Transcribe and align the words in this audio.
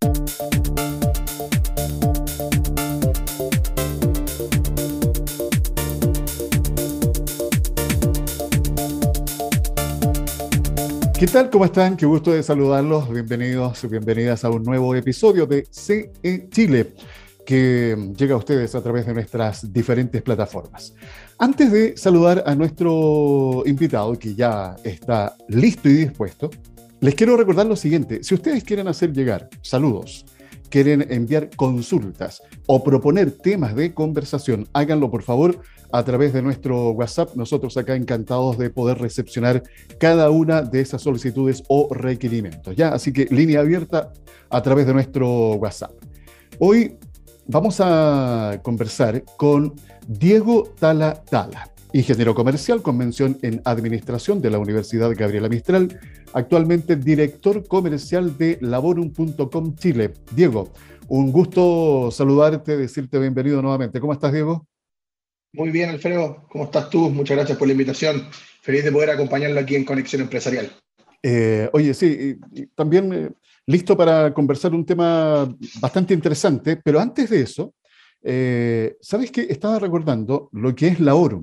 ¿Qué 0.00 0.06
tal? 11.26 11.50
¿Cómo 11.50 11.66
están? 11.66 11.98
Qué 11.98 12.06
gusto 12.06 12.32
de 12.32 12.42
saludarlos. 12.42 13.10
Bienvenidos 13.12 13.86
bienvenidas 13.90 14.42
a 14.42 14.48
un 14.48 14.62
nuevo 14.62 14.94
episodio 14.94 15.44
de 15.44 15.66
CE 15.70 16.48
Chile 16.48 16.94
que 17.44 17.94
llega 18.16 18.34
a 18.36 18.38
ustedes 18.38 18.74
a 18.74 18.82
través 18.82 19.04
de 19.04 19.12
nuestras 19.12 19.70
diferentes 19.70 20.22
plataformas. 20.22 20.94
Antes 21.38 21.70
de 21.72 21.96
saludar 21.98 22.42
a 22.46 22.54
nuestro 22.54 23.64
invitado, 23.66 24.18
que 24.18 24.34
ya 24.34 24.76
está 24.82 25.36
listo 25.48 25.90
y 25.90 25.94
dispuesto, 25.94 26.48
les 27.00 27.14
quiero 27.14 27.36
recordar 27.36 27.66
lo 27.66 27.76
siguiente. 27.76 28.22
Si 28.22 28.34
ustedes 28.34 28.62
quieren 28.62 28.88
hacer 28.88 29.12
llegar 29.12 29.48
saludos, 29.62 30.26
quieren 30.68 31.06
enviar 31.10 31.50
consultas 31.56 32.42
o 32.66 32.84
proponer 32.84 33.32
temas 33.32 33.74
de 33.74 33.94
conversación, 33.94 34.68
háganlo 34.72 35.10
por 35.10 35.22
favor 35.22 35.60
a 35.92 36.04
través 36.04 36.32
de 36.32 36.42
nuestro 36.42 36.90
WhatsApp. 36.90 37.34
Nosotros 37.34 37.76
acá 37.76 37.96
encantados 37.96 38.58
de 38.58 38.70
poder 38.70 38.98
recepcionar 38.98 39.62
cada 39.98 40.30
una 40.30 40.62
de 40.62 40.80
esas 40.80 41.02
solicitudes 41.02 41.64
o 41.68 41.92
requerimientos. 41.92 42.76
¿ya? 42.76 42.90
Así 42.90 43.12
que 43.12 43.26
línea 43.30 43.60
abierta 43.60 44.12
a 44.50 44.62
través 44.62 44.86
de 44.86 44.92
nuestro 44.92 45.54
WhatsApp. 45.54 45.92
Hoy 46.58 46.96
vamos 47.46 47.80
a 47.80 48.60
conversar 48.62 49.24
con 49.36 49.74
Diego 50.06 50.74
Tala 50.78 51.14
Tala, 51.14 51.70
ingeniero 51.92 52.34
comercial 52.34 52.82
con 52.82 52.96
mención 52.96 53.38
en 53.42 53.60
administración 53.64 54.40
de 54.40 54.50
la 54.50 54.58
Universidad 54.58 55.10
Gabriela 55.16 55.48
Mistral, 55.48 55.98
actualmente 56.32 56.96
director 56.96 57.66
comercial 57.66 58.36
de 58.38 58.58
laborum.com 58.60 59.74
Chile. 59.76 60.12
Diego, 60.34 60.72
un 61.08 61.32
gusto 61.32 62.10
saludarte, 62.10 62.76
decirte 62.76 63.18
bienvenido 63.18 63.60
nuevamente. 63.62 64.00
¿Cómo 64.00 64.12
estás, 64.12 64.32
Diego? 64.32 64.66
Muy 65.52 65.70
bien, 65.70 65.90
Alfredo. 65.90 66.46
¿Cómo 66.50 66.64
estás 66.64 66.88
tú? 66.90 67.10
Muchas 67.10 67.36
gracias 67.36 67.58
por 67.58 67.66
la 67.66 67.72
invitación. 67.72 68.28
Feliz 68.62 68.84
de 68.84 68.92
poder 68.92 69.10
acompañarlo 69.10 69.58
aquí 69.58 69.74
en 69.74 69.84
Conexión 69.84 70.22
Empresarial. 70.22 70.70
Eh, 71.22 71.68
oye, 71.72 71.92
sí, 71.92 72.38
también 72.74 73.12
eh, 73.12 73.30
listo 73.66 73.96
para 73.96 74.32
conversar 74.32 74.74
un 74.74 74.86
tema 74.86 75.54
bastante 75.80 76.14
interesante, 76.14 76.76
pero 76.76 77.00
antes 77.00 77.28
de 77.28 77.42
eso, 77.42 77.74
eh, 78.22 78.96
¿sabes 79.00 79.30
qué? 79.30 79.46
Estaba 79.48 79.78
recordando 79.78 80.48
lo 80.52 80.74
que 80.74 80.88
es 80.88 81.00
la 81.00 81.14
ORUM, 81.14 81.42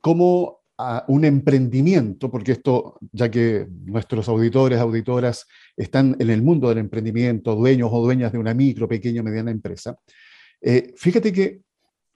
como 0.00 0.60
un 1.08 1.24
emprendimiento, 1.24 2.30
porque 2.30 2.52
esto, 2.52 2.98
ya 3.12 3.30
que 3.30 3.66
nuestros 3.86 4.28
auditores, 4.28 4.78
auditoras 4.78 5.46
están 5.76 6.16
en 6.18 6.30
el 6.30 6.42
mundo 6.42 6.68
del 6.68 6.78
emprendimiento, 6.78 7.54
dueños 7.54 7.90
o 7.92 8.02
dueñas 8.02 8.32
de 8.32 8.38
una 8.38 8.54
micro, 8.54 8.86
pequeña, 8.86 9.22
mediana 9.22 9.50
empresa, 9.50 9.96
fíjate 10.96 11.32
que 11.32 11.62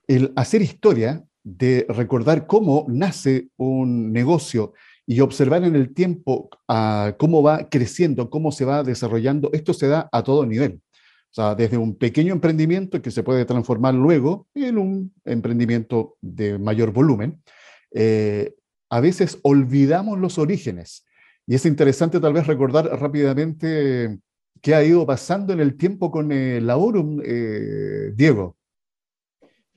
el 0.07 0.31
hacer 0.35 0.61
historia, 0.61 1.25
de 1.43 1.85
recordar 1.89 2.45
cómo 2.47 2.85
nace 2.87 3.49
un 3.57 4.11
negocio 4.11 4.73
y 5.05 5.19
observar 5.21 5.63
en 5.63 5.75
el 5.75 5.93
tiempo 5.93 6.49
ah, 6.67 7.15
cómo 7.17 7.41
va 7.41 7.69
creciendo, 7.69 8.29
cómo 8.29 8.51
se 8.51 8.65
va 8.65 8.83
desarrollando, 8.83 9.49
esto 9.53 9.73
se 9.73 9.87
da 9.87 10.07
a 10.11 10.23
todo 10.23 10.45
nivel. 10.45 10.81
O 11.31 11.33
sea, 11.33 11.55
desde 11.55 11.77
un 11.77 11.95
pequeño 11.95 12.33
emprendimiento 12.33 13.01
que 13.01 13.09
se 13.09 13.23
puede 13.23 13.45
transformar 13.45 13.93
luego 13.93 14.47
en 14.53 14.77
un 14.77 15.13
emprendimiento 15.23 16.17
de 16.19 16.59
mayor 16.59 16.91
volumen, 16.91 17.41
eh, 17.93 18.55
a 18.89 18.99
veces 18.99 19.39
olvidamos 19.43 20.19
los 20.19 20.37
orígenes. 20.37 21.05
Y 21.47 21.55
es 21.55 21.65
interesante 21.65 22.19
tal 22.19 22.33
vez 22.33 22.47
recordar 22.47 22.85
rápidamente 22.99 24.19
qué 24.61 24.75
ha 24.75 24.83
ido 24.83 25.05
pasando 25.05 25.53
en 25.53 25.61
el 25.61 25.77
tiempo 25.77 26.11
con 26.11 26.33
el 26.33 26.69
Aurum, 26.69 27.21
eh, 27.25 28.11
Diego. 28.13 28.57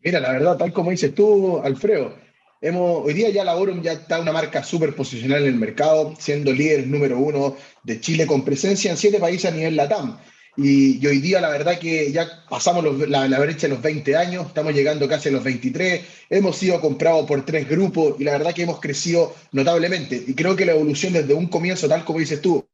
Mira, 0.03 0.19
la 0.19 0.33
verdad, 0.33 0.59
tal 0.59 0.73
como 0.73 0.91
dices 0.91 1.15
tú, 1.15 1.59
Alfredo, 1.59 2.17
hemos, 2.61 3.07
hoy 3.07 3.15
día 3.15 3.31
ya 3.31 3.45
la 3.45 3.57
Orum 3.57 3.81
ya 3.81 3.93
está 3.93 4.21
una 4.21 4.33
marca 4.33 4.65
súper 4.65 4.95
posicional 4.95 5.43
en 5.43 5.55
el 5.55 5.61
mercado, 5.61 6.15
siendo 6.19 6.53
líder 6.53 6.89
número 6.89 7.19
uno 7.19 7.57
de 7.85 8.01
Chile 8.01 8.27
con 8.27 8.45
presencia 8.45 8.91
en 8.91 8.97
siete 8.97 9.21
países 9.21 9.51
a 9.51 9.55
nivel 9.55 9.77
LATAM. 9.77 10.19
Y, 10.57 11.05
hoy 11.07 11.19
día 11.19 11.41
la 11.41 11.49
verdad 11.49 11.79
que 11.79 12.13
ya 12.13 12.45
pasamos 12.49 12.85
la, 13.09 13.27
la, 13.29 13.41
brecha 13.41 13.67
de 13.67 13.75
los 13.75 13.83
20 13.83 14.17
años, 14.17 14.47
estamos 14.47 14.73
llegando 14.73 15.09
casi 15.09 15.29
a 15.29 15.33
los 15.33 15.43
23, 15.43 16.01
hemos 16.31 16.57
sido 16.57 16.81
comprados 16.81 17.27
por 17.27 17.45
tres 17.45 17.69
grupos 17.69 18.15
y 18.21 18.25
la 18.25 18.33
verdad 18.33 18.55
que 18.55 18.63
hemos 18.63 18.81
crecido 18.81 19.35
notablemente. 19.53 20.23
Y 20.27 20.35
creo 20.35 20.55
que 20.55 20.65
la 20.65 20.73
evolución 20.73 21.13
desde 21.13 21.35
un 21.35 21.49
comienzo, 21.49 21.89
tal 21.89 22.05
como 22.05 22.21
dices 22.21 22.41
tú, 22.41 22.65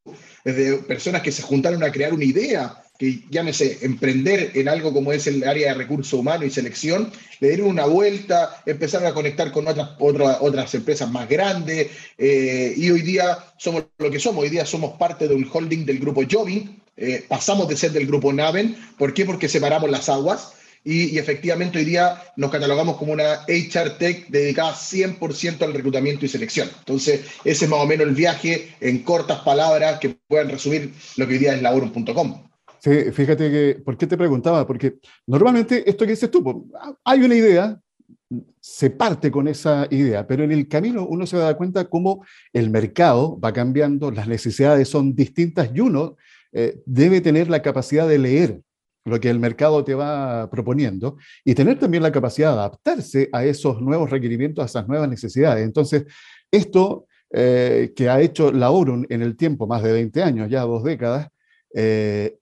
desde 0.44 0.78
personas 0.78 1.22
que 1.22 1.32
se 1.32 1.42
juntaron 1.42 1.82
a 1.82 1.90
crear 1.90 2.12
una 2.12 2.24
idea, 2.24 2.82
que 2.98 3.22
llámese 3.30 3.78
emprender 3.80 4.52
en 4.54 4.68
algo 4.68 4.92
como 4.92 5.10
es 5.10 5.26
el 5.26 5.42
área 5.44 5.72
de 5.72 5.78
recursos 5.78 6.12
humanos 6.12 6.46
y 6.46 6.50
selección, 6.50 7.10
le 7.40 7.48
dieron 7.48 7.68
una 7.68 7.86
vuelta, 7.86 8.62
empezaron 8.66 9.06
a 9.06 9.14
conectar 9.14 9.50
con 9.52 9.66
otras, 9.66 9.92
otras, 9.98 10.36
otras 10.42 10.74
empresas 10.74 11.10
más 11.10 11.26
grandes 11.26 11.88
eh, 12.18 12.74
y 12.76 12.90
hoy 12.90 13.00
día 13.00 13.38
somos 13.56 13.86
lo 13.96 14.10
que 14.10 14.20
somos, 14.20 14.42
hoy 14.44 14.50
día 14.50 14.66
somos 14.66 14.98
parte 14.98 15.28
de 15.28 15.34
un 15.34 15.48
holding 15.50 15.86
del 15.86 15.98
grupo 15.98 16.22
Jobing, 16.30 16.79
eh, 16.96 17.24
pasamos 17.28 17.68
de 17.68 17.76
ser 17.76 17.92
del 17.92 18.06
grupo 18.06 18.32
Naven, 18.32 18.76
¿por 18.98 19.14
qué? 19.14 19.24
Porque 19.24 19.48
separamos 19.48 19.90
las 19.90 20.08
aguas. 20.08 20.54
Y, 20.82 21.14
y, 21.14 21.18
efectivamente 21.18 21.78
hoy 21.78 21.84
día 21.84 22.22
nos 22.36 22.50
catalogamos 22.50 22.96
como 22.96 23.12
una 23.12 23.44
HR 23.46 23.98
Tech 23.98 24.28
dedicada 24.28 24.72
100% 24.72 25.60
al 25.60 25.74
reclutamiento 25.74 26.24
y 26.24 26.28
selección. 26.28 26.70
Entonces, 26.78 27.20
ese 27.44 27.64
es 27.66 27.70
más 27.70 27.80
o 27.80 27.86
menos 27.86 28.06
el 28.06 28.14
viaje 28.14 28.70
en 28.80 29.02
cortas 29.02 29.40
palabras 29.40 29.98
que 30.00 30.16
puedan 30.26 30.48
resumir 30.48 30.90
lo 31.16 31.26
que 31.26 31.34
hoy 31.34 31.38
día 31.38 31.54
es 31.54 31.60
laborum.com. 31.60 32.50
Sí, 32.80 33.12
fíjate 33.12 33.50
que, 33.50 33.82
¿por 33.84 33.98
qué 33.98 34.06
te 34.06 34.16
preguntaba? 34.16 34.66
Porque 34.66 34.94
normalmente 35.26 35.88
esto 35.88 36.06
que 36.06 36.12
dices 36.12 36.30
tú, 36.30 36.70
hay 37.04 37.20
una 37.20 37.34
idea, 37.34 37.78
se 38.58 38.88
parte 38.88 39.30
con 39.30 39.48
esa 39.48 39.86
idea, 39.90 40.26
pero 40.26 40.44
en 40.44 40.52
el 40.52 40.66
camino 40.66 41.06
uno 41.06 41.26
se 41.26 41.36
da 41.36 41.56
cuenta 41.56 41.90
cómo 41.90 42.24
el 42.54 42.70
mercado 42.70 43.38
va 43.38 43.52
cambiando, 43.52 44.10
las 44.10 44.28
necesidades 44.28 44.88
son 44.88 45.14
distintas 45.14 45.70
y 45.74 45.80
uno 45.80 46.16
eh, 46.52 46.80
debe 46.86 47.20
tener 47.20 47.48
la 47.48 47.62
capacidad 47.62 48.08
de 48.08 48.18
leer 48.18 48.60
lo 49.04 49.18
que 49.18 49.30
el 49.30 49.38
mercado 49.38 49.82
te 49.84 49.94
va 49.94 50.50
proponiendo 50.50 51.16
y 51.44 51.54
tener 51.54 51.78
también 51.78 52.02
la 52.02 52.12
capacidad 52.12 52.52
de 52.52 52.58
adaptarse 52.58 53.28
a 53.32 53.44
esos 53.44 53.80
nuevos 53.80 54.10
requerimientos, 54.10 54.62
a 54.62 54.66
esas 54.66 54.88
nuevas 54.88 55.08
necesidades. 55.08 55.64
Entonces, 55.64 56.04
esto 56.50 57.06
eh, 57.32 57.92
que 57.94 58.08
ha 58.08 58.20
hecho 58.20 58.52
la 58.52 58.70
ORUN 58.70 59.06
en 59.08 59.22
el 59.22 59.36
tiempo, 59.36 59.66
más 59.66 59.82
de 59.82 59.92
20 59.92 60.22
años, 60.22 60.50
ya 60.50 60.62
dos 60.62 60.84
décadas, 60.84 61.28
eh, 61.74 62.36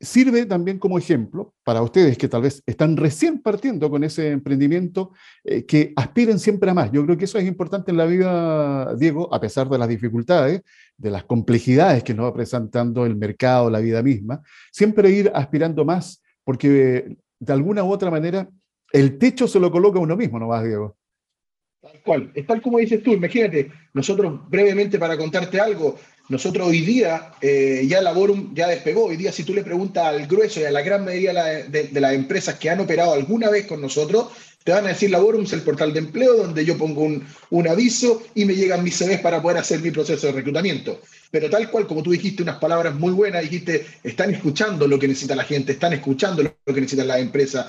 sirve 0.00 0.46
también 0.46 0.78
como 0.78 0.98
ejemplo 0.98 1.54
para 1.64 1.82
ustedes 1.82 2.18
que 2.18 2.28
tal 2.28 2.42
vez 2.42 2.62
están 2.66 2.96
recién 2.96 3.40
partiendo 3.40 3.90
con 3.90 4.04
ese 4.04 4.30
emprendimiento, 4.30 5.12
eh, 5.44 5.64
que 5.64 5.92
aspiren 5.96 6.38
siempre 6.38 6.70
a 6.70 6.74
más. 6.74 6.92
Yo 6.92 7.04
creo 7.04 7.16
que 7.16 7.24
eso 7.24 7.38
es 7.38 7.46
importante 7.46 7.90
en 7.90 7.96
la 7.96 8.06
vida, 8.06 8.94
Diego, 8.96 9.32
a 9.32 9.40
pesar 9.40 9.68
de 9.68 9.78
las 9.78 9.88
dificultades, 9.88 10.62
de 10.96 11.10
las 11.10 11.24
complejidades 11.24 12.04
que 12.04 12.14
nos 12.14 12.26
va 12.26 12.34
presentando 12.34 13.06
el 13.06 13.16
mercado, 13.16 13.70
la 13.70 13.80
vida 13.80 14.02
misma, 14.02 14.42
siempre 14.70 15.10
ir 15.10 15.30
aspirando 15.34 15.84
más, 15.84 16.22
porque 16.44 17.16
de 17.38 17.52
alguna 17.52 17.84
u 17.84 17.90
otra 17.90 18.10
manera 18.10 18.48
el 18.92 19.18
techo 19.18 19.48
se 19.48 19.60
lo 19.60 19.70
coloca 19.70 19.98
uno 19.98 20.16
mismo, 20.16 20.38
¿no 20.38 20.48
vas, 20.48 20.64
Diego? 20.64 20.96
Tal 21.80 22.00
cual, 22.02 22.32
es 22.34 22.46
tal 22.46 22.60
como 22.60 22.78
dices 22.78 23.02
tú, 23.02 23.12
imagínate, 23.12 23.70
nosotros 23.94 24.48
brevemente 24.48 24.98
para 24.98 25.16
contarte 25.16 25.60
algo, 25.60 25.96
nosotros 26.28 26.66
hoy 26.66 26.80
día, 26.80 27.32
eh, 27.40 27.84
ya 27.86 28.00
Laborum 28.00 28.52
ya 28.52 28.66
despegó, 28.66 29.04
hoy 29.04 29.16
día 29.16 29.30
si 29.30 29.44
tú 29.44 29.54
le 29.54 29.62
preguntas 29.62 30.06
al 30.06 30.26
grueso 30.26 30.60
y 30.60 30.64
a 30.64 30.72
la 30.72 30.82
gran 30.82 31.04
mayoría 31.04 31.32
de, 31.68 32.00
las 32.00 32.14
empresas 32.14 32.56
que 32.56 32.68
han 32.68 32.80
operado 32.80 33.12
alguna 33.12 33.48
vez 33.48 33.66
con 33.66 33.80
nosotros, 33.80 34.26
te 34.64 34.72
van 34.72 34.84
a 34.86 34.88
decir 34.88 35.10
Laborum 35.12 35.44
es 35.44 35.52
el 35.52 35.62
portal 35.62 35.92
de 35.92 36.00
empleo 36.00 36.34
donde 36.34 36.64
yo 36.64 36.76
pongo 36.76 37.02
un, 37.02 37.24
un, 37.50 37.68
aviso 37.68 38.24
y 38.34 38.44
me 38.44 38.56
llegan 38.56 38.82
mis 38.82 38.98
CVs 38.98 39.20
para 39.20 39.40
poder 39.40 39.58
hacer 39.58 39.78
mi 39.78 39.92
proceso 39.92 40.26
de 40.26 40.32
reclutamiento. 40.32 41.00
Pero 41.30 41.48
tal 41.48 41.70
cual, 41.70 41.86
como 41.86 42.02
tú 42.02 42.10
dijiste 42.10 42.42
unas 42.42 42.58
palabras 42.58 42.92
muy 42.96 43.12
buenas, 43.12 43.42
dijiste, 43.42 43.86
están 44.02 44.34
escuchando 44.34 44.88
lo 44.88 44.98
que 44.98 45.06
necesita 45.06 45.36
la 45.36 45.44
gente, 45.44 45.70
están 45.70 45.92
escuchando 45.92 46.42
lo 46.42 46.74
que 46.74 46.80
necesitan 46.80 47.06
las 47.06 47.20
empresas, 47.20 47.66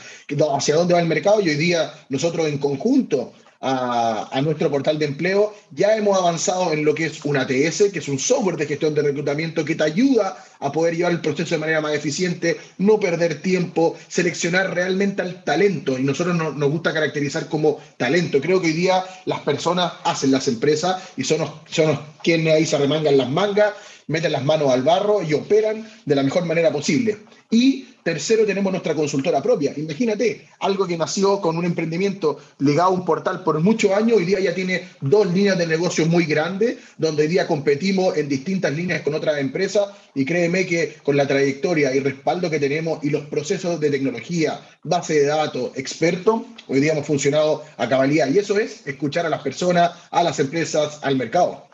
hacia 0.56 0.75
dónde 0.75 0.95
va 0.95 1.00
el 1.00 1.07
mercado 1.07 1.39
y 1.42 1.50
hoy 1.50 1.56
día 1.56 1.94
nosotros 2.10 2.48
en 2.48 2.57
conjunto 2.57 3.33
a, 3.62 4.39
nuestro 4.44 4.69
portal 4.69 5.00
de 5.00 5.06
empleo, 5.06 5.54
ya 5.71 5.95
hemos 5.95 6.18
avanzado 6.18 6.71
en 6.74 6.86
lo 6.86 6.94
que 6.94 7.06
es 7.06 7.24
un 7.25 7.38
ATS, 7.38 7.92
que 7.92 8.00
es 8.00 8.07
un 8.07 8.19
software 8.19 8.57
de 8.57 8.68
gestión 8.68 8.94
de 8.94 9.01
reclutamiento 9.01 9.65
que 9.65 9.75
te 9.75 9.83
ayuda 9.83 10.38
a 10.59 10.71
poder 10.71 10.95
llevar 10.95 11.12
el 11.12 11.21
proceso 11.21 11.56
de 11.56 11.59
manera 11.59 11.81
más 11.81 11.94
eficiente, 11.94 12.57
no 12.77 13.00
perder 13.00 13.42
tiempo, 13.42 13.95
seleccionar 14.07 14.74
realmente 14.74 15.21
al 15.21 15.44
talento. 15.44 15.98
Y 15.98 16.04
nosotros 16.04 16.36
nos 16.36 16.71
gusta 16.71 16.94
caracterizar 16.94 17.48
como 17.48 17.80
talento. 17.98 18.39
Creo 18.42 18.62
que 18.62 18.68
hoy 18.68 18.74
día 18.74 19.04
las 19.25 19.42
personas 19.42 19.94
hacen 20.03 20.31
las 20.31 20.48
empresas 20.48 21.01
y 21.18 21.24
son, 21.24 21.48
son 21.69 22.00
quienes 22.24 22.53
ahí 22.53 22.65
se 22.65 22.77
remangan 22.77 23.18
las 23.18 23.30
mangas 23.30 23.74
meten 24.07 24.31
las 24.31 24.44
manos 24.44 24.71
al 24.71 24.83
barro 24.83 25.21
y 25.21 25.33
operan 25.33 25.88
de 26.06 26.15
la 26.15 26.24
mejor 26.24 26.45
manera 26.45 26.71
posible. 26.71 27.18
Y 27.51 27.88
tercero, 28.07 28.45
tenemos 28.45 28.71
nuestra 28.71 28.95
consultora 28.95 29.44
propia. 29.44 29.74
Imagínate, 29.75 30.48
algo 30.62 30.88
que 30.88 30.98
nació 30.98 31.42
con 31.42 31.57
un 31.57 31.65
emprendimiento 31.65 32.39
ligado 32.59 32.88
a 32.88 32.94
un 32.94 33.04
portal 33.04 33.44
por 33.44 33.59
muchos 33.59 33.92
años, 33.92 34.15
hoy 34.15 34.24
día 34.24 34.39
ya 34.39 34.56
tiene 34.56 34.88
dos 35.01 35.27
líneas 35.33 35.57
de 35.57 35.68
negocio 35.68 36.06
muy 36.06 36.24
grandes, 36.24 36.77
donde 36.98 37.24
hoy 37.24 37.27
día 37.27 37.45
competimos 37.45 38.15
en 38.15 38.30
distintas 38.30 38.71
líneas 38.71 39.01
con 39.01 39.13
otras 39.13 39.38
empresas 39.39 39.89
y 40.15 40.24
créeme 40.24 40.65
que 40.65 40.95
con 41.04 41.18
la 41.18 41.27
trayectoria 41.27 41.94
y 41.94 42.00
respaldo 42.00 42.50
que 42.50 42.59
tenemos 42.59 43.04
y 43.04 43.09
los 43.09 43.25
procesos 43.25 43.77
de 43.77 43.89
tecnología, 43.89 44.62
base 44.83 45.15
de 45.15 45.25
datos, 45.25 45.71
expertos, 45.75 46.44
hoy 46.69 46.80
día 46.80 46.94
hemos 46.94 47.06
funcionado 47.06 47.65
a 47.75 47.89
cabalidad. 47.89 48.30
Y 48.30 48.38
eso 48.38 48.57
es 48.57 48.88
escuchar 48.88 49.25
a 49.25 49.30
las 49.30 49.42
personas, 49.42 49.92
a 50.12 50.24
las 50.24 50.39
empresas, 50.39 51.00
al 51.01 51.18
mercado. 51.18 51.68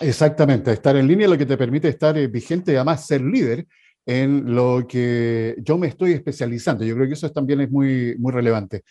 Exactamente, 0.00 0.72
estar 0.72 0.96
en 0.96 1.06
línea 1.06 1.28
lo 1.28 1.38
que 1.38 1.46
te 1.46 1.56
permite 1.56 1.88
estar 1.88 2.18
eh, 2.18 2.26
vigente 2.26 2.72
y 2.72 2.74
además 2.74 3.06
ser 3.06 3.20
líder 3.20 3.68
en 4.06 4.54
lo 4.54 4.86
que 4.88 5.56
yo 5.58 5.76
me 5.76 5.88
estoy 5.88 6.12
especializando. 6.12 6.84
Yo 6.84 6.94
creo 6.94 7.08
que 7.08 7.14
eso 7.14 7.30
también 7.30 7.60
es 7.60 7.70
muy, 7.70 8.16
muy 8.18 8.32
relevante. 8.32 8.84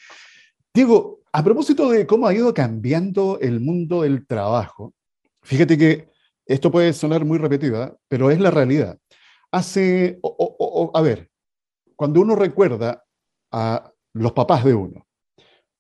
Diego, 0.74 1.22
a 1.32 1.44
propósito 1.44 1.90
de 1.90 2.06
cómo 2.06 2.28
ha 2.28 2.34
ido 2.34 2.54
cambiando 2.54 3.40
el 3.40 3.62
mundo 3.62 4.02
del 4.02 4.28
trabajo, 4.28 4.94
fíjate 5.42 5.78
que 5.78 6.10
esto 6.46 6.70
puede 6.70 6.92
sonar 6.94 7.24
muy 7.24 7.38
repetida, 7.38 7.96
pero 8.10 8.30
es 8.30 8.40
la 8.40 8.52
realidad. 8.52 9.00
Hace, 9.52 10.20
a 10.94 11.02
ver, 11.02 11.30
cuando 11.96 12.20
uno 12.20 12.36
recuerda 12.36 13.04
a 13.52 13.92
los 14.14 14.34
papás 14.34 14.66
de 14.66 14.74
uno, 14.74 15.08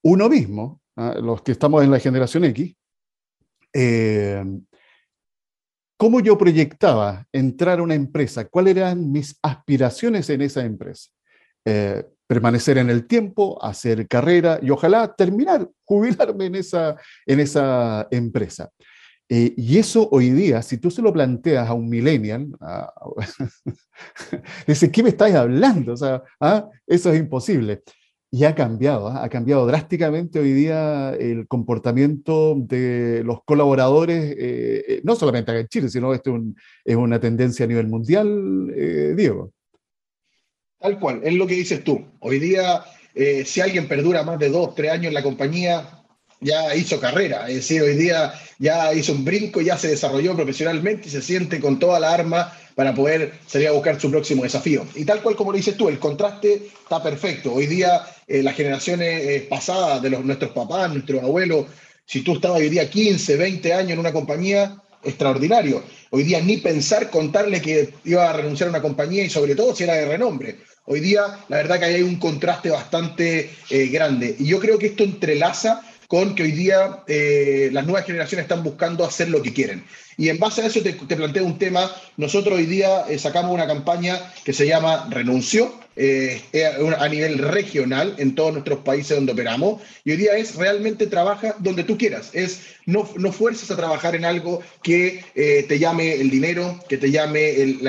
uno 0.01 0.29
mismo, 0.29 0.81
los 0.95 1.41
que 1.41 1.51
estamos 1.51 1.83
en 1.83 1.91
la 1.91 1.99
generación 1.99 2.45
X, 2.45 2.73
eh, 3.73 4.43
¿Cómo 6.05 6.19
yo 6.19 6.37
proyectaba 6.37 7.25
entrar 7.33 7.79
a 7.79 7.81
una 7.81 7.95
empresa? 7.95 8.45
¿Cuáles 8.45 8.77
eran 8.77 9.11
mis 9.11 9.39
aspiraciones 9.41 10.29
en 10.29 10.43
esa 10.43 10.63
empresa? 10.63 11.09
Eh, 11.65 12.03
permanecer 12.27 12.77
en 12.77 12.91
el 12.91 13.07
tiempo, 13.07 13.57
hacer 13.59 14.07
carrera 14.07 14.59
y 14.61 14.69
ojalá 14.69 15.15
terminar, 15.15 15.67
jubilarme 15.83 16.45
en 16.45 16.55
esa, 16.57 16.95
en 17.25 17.39
esa 17.39 18.07
empresa. 18.11 18.69
Eh, 19.27 19.55
y 19.57 19.79
eso 19.79 20.07
hoy 20.11 20.29
día, 20.29 20.61
si 20.61 20.77
tú 20.77 20.91
se 20.91 21.01
lo 21.01 21.11
planteas 21.11 21.67
a 21.67 21.73
un 21.73 21.89
millennial, 21.89 22.49
dice, 24.67 24.91
¿qué 24.91 25.01
me 25.01 25.09
estáis 25.09 25.33
hablando? 25.33 25.93
O 25.93 25.97
sea, 25.97 26.21
¿ah? 26.39 26.69
eso 26.85 27.11
es 27.11 27.19
imposible. 27.19 27.81
Y 28.37 28.43
ha 28.43 28.53
cambiado, 28.53 29.07
¿ah? 29.07 29.23
ha 29.23 29.29
cambiado 29.29 29.65
drásticamente 29.65 30.39
hoy 30.39 30.51
día 30.51 31.15
el 31.17 31.47
comportamiento 31.47 32.53
de 32.57 33.23
los 33.23 33.41
colaboradores, 33.45 34.35
eh, 34.37 34.83
eh, 34.89 35.01
no 35.05 35.15
solamente 35.15 35.51
acá 35.51 35.61
en 35.61 35.69
Chile, 35.69 35.87
sino 35.87 36.13
esto 36.13 36.37
es, 36.83 36.95
una 36.97 37.17
tendencia 37.17 37.63
a 37.63 37.69
nivel 37.69 37.87
mundial, 37.87 38.73
eh, 38.75 39.13
Diego. 39.15 39.53
Tal 40.77 40.99
cual, 40.99 41.21
es 41.23 41.33
lo 41.33 41.47
que 41.47 41.53
dices 41.53 41.81
tú. 41.85 42.05
Hoy 42.19 42.39
día, 42.39 42.83
si 43.45 43.61
alguien 43.61 43.87
perdura 43.87 44.23
más 44.23 44.37
de 44.37 44.49
dos, 44.49 44.75
tres 44.75 44.91
años 44.91 45.05
en 45.05 45.13
la 45.13 45.23
compañía, 45.23 46.03
ya 46.41 46.75
hizo 46.75 46.99
carrera, 46.99 47.47
es 47.47 47.55
decir, 47.55 47.83
hoy 47.83 47.95
día 47.95 48.33
ya 48.59 48.93
hizo 48.93 49.13
un 49.13 49.23
brinco, 49.23 49.61
ya 49.61 49.77
se 49.77 49.87
desarrolló 49.87 50.35
profesionalmente 50.35 51.07
y 51.07 51.11
se 51.11 51.21
siente 51.21 51.61
con 51.61 51.79
toda 51.79 52.01
la 52.01 52.13
arma 52.13 52.51
para 52.75 52.93
poder 52.93 53.33
salir 53.47 53.69
a 53.69 53.71
buscar 53.71 53.99
su 53.99 54.11
próximo 54.11 54.43
desafío. 54.43 54.85
Y 54.95 55.05
tal 55.05 55.21
cual 55.21 55.35
como 55.35 55.51
lo 55.51 55.57
dices 55.57 55.77
tú, 55.77 55.87
el 55.87 55.97
contraste 55.97 56.67
está 56.83 57.01
perfecto. 57.01 57.53
Hoy 57.53 57.67
día 57.67 58.05
eh, 58.27 58.43
las 58.43 58.55
generaciones 58.55 59.23
eh, 59.23 59.47
pasadas 59.49 60.01
de 60.01 60.09
los, 60.09 60.23
nuestros 60.25 60.51
papás, 60.51 60.91
nuestros 60.91 61.23
abuelos, 61.23 61.67
si 62.05 62.21
tú 62.21 62.33
estabas 62.33 62.59
hoy 62.59 62.69
día 62.69 62.89
15, 62.89 63.37
20 63.37 63.73
años 63.73 63.91
en 63.91 63.99
una 63.99 64.11
compañía, 64.11 64.75
extraordinario. 65.03 65.83
Hoy 66.09 66.23
día 66.23 66.41
ni 66.41 66.57
pensar 66.57 67.09
contarle 67.09 67.61
que 67.61 67.93
iba 68.03 68.29
a 68.29 68.33
renunciar 68.33 68.67
a 68.67 68.71
una 68.71 68.81
compañía 68.81 69.23
y 69.23 69.29
sobre 69.29 69.55
todo 69.55 69.73
si 69.73 69.83
era 69.83 69.93
de 69.93 70.05
renombre. 70.05 70.57
Hoy 70.85 70.99
día 70.99 71.39
la 71.47 71.57
verdad 71.57 71.79
que 71.79 71.85
hay 71.85 72.01
un 72.01 72.17
contraste 72.17 72.69
bastante 72.69 73.51
eh, 73.69 73.87
grande. 73.87 74.35
Y 74.37 74.47
yo 74.47 74.59
creo 74.59 74.77
que 74.77 74.87
esto 74.87 75.03
entrelaza 75.03 75.81
con 76.07 76.35
que 76.35 76.43
hoy 76.43 76.51
día 76.51 77.03
las 77.07 77.83
nuevas 77.85 78.05
generaciones 78.05 78.43
están 78.43 78.63
buscando 78.63 79.03
hacer 79.03 79.29
lo 79.29 79.41
que 79.41 79.53
quieren. 79.53 79.83
Y 80.17 80.29
en 80.29 80.39
base 80.39 80.61
a 80.61 80.67
eso 80.67 80.81
te, 80.81 80.93
planteo 80.93 81.45
un 81.45 81.57
tema. 81.57 81.91
Nosotros 82.17 82.57
hoy 82.57 82.65
día 82.65 83.05
eh, 83.09 83.19
sacamos 83.19 83.53
una 83.53 83.67
campaña 83.67 84.19
que 84.43 84.53
se 84.53 84.67
llama 84.67 85.07
Renuncio, 85.09 85.73
eh, 85.97 86.41
a 86.99 87.07
nivel 87.07 87.37
regional 87.37 88.15
en 88.17 88.35
todos 88.35 88.51
nuestros 88.51 88.79
países 88.79 89.15
donde 89.15 89.31
operamos. 89.31 89.81
Y 90.03 90.11
hoy 90.11 90.17
día 90.17 90.35
es 90.35 90.55
realmente 90.55 91.07
trabaja 91.07 91.55
donde 91.59 91.85
tú 91.85 91.97
quieras. 91.97 92.31
Es 92.33 92.59
no, 92.85 93.09
no 93.17 93.31
fuerces 93.31 93.71
a 93.71 93.77
trabajar 93.77 94.13
en 94.13 94.25
algo 94.25 94.61
que 94.83 95.23
eh, 95.35 95.65
te 95.65 95.79
llame 95.79 96.15
el 96.15 96.29
dinero, 96.29 96.83
que 96.89 96.97
te 96.97 97.11
llame 97.11 97.61
el, 97.61 97.87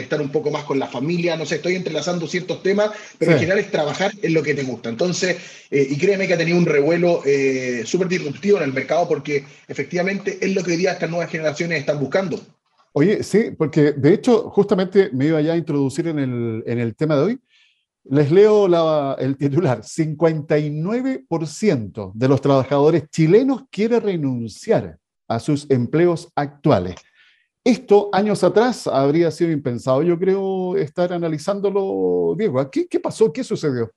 estar 0.00 0.22
un 0.22 0.30
poco 0.30 0.50
más 0.50 0.64
con 0.64 0.78
la 0.78 0.86
familia. 0.86 1.36
No 1.36 1.44
sé, 1.44 1.56
estoy 1.56 1.76
entrelazando 1.76 2.26
ciertos 2.26 2.62
temas, 2.62 2.92
pero 3.18 3.32
en 3.32 3.38
general 3.38 3.58
es 3.58 3.70
trabajar 3.70 4.10
en 4.22 4.32
lo 4.32 4.42
que 4.42 4.54
te 4.54 4.62
gusta. 4.62 4.88
Entonces, 4.88 5.36
eh, 5.70 5.86
y 5.90 5.98
créeme 5.98 6.26
que 6.26 6.32
ha 6.32 6.38
tenido 6.38 6.56
un 6.56 6.64
revuelo 6.66 7.22
súper 7.84 8.08
disruptivo 8.08 8.56
en 8.56 8.64
el 8.64 8.72
mercado 8.72 9.06
porque 9.06 9.44
efectivamente 9.68 10.38
es 10.40 10.54
lo 10.54 10.64
que 10.64 10.70
hoy 10.70 10.76
día 10.78 10.92
estas 10.92 11.10
nuevas 11.10 11.28
generaciones 11.38 11.80
están 11.80 12.00
buscando. 12.00 12.40
Oye, 12.92 13.22
sí, 13.22 13.52
porque 13.56 13.92
de 13.92 14.14
hecho 14.14 14.50
justamente 14.50 15.10
me 15.12 15.26
iba 15.26 15.40
ya 15.40 15.52
a 15.52 15.56
introducir 15.56 16.08
en 16.08 16.18
el, 16.18 16.64
en 16.66 16.78
el 16.78 16.96
tema 16.96 17.14
de 17.16 17.22
hoy. 17.22 17.40
Les 18.04 18.32
leo 18.32 18.66
el 19.18 19.36
titular. 19.36 19.82
59% 19.82 22.12
de 22.14 22.28
los 22.28 22.40
trabajadores 22.40 23.10
chilenos 23.10 23.64
quiere 23.70 24.00
renunciar 24.00 24.98
a 25.28 25.38
sus 25.38 25.70
empleos 25.70 26.32
actuales. 26.34 26.94
Esto 27.62 28.08
años 28.12 28.42
atrás 28.42 28.86
habría 28.86 29.30
sido 29.30 29.52
impensado. 29.52 30.02
Yo 30.02 30.18
creo 30.18 30.74
estar 30.76 31.12
analizándolo, 31.12 32.34
Diego. 32.36 32.68
¿Qué, 32.70 32.88
qué 32.88 32.98
pasó? 32.98 33.30
¿Qué 33.30 33.44
sucedió? 33.44 33.92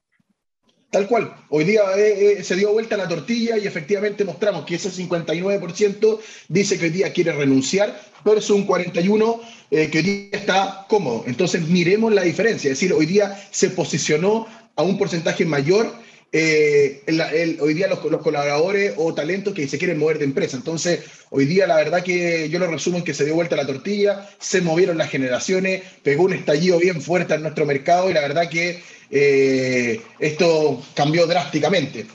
Tal 0.92 1.08
cual. 1.08 1.34
Hoy 1.48 1.64
día 1.64 1.84
eh, 1.96 2.40
eh, 2.40 2.44
se 2.44 2.58
dio 2.58 2.74
vuelta 2.74 2.98
la 2.98 3.08
tortilla 3.08 3.58
y 3.58 3.66
efectivamente 3.66 4.26
mostramos 4.26 4.66
que 4.66 4.76
ese 4.76 4.90
59% 4.92 6.20
dice 6.50 6.78
que 6.78 6.86
hoy 6.86 6.92
día 6.92 7.14
quiere 7.14 7.32
renunciar 7.32 7.98
versus 8.26 8.50
un 8.50 8.68
41% 8.68 9.40
eh, 9.72 9.90
que 9.90 10.00
hoy 10.00 10.04
día 10.04 10.28
está 10.34 10.86
cómodo. 10.90 11.24
Entonces 11.28 11.66
miremos 11.70 12.14
la 12.14 12.24
diferencia. 12.24 12.70
Es 12.70 12.78
decir, 12.78 12.92
hoy 12.92 13.06
día 13.06 13.42
se 13.52 13.70
posicionó 13.70 14.48
a 14.76 14.84
un 14.84 14.98
porcentaje 14.98 15.46
mayor 15.46 15.94
hoy 16.34 17.74
día 17.74 17.88
los, 17.88 18.00
colaboradores 18.00 18.94
o 18.98 19.14
talentos 19.14 19.54
que 19.54 19.68
se 19.70 19.78
quieren 19.78 19.98
mover 19.98 20.18
de 20.18 20.26
empresa. 20.26 20.58
Entonces, 20.58 21.02
hoy 21.30 21.46
día 21.46 21.68
la 21.68 21.76
verdad 21.76 22.04
que 22.04 22.50
yo 22.50 22.60
lo 22.60 22.68
resumo 22.68 22.98
en 22.98 23.04
que 23.04 23.14
se 23.14 23.26
dio 23.26 23.36
vuelta 23.36 23.56
la 23.56 23.66
tortilla, 23.66 24.30
se 24.40 24.62
movieron 24.62 24.98
las 24.98 25.10
generaciones, 25.10 25.84
pegó 26.04 26.24
un 26.24 26.34
estallido 26.34 26.80
bien 26.80 27.02
fuerte 27.02 27.34
en 27.34 27.44
nuestro 27.44 27.66
mercado 27.66 28.10
y 28.10 28.14
la 28.14 28.22
verdad 28.22 28.50
que 28.50 28.82
eh, 29.12 30.02
esto 30.20 30.82
cambió 30.96 31.28
drásticamente. 31.28 32.08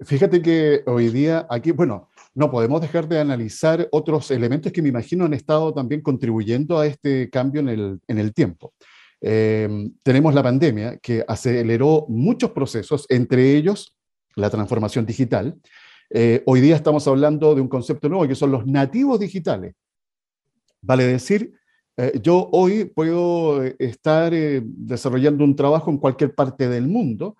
Fíjate 0.00 0.42
que 0.42 0.82
hoy 0.86 1.08
día 1.08 1.46
aquí, 1.48 1.70
bueno, 1.70 2.10
no 2.34 2.50
podemos 2.50 2.80
dejar 2.80 3.08
de 3.08 3.20
analizar 3.20 3.88
otros 3.92 4.30
elementos 4.30 4.72
que 4.72 4.82
me 4.82 4.88
imagino 4.90 5.24
han 5.24 5.34
estado 5.34 5.72
también 5.72 6.02
contribuyendo 6.02 6.78
a 6.78 6.86
este 6.86 7.30
cambio 7.30 7.60
en 7.60 7.68
el, 7.68 8.00
en 8.06 8.18
el 8.18 8.34
tiempo. 8.34 8.74
Eh, 9.20 9.68
tenemos 10.02 10.34
la 10.34 10.42
pandemia 10.42 10.98
que 10.98 11.24
aceleró 11.26 12.04
muchos 12.08 12.50
procesos, 12.50 13.06
entre 13.08 13.56
ellos 13.56 13.96
la 14.36 14.50
transformación 14.50 15.06
digital. 15.06 15.56
Eh, 16.10 16.42
hoy 16.44 16.60
día 16.60 16.76
estamos 16.76 17.08
hablando 17.08 17.54
de 17.54 17.62
un 17.62 17.68
concepto 17.68 18.08
nuevo 18.08 18.28
que 18.28 18.34
son 18.34 18.50
los 18.50 18.66
nativos 18.66 19.20
digitales. 19.20 19.74
Vale 20.82 21.06
decir 21.06 21.54
eh, 21.96 22.20
yo 22.22 22.48
hoy 22.52 22.86
puedo 22.86 23.64
eh, 23.64 23.76
estar 23.78 24.34
eh, 24.34 24.62
desarrollando 24.64 25.44
un 25.44 25.54
trabajo 25.54 25.90
en 25.90 25.98
cualquier 25.98 26.34
parte 26.34 26.68
del 26.68 26.88
mundo 26.88 27.36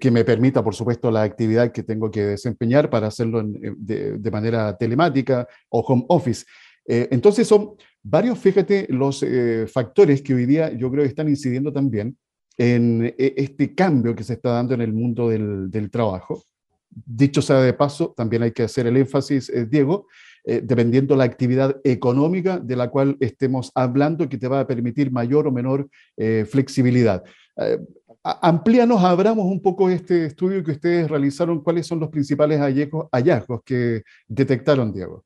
que 0.00 0.10
me 0.10 0.24
permita, 0.24 0.62
por 0.62 0.74
supuesto, 0.74 1.10
la 1.10 1.22
actividad 1.22 1.72
que 1.72 1.82
tengo 1.82 2.10
que 2.10 2.22
desempeñar 2.22 2.90
para 2.90 3.06
hacerlo 3.06 3.42
de, 3.42 4.30
manera 4.30 4.76
telemática 4.76 5.48
o 5.70 5.80
home 5.80 6.04
office. 6.08 6.44
entonces 6.84 7.48
son 7.48 7.74
varios, 8.02 8.38
fíjate, 8.38 8.86
los 8.90 9.24
factores 9.72 10.20
que 10.20 10.34
hoy 10.34 10.44
día 10.44 10.70
yo 10.76 10.90
creo 10.90 11.04
están 11.04 11.28
incidiendo 11.28 11.72
también 11.72 12.18
en 12.58 13.14
este 13.16 13.74
cambio 13.74 14.14
que 14.14 14.24
se 14.24 14.34
está 14.34 14.50
dando 14.50 14.74
en 14.74 14.82
el 14.82 14.92
mundo 14.92 15.30
del 15.30 15.90
trabajo. 15.90 16.42
Dicho 16.90 17.40
sea 17.40 17.62
de 17.62 17.72
paso, 17.72 18.12
también 18.14 18.42
hay 18.42 18.52
que 18.52 18.64
hacer 18.64 18.88
el 18.88 18.96
énfasis, 18.96 19.50
Diego, 19.70 20.06
eh, 20.50 20.62
dependiendo 20.64 21.14
la 21.14 21.24
actividad 21.24 21.76
económica 21.84 22.58
de 22.58 22.74
la 22.74 22.88
cual 22.88 23.18
estemos 23.20 23.70
hablando, 23.74 24.30
que 24.30 24.38
te 24.38 24.48
va 24.48 24.60
a 24.60 24.66
permitir 24.66 25.12
mayor 25.12 25.46
o 25.46 25.52
menor 25.52 25.86
eh, 26.16 26.46
flexibilidad. 26.48 27.22
Eh, 27.58 27.78
amplíanos, 28.22 29.04
abramos 29.04 29.44
un 29.44 29.60
poco 29.60 29.90
este 29.90 30.24
estudio 30.24 30.64
que 30.64 30.70
ustedes 30.70 31.10
realizaron, 31.10 31.62
cuáles 31.62 31.86
son 31.86 32.00
los 32.00 32.08
principales 32.08 32.58
hallazgos 32.60 33.60
que 33.62 34.04
detectaron, 34.26 34.90
Diego. 34.90 35.22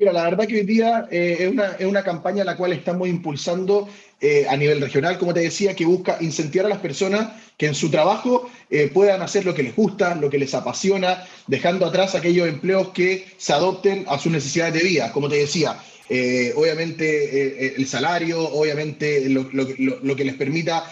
Mira, 0.00 0.14
la 0.14 0.24
verdad 0.24 0.46
que 0.46 0.54
hoy 0.54 0.62
día 0.62 1.06
eh, 1.10 1.36
es, 1.40 1.52
una, 1.52 1.72
es, 1.78 1.84
una, 1.84 2.02
campaña 2.02 2.42
la 2.42 2.56
cual 2.56 2.72
estamos 2.72 3.06
impulsando 3.06 3.86
eh, 4.18 4.46
a 4.48 4.56
nivel 4.56 4.80
regional, 4.80 5.18
como 5.18 5.34
te 5.34 5.40
decía, 5.40 5.76
que 5.76 5.84
busca 5.84 6.16
incentivar 6.22 6.64
a 6.64 6.70
las 6.70 6.78
personas 6.78 7.28
que 7.58 7.66
en 7.66 7.74
su 7.74 7.90
trabajo 7.90 8.50
eh, 8.70 8.90
puedan 8.94 9.20
hacer 9.20 9.44
lo 9.44 9.54
que 9.54 9.62
les 9.62 9.76
gusta, 9.76 10.14
lo 10.14 10.30
que 10.30 10.38
les 10.38 10.54
apasiona, 10.54 11.22
dejando 11.48 11.84
atrás 11.84 12.14
aquellos 12.14 12.48
empleos 12.48 12.88
que 12.94 13.26
se 13.36 13.52
adopten 13.52 14.06
a 14.08 14.18
sus 14.18 14.32
necesidades 14.32 14.72
de 14.72 14.88
vida. 14.88 15.12
Como 15.12 15.28
te 15.28 15.36
decía, 15.36 15.76
obviamente 16.56 17.76
el 17.76 17.86
salario, 17.86 18.40
obviamente 18.40 19.28
lo, 19.28 19.50
que 20.16 20.24
les 20.24 20.34
permita 20.34 20.90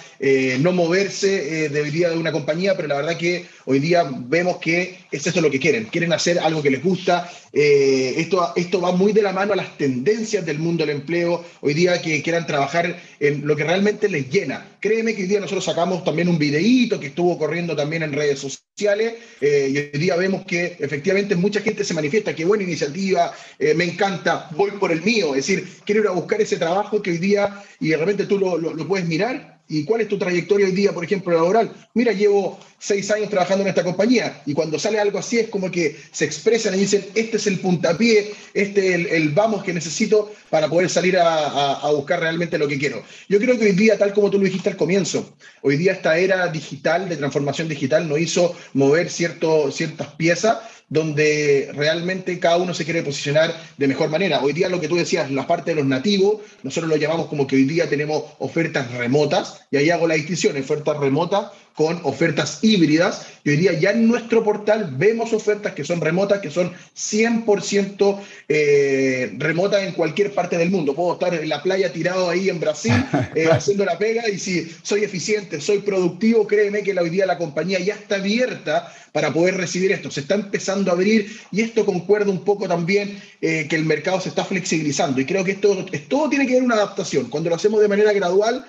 no 0.60 0.72
moverse 0.72 1.70
debería 1.70 2.10
de 2.10 2.18
una 2.18 2.30
compañía, 2.30 2.76
pero 2.76 2.88
la 2.88 2.96
verdad 2.96 3.16
que 3.16 3.46
hoy 3.70 3.80
día 3.80 4.10
vemos 4.10 4.56
que 4.56 4.98
es 5.10 5.26
eso 5.26 5.42
lo 5.42 5.50
que 5.50 5.60
quieren, 5.60 5.84
quieren 5.84 6.12
hacer 6.14 6.38
algo 6.38 6.62
que 6.62 6.70
les 6.70 6.82
gusta. 6.82 7.30
esto, 7.52 8.52
esto 8.56 8.80
va 8.80 8.92
muy 8.92 9.12
de 9.12 9.20
la 9.20 9.32
mano 9.32 9.52
a 9.52 9.56
las 9.56 9.76
tendencias 9.76 10.44
del 10.46 10.58
mundo 10.58 10.87
del 10.87 10.96
empleo, 10.96 11.44
hoy 11.60 11.75
día 11.75 12.00
que 12.00 12.22
quieran 12.22 12.46
trabajar 12.46 12.98
en 13.20 13.46
lo 13.46 13.54
que 13.56 13.64
realmente 13.64 14.08
les 14.08 14.30
llena. 14.30 14.66
Créeme 14.80 15.14
que 15.14 15.22
hoy 15.22 15.28
día 15.28 15.40
nosotros 15.40 15.64
sacamos 15.64 16.02
también 16.02 16.28
un 16.28 16.38
videíto 16.38 16.98
que 16.98 17.08
estuvo 17.08 17.37
corriendo 17.37 17.76
también 17.76 18.02
en 18.02 18.12
redes 18.12 18.38
sociales. 18.38 19.14
Y 19.40 19.44
hoy 19.44 19.90
día 19.92 20.16
vemos 20.16 20.46
que 20.46 20.76
efectivamente 20.78 21.37
mucha 21.37 21.60
gente 21.60 21.84
se 21.84 21.92
manifiesta, 21.94 22.34
qué 22.34 22.46
buena 22.46 22.64
iniciativa, 22.64 23.34
eh, 23.58 23.75
me 23.75 23.84
encanta, 23.84 24.48
voy 24.56 24.70
por 24.72 24.92
el 24.92 25.02
mío, 25.02 25.34
es 25.34 25.46
decir, 25.46 25.68
quiero 25.84 26.02
ir 26.02 26.08
a 26.08 26.12
buscar 26.12 26.40
ese 26.40 26.56
trabajo 26.56 27.02
que 27.02 27.10
hoy 27.10 27.18
día, 27.18 27.62
y 27.80 27.88
de 27.88 27.96
repente 27.98 28.26
tú 28.26 28.38
lo, 28.38 28.56
lo 28.56 28.88
puedes 28.88 29.06
mirar 29.06 29.57
¿Y 29.68 29.84
cuál 29.84 30.00
es 30.00 30.08
tu 30.08 30.18
trayectoria 30.18 30.66
hoy 30.66 30.72
día, 30.72 30.92
por 30.92 31.04
ejemplo, 31.04 31.34
laboral? 31.34 31.70
Mira, 31.92 32.12
llevo 32.12 32.58
seis 32.78 33.10
años 33.10 33.28
trabajando 33.28 33.62
en 33.62 33.68
esta 33.68 33.84
compañía 33.84 34.42
y 34.46 34.54
cuando 34.54 34.78
sale 34.78 34.98
algo 34.98 35.18
así 35.18 35.38
es 35.38 35.48
como 35.48 35.70
que 35.70 35.98
se 36.10 36.25
expresan 36.25 36.75
y 36.75 36.78
dicen, 36.78 37.04
este 37.14 37.37
es 37.37 37.46
el 37.46 37.58
puntapié, 37.58 38.32
este 38.54 38.94
es 38.94 39.12
el, 39.12 39.28
vamos 39.30 39.62
que 39.62 39.75
necesito 39.75 40.32
para 40.48 40.68
poder 40.68 40.88
salir 40.88 41.18
a, 41.18 41.90
buscar 41.92 42.20
realmente 42.20 42.56
lo 42.56 42.66
que 42.66 42.78
quiero. 42.78 43.02
Yo 43.28 43.38
creo 43.38 43.58
que 43.58 43.66
hoy 43.66 43.72
día, 43.72 43.98
tal 43.98 44.14
como 44.14 44.30
tú 44.30 44.38
lo 44.38 44.44
dijiste 44.44 44.70
al 44.70 44.76
comienzo, 44.76 45.37
hoy 45.60 45.76
día 45.76 45.92
esta 45.92 46.16
era 46.16 46.48
digital, 46.48 47.08
de 47.08 47.16
transformación 47.16 47.68
digital, 47.68 48.08
nos 48.08 48.20
hizo 48.20 48.56
mover 48.72 49.10
cierto, 49.10 49.70
ciertas 49.70 50.08
piezas 50.14 50.58
donde 50.88 51.71
realmente 51.75 52.38
cada 52.38 52.57
uno 52.57 52.73
se 52.73 52.85
quiere 52.85 53.02
posicionar 53.02 53.54
de 53.76 53.88
mejor 53.88 54.09
manera. 54.09 54.40
Hoy 54.42 54.52
día 54.52 54.68
lo 54.68 54.80
que 54.80 54.88
tú 54.88 54.97
decías, 54.97 55.30
la 55.30 55.47
parte 55.47 55.73
de 55.73 55.76
los 55.76 55.87
nativos, 55.87 56.40
nosotros 56.62 56.90
lo 56.90 56.97
llamamos 56.97 57.26
como 57.26 57.47
que 57.47 57.57
hoy 57.57 57.64
día 57.64 57.88
tenemos 57.88 58.25
ofertas 58.38 58.90
remotas, 58.92 59.61
y 59.71 59.76
ahí 59.76 59.90
hago 59.90 60.07
la 60.07 60.14
distinción, 60.14 60.57
ofertas 60.57 60.97
remotas 60.99 61.49
con 61.78 62.00
ofertas 62.02 62.58
híbridas. 62.62 63.25
Y 63.44 63.50
hoy 63.50 63.56
día 63.56 63.73
ya 63.73 63.92
en 63.92 64.08
nuestro 64.08 64.42
portal 64.42 64.97
vemos 64.97 65.32
ofertas 65.32 65.75
que 65.75 65.85
son 65.85 66.00
remotas, 66.00 66.40
que 66.40 66.50
son 66.50 66.73
100% 66.97 68.18
eh, 68.49 69.32
remotas 69.38 69.85
en 69.85 69.92
cualquier 69.92 70.35
parte 70.35 70.58
del 70.58 70.70
mundo. 70.70 70.92
Puedo 70.92 71.12
estar 71.12 71.32
en 71.32 71.49
la 71.49 71.62
playa 71.62 71.92
tirado 71.92 72.30
ahí 72.30 72.49
en 72.49 72.58
Brasil 72.58 72.92
eh, 73.37 73.47
haciendo 73.49 73.85
la 73.85 73.97
pega 73.97 74.28
y 74.28 74.40
si 74.40 74.68
soy 74.82 75.04
eficiente, 75.04 75.61
soy 75.61 75.78
productivo, 75.78 76.49
créeme 76.49 76.82
que 76.82 76.99
hoy 76.99 77.11
día 77.11 77.26
la 77.26 77.38
compañía 77.38 77.78
ya 77.78 77.94
está 77.94 78.16
abierta 78.16 78.92
para 79.12 79.32
poder 79.32 79.56
recibir 79.56 79.92
esto. 79.92 80.11
Se 80.11 80.23
está 80.23 80.35
empezando 80.35 80.90
a 80.90 80.94
abrir 80.94 81.30
y 81.52 81.61
esto 81.61 81.87
concuerda 81.87 82.32
un 82.32 82.42
poco 82.42 82.66
también 82.66 83.23
eh, 83.40 83.68
que 83.70 83.76
el 83.76 83.85
mercado 83.85 84.20
se 84.20 84.30
está 84.30 84.44
flexibilizando. 84.44 85.20
Y 85.20 85.26
creo 85.26 85.44
que 85.44 85.52
esto, 85.52 85.87
todo 86.08 86.28
tiene 86.28 86.44
que 86.44 86.54
ver 86.54 86.64
una 86.64 86.75
adaptación. 86.75 87.30
Cuando 87.30 87.50
lo 87.50 87.54
hacemos 87.54 87.80
de 87.80 87.87
manera 87.87 88.12
gradual, 88.12 88.66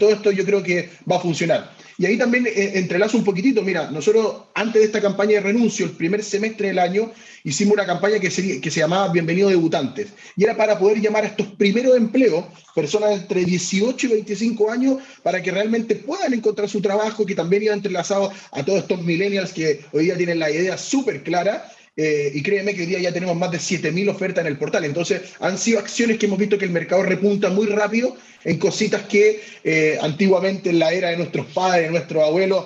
todo 0.00 0.10
esto 0.10 0.32
yo 0.32 0.44
creo 0.44 0.60
que 0.60 0.90
va 1.08 1.18
a 1.18 1.20
funcionar. 1.20 1.81
Y 2.02 2.06
ahí 2.06 2.18
también 2.18 2.48
eh, 2.48 2.72
entrelazo 2.74 3.16
un 3.16 3.22
poquitito. 3.22 3.62
Mira, 3.62 3.88
nosotros 3.88 4.38
antes 4.54 4.80
de 4.80 4.86
esta 4.86 5.00
campaña 5.00 5.34
de 5.34 5.40
renuncio, 5.42 5.86
el 5.86 5.92
primer 5.92 6.24
semestre 6.24 6.66
del 6.66 6.80
año, 6.80 7.12
hicimos 7.44 7.74
una 7.74 7.86
campaña 7.86 8.18
que, 8.18 8.28
que 8.28 8.70
se 8.72 8.80
llamaba 8.80 9.12
Bienvenido 9.12 9.48
Debutantes. 9.48 10.08
Y 10.36 10.42
era 10.42 10.56
para 10.56 10.76
poder 10.80 11.00
llamar 11.00 11.22
a 11.22 11.28
estos 11.28 11.46
primeros 11.54 11.96
empleos, 11.96 12.44
personas 12.74 13.12
entre 13.12 13.44
18 13.44 14.04
y 14.04 14.10
25 14.14 14.72
años, 14.72 14.96
para 15.22 15.40
que 15.40 15.52
realmente 15.52 15.94
puedan 15.94 16.34
encontrar 16.34 16.68
su 16.68 16.80
trabajo, 16.80 17.24
que 17.24 17.36
también 17.36 17.62
iba 17.62 17.72
entrelazado 17.72 18.32
a 18.50 18.64
todos 18.64 18.80
estos 18.80 19.00
millennials 19.00 19.52
que 19.52 19.84
hoy 19.92 20.06
día 20.06 20.16
tienen 20.16 20.40
la 20.40 20.50
idea 20.50 20.76
súper 20.76 21.22
clara 21.22 21.70
eh, 21.96 22.30
y 22.32 22.42
créeme 22.42 22.74
que 22.74 22.82
hoy 22.82 22.86
día 22.86 23.00
ya 23.00 23.12
tenemos 23.12 23.36
más 23.36 23.50
de 23.50 23.58
7.000 23.58 24.10
ofertas 24.10 24.44
en 24.44 24.50
el 24.50 24.58
portal. 24.58 24.84
Entonces, 24.84 25.34
han 25.40 25.58
sido 25.58 25.78
acciones 25.78 26.18
que 26.18 26.26
hemos 26.26 26.38
visto 26.38 26.56
que 26.56 26.64
el 26.64 26.70
mercado 26.70 27.02
repunta 27.02 27.50
muy 27.50 27.66
rápido 27.66 28.16
en 28.44 28.58
cositas 28.58 29.02
que 29.02 29.40
eh, 29.62 29.98
antiguamente 30.00 30.70
en 30.70 30.78
la 30.78 30.92
era 30.92 31.10
de 31.10 31.18
nuestros 31.18 31.46
padres, 31.46 31.86
de 31.86 31.90
nuestros 31.90 32.22
abuelos, 32.22 32.64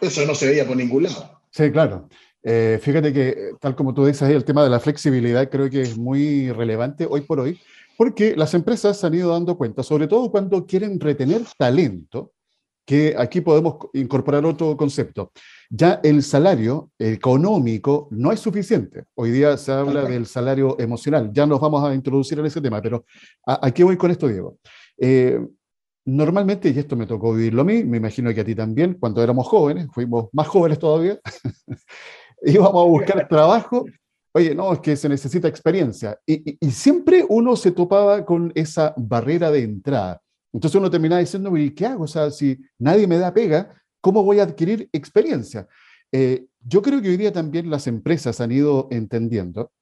eso 0.00 0.26
no 0.26 0.34
se 0.34 0.46
veía 0.46 0.66
por 0.66 0.76
ningún 0.76 1.04
lado. 1.04 1.40
Sí, 1.50 1.70
claro. 1.70 2.08
Eh, 2.42 2.78
fíjate 2.82 3.12
que, 3.12 3.52
tal 3.60 3.74
como 3.74 3.94
tú 3.94 4.04
dices, 4.04 4.28
el 4.28 4.44
tema 4.44 4.64
de 4.64 4.70
la 4.70 4.80
flexibilidad 4.80 5.48
creo 5.48 5.70
que 5.70 5.82
es 5.82 5.96
muy 5.96 6.50
relevante 6.52 7.06
hoy 7.08 7.22
por 7.22 7.40
hoy, 7.40 7.58
porque 7.96 8.34
las 8.36 8.54
empresas 8.54 8.98
se 8.98 9.06
han 9.06 9.14
ido 9.14 9.30
dando 9.30 9.56
cuenta, 9.56 9.82
sobre 9.82 10.08
todo 10.08 10.30
cuando 10.30 10.66
quieren 10.66 11.00
retener 11.00 11.42
talento, 11.56 12.32
que 12.84 13.14
aquí 13.16 13.40
podemos 13.40 13.76
incorporar 13.94 14.44
otro 14.44 14.76
concepto. 14.76 15.32
Ya 15.70 16.00
el 16.02 16.22
salario 16.22 16.90
económico 16.98 18.08
no 18.10 18.30
es 18.30 18.40
suficiente. 18.40 19.04
Hoy 19.14 19.30
día 19.30 19.56
se 19.56 19.72
habla 19.72 20.04
del 20.04 20.26
salario 20.26 20.78
emocional. 20.78 21.30
Ya 21.32 21.46
nos 21.46 21.60
vamos 21.60 21.82
a 21.82 21.94
introducir 21.94 22.38
en 22.38 22.46
ese 22.46 22.60
tema, 22.60 22.82
pero 22.82 23.04
¿a, 23.46 23.70
qué 23.70 23.84
voy 23.84 23.96
con 23.96 24.10
esto, 24.10 24.28
Diego? 24.28 24.58
Eh, 24.98 25.40
normalmente, 26.04 26.68
y 26.68 26.78
esto 26.78 26.96
me 26.96 27.06
tocó 27.06 27.32
vivirlo 27.32 27.62
a 27.62 27.64
mí, 27.64 27.84
me 27.84 27.96
imagino 27.96 28.32
que 28.34 28.40
a 28.42 28.44
ti 28.44 28.54
también, 28.54 28.94
cuando 28.94 29.22
éramos 29.22 29.48
jóvenes, 29.48 29.88
fuimos 29.92 30.28
más 30.32 30.46
jóvenes 30.46 30.78
todavía, 30.78 31.18
íbamos 32.42 32.84
a 32.84 32.88
buscar 32.88 33.26
trabajo. 33.28 33.86
Oye, 34.36 34.54
no, 34.54 34.72
es 34.72 34.80
que 34.80 34.96
se 34.96 35.08
necesita 35.08 35.48
experiencia. 35.48 36.18
y 36.26 36.70
siempre 36.72 37.24
uno 37.28 37.54
se 37.54 37.70
topaba 37.70 38.24
con 38.24 38.50
esa 38.56 38.92
barrera 38.96 39.50
de 39.52 39.62
entrada 39.62 40.23
entonces 40.54 40.78
uno 40.78 40.88
termina 40.88 41.18
diciendo, 41.18 41.54
¿y 41.56 41.72
qué 41.72 41.84
hago? 41.84 42.04
O 42.04 42.08
sea, 42.08 42.30
si 42.30 42.56
nadie 42.78 43.08
me 43.08 43.18
da 43.18 43.34
pega, 43.34 43.74
¿cómo 44.00 44.22
voy 44.22 44.38
a 44.38 44.44
adquirir 44.44 44.88
experiencia? 44.92 45.66
Eh, 46.12 46.46
yo 46.60 46.80
creo 46.80 47.02
que 47.02 47.08
hoy 47.08 47.16
día 47.16 47.32
también 47.32 47.68
las 47.68 47.88
empresas 47.88 48.40
han 48.40 48.52
ido 48.52 48.86
entendiendo 48.92 49.72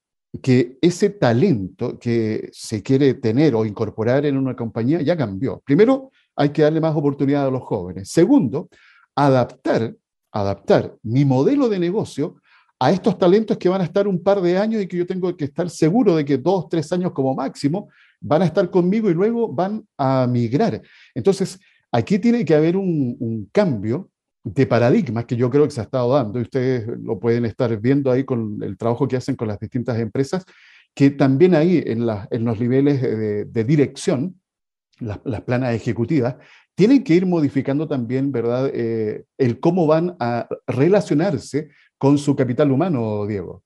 que 0.40 0.78
ese 0.80 1.10
talento 1.10 1.98
que 1.98 2.48
se 2.54 2.82
quiere 2.82 3.12
tener 3.12 3.54
o 3.54 3.66
incorporar 3.66 4.24
en 4.24 4.38
una 4.38 4.56
compañía 4.56 5.02
ya 5.02 5.14
cambió. 5.14 5.60
Primero, 5.62 6.10
hay 6.34 6.48
que 6.48 6.62
darle 6.62 6.80
más 6.80 6.96
oportunidad 6.96 7.46
a 7.46 7.50
los 7.50 7.62
jóvenes. 7.62 8.08
Segundo, 8.08 8.70
adaptar, 9.14 9.94
adaptar 10.32 10.96
mi 11.02 11.26
modelo 11.26 11.68
de 11.68 11.78
negocio 11.78 12.36
a 12.80 12.90
estos 12.90 13.18
talentos 13.18 13.58
que 13.58 13.68
van 13.68 13.82
a 13.82 13.84
estar 13.84 14.08
un 14.08 14.22
par 14.22 14.40
de 14.40 14.56
años 14.56 14.80
y 14.80 14.88
que 14.88 14.96
yo 14.96 15.06
tengo 15.06 15.36
que 15.36 15.44
estar 15.44 15.68
seguro 15.68 16.16
de 16.16 16.24
que 16.24 16.38
dos, 16.38 16.66
tres 16.70 16.90
años 16.92 17.12
como 17.12 17.34
máximo 17.34 17.90
van 18.22 18.42
a 18.42 18.46
estar 18.46 18.70
conmigo 18.70 19.10
y 19.10 19.14
luego 19.14 19.52
van 19.52 19.86
a 19.98 20.26
migrar. 20.28 20.80
Entonces, 21.14 21.58
aquí 21.90 22.18
tiene 22.18 22.44
que 22.44 22.54
haber 22.54 22.76
un, 22.76 23.48
cambio 23.52 24.10
de 24.44 24.66
paradigma 24.66 25.26
que 25.26 25.36
yo 25.36 25.50
creo 25.50 25.64
que 25.64 25.70
se 25.70 25.80
ha 25.80 25.84
estado 25.84 26.14
dando 26.14 26.38
y 26.38 26.42
ustedes 26.42 26.86
lo 27.00 27.18
pueden 27.20 27.44
estar 27.44 27.78
viendo 27.80 28.10
ahí 28.10 28.24
con 28.24 28.60
el 28.62 28.76
trabajo 28.76 29.06
que 29.06 29.16
hacen 29.16 29.36
con 29.36 29.48
las 29.48 29.60
distintas 29.60 29.98
empresas, 29.98 30.44
que 30.94 31.10
también 31.10 31.54
ahí 31.54 31.82
en, 31.86 32.06
en 32.30 32.44
los 32.44 32.58
niveles 32.58 33.02
de, 33.02 33.64
dirección, 33.64 34.40
las, 34.98 35.18
planas 35.42 35.74
ejecutivas, 35.74 36.36
tienen 36.74 37.04
que 37.04 37.14
ir 37.14 37.26
modificando 37.26 37.86
también, 37.86 38.32
¿verdad?, 38.32 38.70
eh, 38.72 39.24
el 39.38 39.60
cómo 39.60 39.86
van 39.86 40.16
a 40.18 40.48
relacionarse 40.66 41.68
con 41.98 42.18
su 42.18 42.34
capital 42.34 42.72
humano, 42.72 43.26
Diego. 43.26 43.62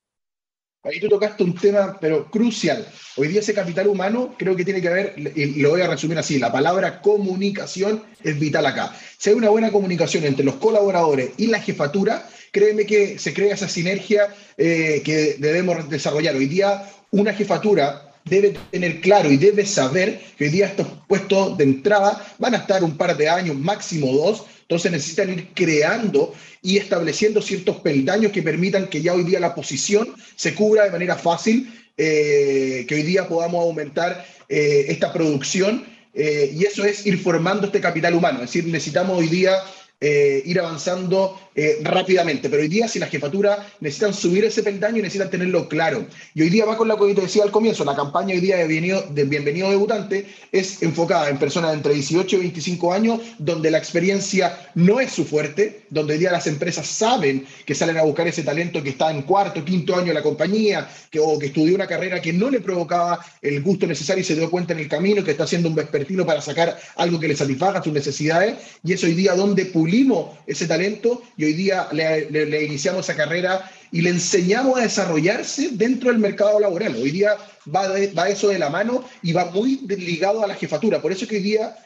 Ahí 0.87 1.01
tú 1.01 1.09
tocaste 1.09 1.43
un 1.43 1.55
tema, 1.55 1.99
pero 2.01 2.31
crucial. 2.31 2.87
Hoy 3.17 3.27
día 3.27 3.41
ese 3.41 3.53
capital 3.53 3.89
humano 3.89 4.37
creo 4.39 4.55
que 4.55 4.65
tiene 4.65 4.81
que 4.81 4.89
haber, 4.89 5.15
y 5.35 5.61
lo 5.61 5.71
voy 5.71 5.81
a 5.81 5.89
resumir 5.89 6.17
así, 6.17 6.39
la 6.39 6.53
palabra 6.53 7.01
comunicación 7.03 8.05
es 8.23 8.39
vital 8.39 8.67
acá. 8.67 8.95
Si 9.19 9.31
hay 9.31 9.37
una 9.37 9.49
buena 9.49 9.73
comunicación 9.73 10.25
entre 10.25 10.45
los 10.45 10.55
colaboradores 10.57 11.31
y 11.39 11.49
la 11.49 11.61
jefatura, 11.61 12.29
créeme 12.53 12.87
que 12.87 13.19
se 13.19 13.35
crea 13.35 13.55
esa 13.55 13.69
sinergia 13.69 14.33
eh, 14.57 15.03
que 15.05 15.37
debemos 15.39 15.89
desarrollar. 15.91 16.37
Hoy 16.37 16.47
día 16.47 16.89
una 17.11 17.33
jefatura 17.33 18.06
debe 18.29 18.55
tener 18.71 19.01
claro 19.01 19.31
y 19.31 19.37
debe 19.37 19.65
saber 19.65 20.21
que 20.37 20.45
hoy 20.45 20.51
día 20.51 20.67
estos 20.67 20.87
puestos 21.09 21.57
de 21.57 21.65
entrada 21.65 22.25
van 22.39 22.55
a 22.55 22.59
estar 22.59 22.83
un 22.85 22.97
par 22.97 23.17
de 23.17 23.29
años, 23.29 23.57
máximo 23.57 24.13
dos, 24.13 24.45
entonces 24.63 24.91
necesitan 24.91 25.31
ir 25.31 25.49
creando 25.55 26.35
y 26.61 26.77
estableciendo 26.77 27.41
ciertos 27.41 27.77
peldaños 27.77 28.33
que 28.33 28.43
permitan 28.43 28.89
que 28.89 29.01
ya 29.01 29.15
hoy 29.15 29.23
día 29.23 29.39
la 29.39 29.55
posición 29.55 30.09
se 30.35 30.55
cubra 30.55 30.85
de 30.85 30.91
manera 30.91 31.15
fácil, 31.15 31.73
eh, 31.97 32.85
que 32.89 32.97
hoy 32.97 33.03
día 33.03 33.29
podamos 33.29 33.63
aumentar 33.63 34.27
eh, 34.49 34.87
esta 34.89 35.13
producción. 35.13 35.85
Eh, 36.13 36.51
y 36.53 36.65
eso 36.65 36.85
es 36.85 37.07
ir 37.07 37.19
formando 37.21 37.67
este 37.67 37.81
capital 37.81 38.15
humano. 38.15 38.39
Es 38.39 38.53
decir, 38.53 38.67
necesitamos 38.67 39.19
hoy 39.19 39.29
día 39.29 39.57
ir 40.01 40.61
avanzando 40.61 41.41
eh, 41.57 41.79
rápidamente. 41.83 42.51
Pero 42.51 42.63
hoy 42.63 42.69
día, 42.69 42.87
si 42.87 42.99
la 42.99 43.07
jefatura 43.07 43.67
necesitan 43.81 44.13
subir 44.13 44.45
ese 44.45 44.63
peldaño 44.63 44.99
y 44.99 45.03
necesitan 45.03 45.31
tenerlo 45.31 45.69
claro. 45.69 46.07
Y 46.35 46.43
hoy 46.43 46.51
día 46.51 46.67
va 46.67 46.77
con 46.77 46.87
lo 46.87 46.99
que 46.99 47.15
te 47.15 47.23
decía 47.23 47.45
al 47.45 47.51
comienzo, 47.51 47.83
la 47.85 47.97
campaña 47.97 48.35
hoy 48.35 48.41
día 48.41 48.59
de 48.59 48.67
bienvenido, 48.67 49.07
de 49.11 49.25
bienvenido 49.25 49.71
debutante 49.71 50.27
es 50.53 50.83
enfocada 50.83 51.31
en 51.31 51.39
personas 51.39 51.73
entre 51.73 51.95
18 51.95 52.37
y 52.37 52.39
25 52.41 52.93
años, 52.93 53.21
donde 53.39 53.71
la 53.71 53.79
experiencia 53.79 54.71
no 54.75 55.01
es 55.01 55.13
su 55.13 55.25
fuerte, 55.25 55.87
donde 55.89 56.13
hoy 56.13 56.19
día 56.19 56.31
las 56.31 56.47
empresas 56.47 56.87
saben 56.87 57.47
que 57.65 57.75
salen 57.75 57.97
a 57.97 58.03
buscar 58.03 58.29
ese 58.29 58.43
talento 58.43 58.83
que 58.83 58.91
está 58.91 59.11
en 59.11 59.23
cuarto, 59.23 59.65
quinto 59.65 59.95
año 59.95 60.09
de 60.09 60.15
la 60.15 60.23
compañía, 60.23 60.89
que, 61.11 61.21
o 61.21 61.39
que 61.39 61.47
estudió 61.47 61.75
una 61.75 61.87
carrera 61.87 62.21
que 62.21 62.33
no 62.35 62.51
le 62.51 62.61
provocaba 62.61 63.19
el 63.41 63.63
gusto 63.63 63.87
necesario 63.87 64.21
y 64.21 64.25
se 64.25 64.35
dio 64.35 64.51
cuenta 64.51 64.75
en 64.75 64.81
el 64.81 64.89
camino 64.89 65.25
que 65.25 65.31
está 65.31 65.45
haciendo 65.45 65.71
un 65.71 65.75
vespertino 65.75 66.27
para 66.27 66.43
sacar 66.43 66.79
algo 66.97 67.19
que 67.19 67.29
le 67.29 67.37
satisfaga 67.37 67.83
sus 67.83 67.95
necesidades. 67.95 68.57
Y 68.85 68.93
es 68.93 69.03
hoy 69.05 69.15
día 69.15 69.35
donde 69.35 69.65
pulimos 69.67 70.37
ese 70.47 70.67
talento 70.67 71.23
y 71.37 71.46
hoy 71.47 71.55
día 71.55 71.89
le, 71.93 72.65
iniciamos 72.65 73.09
esa 73.09 73.17
carrera 73.17 73.71
y 73.93 74.03
le 74.03 74.11
enseñamos 74.11 74.79
a 74.79 74.83
desarrollarse 74.83 75.71
dentro 75.73 76.11
del 76.11 76.19
mercado 76.19 76.61
laboral. 76.61 76.95
Hoy 76.97 77.11
día 77.11 77.37
va, 77.75 77.89
va 78.17 78.29
eso 78.29 78.49
de 78.49 78.59
la 78.59 78.71
mano 78.71 79.05
y 79.23 79.33
va 79.33 79.47
muy 79.47 79.79
ligado 79.89 80.43
a 80.43 80.47
la 80.47 80.55
jefatura. 80.55 81.01
Por 81.01 81.13
eso 81.13 81.27
que 81.27 81.37
hoy 81.37 81.43
día 81.43 81.77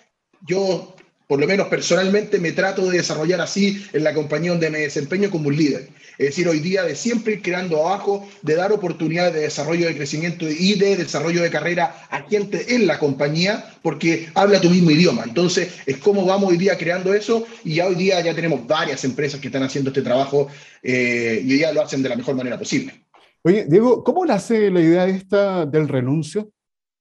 yo 0.46 0.96
por 1.30 1.38
lo 1.38 1.46
menos 1.46 1.68
personalmente 1.68 2.40
me 2.40 2.50
trato 2.50 2.90
de 2.90 2.96
desarrollar 2.98 3.40
así 3.40 3.86
en 3.92 4.02
la 4.02 4.12
compañía 4.12 4.50
donde 4.50 4.68
me 4.68 4.80
desempeño 4.80 5.30
como 5.30 5.46
un 5.46 5.56
líder. 5.56 5.88
Es 6.18 6.30
decir, 6.30 6.48
hoy 6.48 6.58
día 6.58 6.82
de 6.82 6.96
siempre 6.96 7.34
ir 7.34 7.42
creando 7.42 7.86
abajo, 7.86 8.28
de 8.42 8.56
dar 8.56 8.72
oportunidades 8.72 9.34
de 9.34 9.42
desarrollo 9.42 9.86
de 9.86 9.94
crecimiento 9.94 10.44
y 10.48 10.74
de 10.74 10.96
desarrollo 10.96 11.40
de 11.40 11.50
carrera 11.50 12.08
a 12.10 12.22
gente 12.22 12.74
en 12.74 12.88
la 12.88 12.98
compañía, 12.98 13.76
porque 13.80 14.28
habla 14.34 14.60
tu 14.60 14.70
mismo 14.70 14.90
idioma. 14.90 15.22
Entonces, 15.22 15.72
es 15.86 15.98
como 15.98 16.26
vamos 16.26 16.50
hoy 16.50 16.56
día 16.56 16.76
creando 16.76 17.14
eso 17.14 17.46
y 17.62 17.76
ya 17.76 17.86
hoy 17.86 17.94
día 17.94 18.20
ya 18.20 18.34
tenemos 18.34 18.66
varias 18.66 19.04
empresas 19.04 19.40
que 19.40 19.46
están 19.46 19.62
haciendo 19.62 19.90
este 19.90 20.02
trabajo 20.02 20.48
eh, 20.82 21.42
y 21.44 21.52
hoy 21.52 21.58
día 21.58 21.72
lo 21.72 21.82
hacen 21.82 22.02
de 22.02 22.08
la 22.08 22.16
mejor 22.16 22.34
manera 22.34 22.58
posible. 22.58 23.06
Oye, 23.44 23.66
Diego, 23.68 24.02
¿cómo 24.02 24.26
nace 24.26 24.68
la 24.68 24.80
idea 24.80 25.06
esta 25.06 25.64
del 25.64 25.86
renuncio? 25.86 26.50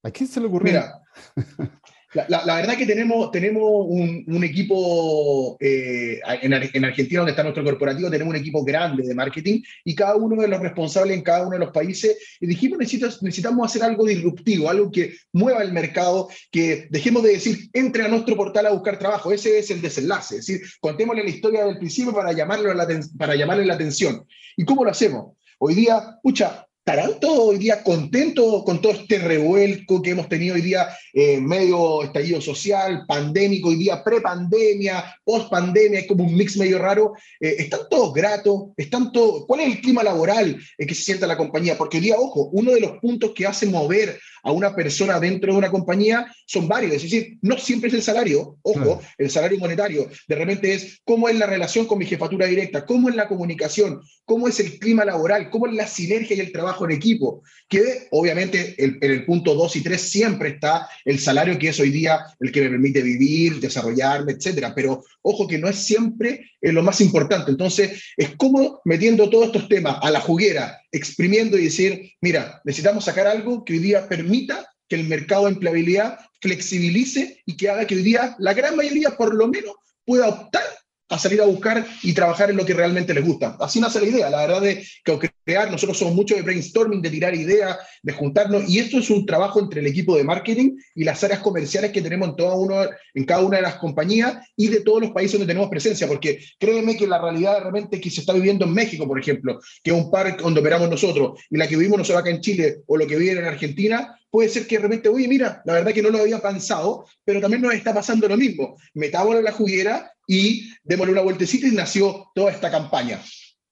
¿A 0.03 0.12
quién 0.12 0.29
se 0.29 0.39
le 0.39 0.45
ocurrió? 0.45 0.71
Mira, 0.71 1.01
La, 2.13 2.55
verdad 2.55 2.75
que 2.75 2.87
tenemos, 2.87 3.29
un, 3.35 4.43
equipo 4.43 5.57
eh, 5.59 6.19
en, 6.41 6.53
en, 6.53 6.85
Argentina, 6.85 7.19
donde 7.19 7.31
está 7.31 7.43
nuestro 7.43 7.63
corporativo, 7.63 8.09
tenemos 8.09 8.31
un 8.31 8.39
equipo 8.39 8.63
grande 8.63 9.03
de 9.03 9.13
marketing 9.13 9.61
y 9.83 9.93
cada 9.93 10.15
uno 10.15 10.41
de 10.41 10.47
los 10.47 10.59
responsables 10.59 11.15
en 11.15 11.21
cada 11.21 11.43
uno 11.43 11.51
de 11.51 11.59
los 11.59 11.71
países, 11.71 12.17
y 12.39 12.47
dijimos, 12.47 12.79
necesitamos, 12.79 13.21
necesitamos 13.21 13.69
hacer 13.69 13.83
algo 13.83 14.05
disruptivo, 14.05 14.71
algo 14.71 14.89
que 14.89 15.13
mueva 15.33 15.61
el 15.61 15.71
mercado, 15.71 16.29
que 16.49 16.87
dejemos 16.89 17.21
de 17.21 17.33
decir, 17.33 17.69
entre 17.73 18.03
a 18.03 18.07
nuestro 18.07 18.35
portal 18.35 18.65
a 18.65 18.71
buscar 18.71 18.97
trabajo, 18.97 19.31
ese 19.31 19.59
es 19.59 19.69
el 19.69 19.79
desenlace, 19.79 20.37
es 20.37 20.47
decir, 20.47 20.67
contémosle 20.79 21.23
la 21.23 21.29
historia 21.29 21.63
del 21.63 21.77
principio 21.77 22.11
para, 22.11 22.33
llamarlo 22.33 22.73
la, 22.73 22.87
para 23.19 23.35
llamarle 23.35 23.65
la 23.65 23.75
atención. 23.75 24.25
¿Y 24.57 24.65
cómo 24.65 24.83
lo 24.83 24.89
hacemos? 24.89 25.37
Hoy 25.59 25.75
día, 25.75 26.17
pucha, 26.23 26.65
¿Estarán 26.89 27.19
todos 27.19 27.50
hoy 27.50 27.60
día 27.60 27.84
contentos 27.84 28.63
con 28.63 28.81
todo 28.81 28.93
este 28.93 29.19
revuelco 29.19 30.01
que 30.01 30.10
hemos 30.10 30.27
tenido 30.27 30.55
hoy 30.55 30.62
día 30.62 30.89
en 31.13 31.46
medio 31.46 32.01
estallido 32.01 32.41
social, 32.41 33.05
pandémico, 33.08 33.69
hoy 33.69 33.75
día 33.75 34.03
prepandemia, 34.03 35.15
post-pandemia, 35.24 36.00
es 36.00 36.08
como 36.08 36.24
un 36.24 36.36
mix 36.36 36.58
medio 36.58 36.79
raro? 36.79 37.13
Eh, 37.39 37.58
¿Están 37.60 37.81
todos 37.91 38.12
gratos? 38.12 38.69
¿Están 38.75 39.12
todos, 39.12 39.46
¿Cuál 39.46 39.60
es 39.60 39.67
el 39.67 39.81
clima 39.81 40.01
laboral 40.01 40.60
en 40.79 40.88
que 40.88 40.96
se 40.96 41.03
sienta 41.03 41.27
la 41.27 41.38
compañía? 41.38 41.77
Porque 41.77 41.98
hoy 41.98 42.05
día, 42.05 42.15
ojo, 42.17 42.50
uno 42.53 42.72
de 42.72 42.79
los 42.79 42.93
puntos 42.93 43.34
que 43.36 43.46
hace 43.46 43.67
mover 43.67 44.19
a 44.43 44.51
una 44.51 44.75
persona 44.75 45.19
dentro 45.19 45.51
de 45.51 45.58
una 45.58 45.72
compañía 45.72 46.25
son 46.46 46.67
varios. 46.67 46.93
Es 46.93 47.03
decir, 47.03 47.38
no 47.41 47.58
siempre 47.58 47.89
es 47.89 47.93
el 47.96 48.01
salario, 48.01 48.58
ojo, 48.62 49.01
el 49.17 49.29
salario 49.29 49.60
monetario. 49.60 50.10
De 50.27 50.36
repente 50.36 50.74
es 50.74 51.01
cómo 51.03 51.29
es 51.29 51.38
la 51.38 51.46
relación 51.46 51.86
con 51.86 52.00
mi 52.00 52.05
jefatura 52.05 52.46
directa, 52.46 52.86
cómo 52.86 53.10
es 53.10 53.15
la 53.15 53.27
comunicación, 53.27 54.01
cómo 54.25 54.48
es 54.48 54.60
el 54.60 54.79
clima 54.79 55.05
laboral, 55.05 55.50
cómo 55.50 55.67
es 55.67 55.74
la 55.74 55.88
sinergia 55.88 56.36
y 56.36 56.39
el 56.39 56.51
trabajo 56.51 56.86
en 56.86 56.91
equipo. 56.91 57.43
Que 57.67 58.08
obviamente 58.12 58.75
en 58.77 58.98
el 59.01 59.25
punto 59.25 59.53
2 59.53 59.75
y 59.77 59.81
3 59.81 60.01
siempre 60.01 60.50
está 60.50 60.88
el 61.05 61.19
salario 61.19 61.58
que 61.58 61.69
es 61.69 61.79
hoy 61.79 61.89
día 61.89 62.19
el 62.39 62.51
que 62.51 62.62
me 62.62 62.69
permite 62.69 63.01
vivir, 63.01 63.60
desarrollarme, 63.60 64.34
etcétera. 64.34 64.74
Pero 64.75 65.03
ojo 65.22 65.48
que 65.48 65.58
no 65.58 65.67
es 65.67 65.77
siempre 65.77 66.50
eh, 66.62 66.72
lo 66.72 66.84
más 66.84 67.01
importante. 67.01 67.51
Entonces, 67.51 68.03
es 68.17 68.36
como 68.36 68.81
metiendo 68.86 69.29
todos 69.29 69.48
estos 69.48 69.69
temas 69.69 69.98
a 70.01 70.12
la 70.12 70.19
juguera, 70.19 70.81
exprimiendo 70.91 71.58
y 71.58 71.65
decir, 71.65 72.13
mira, 72.22 72.62
necesitamos 72.63 73.05
sacar 73.05 73.27
algo 73.27 73.63
que 73.63 73.74
hoy 73.74 73.79
día 73.79 74.08
permita 74.08 74.67
que 74.88 74.96
el 74.96 75.08
mercado 75.08 75.46
de 75.46 75.51
empleabilidad 75.51 76.19
flexibilice 76.41 77.41
y 77.46 77.58
que 77.58 77.69
haga 77.69 77.86
que 77.86 77.96
hoy 77.96 78.03
día 78.03 78.36
la 78.39 78.53
gran 78.53 78.75
mayoría 78.75 79.15
por 79.15 79.36
lo 79.36 79.48
menos 79.48 79.75
pueda 80.05 80.27
optar 80.27 80.63
a 81.10 81.17
salir 81.17 81.41
a 81.41 81.46
buscar 81.46 81.86
y 82.03 82.13
trabajar 82.13 82.50
en 82.50 82.58
lo 82.58 82.65
que 82.65 82.74
realmente 82.74 83.13
les 83.13 83.25
gusta. 83.25 83.58
Así 83.60 83.79
nace 83.79 84.00
la 84.00 84.08
idea, 84.08 84.29
la 84.29 84.41
verdad 84.41 84.62
de 84.62 84.88
que 85.03 85.12
crear, 85.50 85.72
nosotros 85.72 85.98
somos 85.98 86.13
mucho 86.13 86.36
de 86.36 86.44
brainstorming, 86.44 87.01
de 87.01 87.10
tirar 87.10 87.34
ideas, 87.34 87.75
de 88.03 88.13
juntarnos, 88.13 88.70
y 88.70 88.77
esto 88.77 89.00
es 89.00 89.10
un 89.10 89.25
trabajo 89.25 89.60
entre 89.60 89.82
el 89.82 89.88
equipo 89.88 90.15
de 90.15 90.24
marketing 90.24 90.77
y 90.94 91.03
las 91.03 91.24
áreas 91.24 91.39
comerciales 91.39 91.91
que 91.91 92.03
tenemos 92.03 92.29
en, 92.29 92.36
todo 92.36 92.56
uno, 92.56 92.75
en 93.15 93.24
cada 93.24 93.44
una 93.44 93.58
de 93.58 93.63
las 93.63 93.75
compañías 93.75 94.48
y 94.56 94.68
de 94.68 94.82
todos 94.82 95.01
los 95.01 95.10
países 95.10 95.39
donde 95.39 95.51
tenemos 95.51 95.72
presencia, 95.72 96.08
porque 96.08 96.39
créeme 96.60 96.96
que 96.96 97.08
la 97.08 97.20
realidad 97.20 97.56
de 97.56 97.63
repente 97.63 98.00
que 98.00 98.12
se 98.12 98.20
está 98.20 98.34
viviendo 98.34 98.65
en 98.65 98.74
México, 98.74 99.08
por 99.08 99.20
ejemplo, 99.20 99.60
que 99.82 99.89
es 99.89 99.98
un 99.98 100.12
parque 100.12 100.44
donde 100.44 100.60
operamos 100.60 100.88
nosotros, 100.88 101.39
y 101.50 101.58
la 101.58 101.68
que 101.68 101.75
vivimos 101.75 101.98
nosotros 101.98 102.22
acá 102.22 102.29
en 102.29 102.41
Chile, 102.41 102.82
o 102.86 102.96
lo 102.96 103.08
que 103.08 103.18
viven 103.18 103.39
en 103.39 103.46
Argentina, 103.46 104.20
puede 104.29 104.50
ser 104.50 104.68
que 104.68 104.77
de 104.77 104.84
repente, 104.84 105.10
oye, 105.10 105.27
mira, 105.27 105.63
la 105.65 105.74
verdad 105.74 105.94
que 105.94 106.03
no 106.03 106.12
lo 106.12 106.20
había 106.20 106.39
pensado, 106.39 107.08
pero 107.25 107.41
también 107.41 107.63
nos 107.63 107.74
está 107.74 107.91
pasando 107.91 108.27
lo 108.27 108.38
mismo. 108.38 108.77
Metámoslo 108.94 109.39
en 109.39 109.46
la 109.46 109.51
juguera 109.51 110.12
y 110.27 110.70
démosle 110.84 111.13
una 111.13 111.24
vueltecita 111.24 111.65
y 111.65 111.72
nació 111.72 112.29
toda 112.36 112.51
esta 112.51 112.70
campaña. 112.70 113.20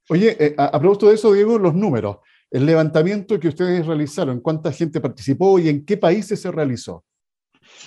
Oye, 0.10 0.38
eh, 0.40 0.56
a, 0.58 0.80
propósito 0.80 1.10
de 1.10 1.16
eso, 1.16 1.34
Diego, 1.34 1.60
los 1.60 1.74
números. 1.74 2.18
El 2.50 2.66
levantamiento 2.66 3.40
que 3.40 3.50
ustedes 3.50 3.86
realizaron, 3.86 4.40
¿cuánta 4.40 4.72
gente 4.72 5.02
participó 5.02 5.60
y 5.60 5.68
en 5.68 5.86
qué 5.86 5.98
países 5.98 6.42
se 6.42 6.50
realizó? 6.50 7.04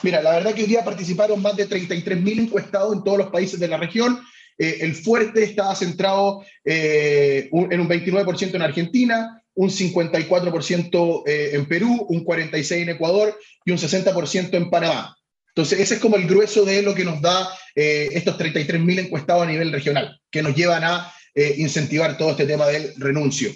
Mira, 0.03 0.21
la 0.21 0.33
verdad 0.33 0.55
que 0.55 0.63
hoy 0.63 0.69
día 0.69 0.85
participaron 0.85 1.41
más 1.41 1.57
de 1.57 1.67
33.000 1.67 2.41
encuestados 2.41 2.95
en 2.95 3.03
todos 3.03 3.17
los 3.17 3.31
países 3.31 3.59
de 3.59 3.69
la 3.69 3.79
región. 3.79 4.21
Eh, 4.59 4.79
el 4.81 4.95
fuerte 4.95 5.43
estaba 5.43 5.75
centrado 5.75 6.43
eh, 6.63 7.49
en 7.51 7.81
un 7.81 7.89
29% 7.89 8.55
en 8.55 8.63
Argentina, 8.63 9.43
un 9.55 9.71
54% 9.71 11.23
en 11.27 11.67
Perú, 11.67 12.07
un 12.09 12.25
46% 12.25 12.83
en 12.83 12.89
Ecuador 12.91 13.39
y 13.65 13.71
un 13.73 13.79
60% 13.79 14.55
en 14.55 14.69
Panamá. 14.69 15.17
Entonces, 15.49 15.81
ese 15.81 15.95
es 15.95 16.01
como 16.01 16.17
el 16.17 16.27
grueso 16.27 16.65
de 16.65 16.83
lo 16.83 16.95
que 16.95 17.05
nos 17.05 17.21
da 17.21 17.49
estos 17.75 18.39
33.000 18.39 19.07
encuestados 19.07 19.43
a 19.43 19.51
nivel 19.51 19.73
regional, 19.73 20.21
que 20.31 20.43
nos 20.43 20.55
llevan 20.55 20.85
a 20.85 21.13
eh, 21.35 21.55
incentivar 21.59 22.17
todo 22.17 22.31
este 22.31 22.47
tema 22.47 22.67
del 22.67 22.95
renuncio. 22.97 23.51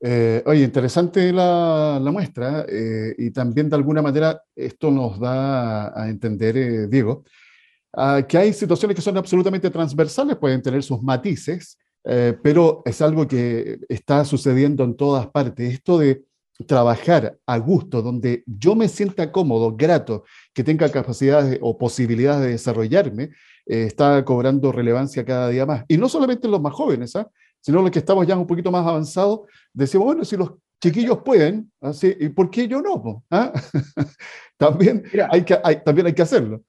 Eh, 0.00 0.42
oye, 0.46 0.64
interesante 0.64 1.32
la, 1.32 2.00
muestra 2.12 2.66
y 3.16 3.30
también 3.30 3.70
de 3.70 3.76
alguna 3.76 4.02
manera 4.02 4.42
esto 4.54 4.90
nos 4.90 5.18
da 5.18 5.98
a 5.98 6.08
entender, 6.10 6.88
Diego, 6.90 7.24
que 8.28 8.36
hay 8.36 8.52
situaciones 8.52 8.96
que 8.96 9.02
son 9.02 9.16
absolutamente 9.16 9.70
transversales, 9.70 10.36
pueden 10.36 10.60
tener 10.60 10.82
sus 10.82 11.02
matices, 11.02 11.78
pero 12.02 12.82
es 12.84 13.00
algo 13.00 13.26
que 13.26 13.78
está 13.88 14.24
sucediendo 14.26 14.84
en 14.84 14.94
todas 14.94 15.26
partes. 15.28 15.72
Esto 15.72 15.98
de 15.98 16.22
trabajar 16.66 17.36
a 17.46 17.58
gusto, 17.58 18.00
donde 18.00 18.44
yo 18.46 18.74
me 18.74 18.88
sienta 18.88 19.32
cómodo, 19.32 19.74
grato, 19.74 20.24
que 20.52 20.62
tenga 20.62 20.88
capacidades 20.90 21.58
o 21.60 21.76
posibilidades 21.76 22.42
de 22.42 22.50
desarrollarme, 22.50 23.30
eh, 23.66 23.84
está 23.84 24.24
cobrando 24.24 24.72
relevancia 24.72 25.24
cada 25.24 25.48
día 25.48 25.66
más. 25.66 25.84
Y 25.88 25.96
no 25.96 26.08
solamente 26.08 26.46
en 26.46 26.52
los 26.52 26.60
más 26.60 26.72
jóvenes, 26.72 27.16
¿ah? 27.16 27.28
sino 27.60 27.80
los 27.80 27.90
que 27.90 28.00
estamos 28.00 28.26
ya 28.26 28.36
un 28.36 28.46
poquito 28.46 28.70
más 28.70 28.86
avanzados, 28.86 29.40
decimos, 29.72 30.06
bueno, 30.06 30.24
si 30.24 30.36
los 30.36 30.52
chiquillos 30.82 31.18
pueden, 31.24 31.72
¿así? 31.80 32.14
¿y 32.20 32.28
por 32.28 32.50
qué 32.50 32.68
yo 32.68 32.82
no? 32.82 33.24
¿Ah? 33.30 33.52
también, 34.58 35.02
hay 35.30 35.44
que, 35.44 35.56
también 35.84 36.06
hay 36.06 36.12
que 36.12 36.22
hacerlo. 36.22 36.62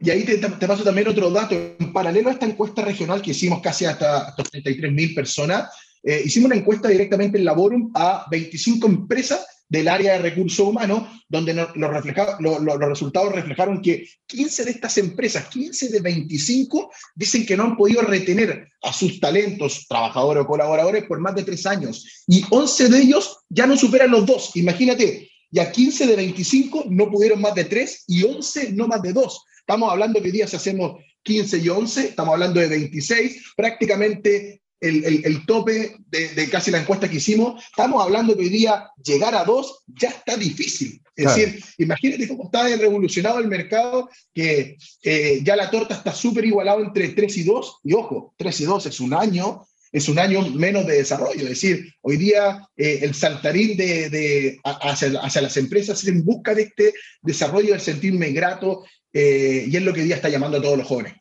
Y 0.00 0.10
ahí 0.10 0.24
te, 0.24 0.66
paso 0.66 0.82
también 0.82 1.06
otro 1.06 1.30
dato. 1.30 1.54
En 1.54 1.92
paralelo 1.92 2.28
a 2.28 2.32
esta 2.32 2.46
encuesta 2.46 2.82
regional 2.82 3.22
que 3.22 3.30
hicimos 3.30 3.60
casi 3.60 3.84
hasta, 3.84 4.28
hasta 4.28 4.42
33.000 4.42 5.14
personas, 5.14 5.70
eh, 6.02 6.22
hicimos 6.24 6.46
una 6.46 6.56
encuesta 6.56 6.88
directamente 6.88 7.38
en 7.38 7.44
Laborum 7.44 7.92
a 7.94 8.26
25 8.28 8.86
empresas 8.88 9.46
del 9.72 9.88
área 9.88 10.12
de 10.12 10.18
recursos 10.18 10.68
humanos, 10.68 11.08
donde 11.30 11.54
los, 11.54 11.74
los 11.74 12.78
resultados 12.78 13.32
reflejaron 13.32 13.80
que 13.80 14.06
15 14.26 14.66
de 14.66 14.70
estas 14.70 14.98
empresas, 14.98 15.48
15 15.48 15.88
de 15.88 16.00
25, 16.00 16.90
dicen 17.14 17.46
que 17.46 17.56
no 17.56 17.62
han 17.62 17.76
podido 17.78 18.02
retener 18.02 18.68
a 18.82 18.92
sus 18.92 19.18
talentos, 19.18 19.86
trabajadores 19.88 20.42
o 20.42 20.46
colaboradores, 20.46 21.04
por 21.04 21.20
más 21.20 21.34
de 21.34 21.44
tres 21.44 21.64
años. 21.64 22.24
Y 22.26 22.44
11 22.50 22.90
de 22.90 22.98
ellos 22.98 23.38
ya 23.48 23.66
no 23.66 23.74
superan 23.78 24.10
los 24.10 24.26
dos. 24.26 24.54
Imagínate, 24.56 25.30
ya 25.50 25.72
15 25.72 26.06
de 26.06 26.16
25 26.16 26.84
no 26.90 27.10
pudieron 27.10 27.40
más 27.40 27.54
de 27.54 27.64
tres 27.64 28.04
y 28.06 28.24
11 28.24 28.72
no 28.74 28.88
más 28.88 29.00
de 29.00 29.14
dos. 29.14 29.42
Estamos 29.58 29.90
hablando 29.90 30.20
que 30.20 30.26
hoy 30.26 30.32
día 30.32 30.46
si 30.46 30.56
hacemos 30.56 31.00
15 31.22 31.58
y 31.58 31.68
11, 31.70 32.08
estamos 32.08 32.34
hablando 32.34 32.60
de 32.60 32.68
26, 32.68 33.54
prácticamente 33.56 34.61
el, 34.82 35.46
tope 35.46 35.96
de, 36.08 36.48
casi 36.50 36.70
la 36.70 36.80
encuesta 36.80 37.08
que 37.08 37.16
hicimos, 37.16 37.62
estamos 37.64 38.02
hablando 38.02 38.36
que 38.36 38.42
hoy 38.42 38.48
día 38.48 38.88
llegar 39.02 39.34
a 39.34 39.44
dos 39.44 39.84
ya 39.86 40.08
está 40.08 40.36
difícil. 40.36 41.00
Es 41.14 41.26
decir, 41.26 41.62
imagínate 41.78 42.26
cómo 42.26 42.44
está 42.44 42.64
revolucionado 42.76 43.38
el 43.38 43.46
mercado, 43.46 44.08
que 44.34 44.76
eh, 45.02 45.40
ya 45.42 45.56
la 45.56 45.70
torta 45.70 45.94
está 45.94 46.12
súper 46.12 46.44
igualado 46.44 46.80
entre 46.80 47.10
3 47.10 47.36
y 47.36 47.44
2, 47.44 47.80
y 47.84 47.92
ojo, 47.92 48.34
3 48.38 48.60
y 48.60 48.64
2 48.64 48.86
es 48.86 49.00
un 49.00 49.14
año, 49.14 49.66
es 49.92 50.08
un 50.08 50.18
año 50.18 50.40
menos 50.48 50.86
de 50.86 50.96
desarrollo. 50.96 51.42
Es 51.42 51.50
decir, 51.50 51.94
hoy 52.00 52.16
día 52.16 52.66
eh, 52.76 53.00
el 53.02 53.14
saltarín 53.14 53.76
de, 53.76 54.58
hacia, 54.64 55.20
hacia, 55.20 55.42
las 55.42 55.56
empresas 55.58 56.02
es 56.02 56.08
en 56.08 56.24
busca 56.24 56.54
de 56.54 56.62
este 56.62 56.94
desarrollo 57.20 57.72
del 57.72 57.80
sentirme 57.80 58.32
grato, 58.32 58.84
eh, 59.12 59.66
y 59.68 59.76
es 59.76 59.82
lo 59.82 59.92
que 59.92 60.00
hoy 60.00 60.06
día 60.06 60.16
está 60.16 60.30
llamando 60.30 60.58
a 60.58 60.62
todos 60.62 60.78
los 60.78 60.86
jóvenes. 60.86 61.14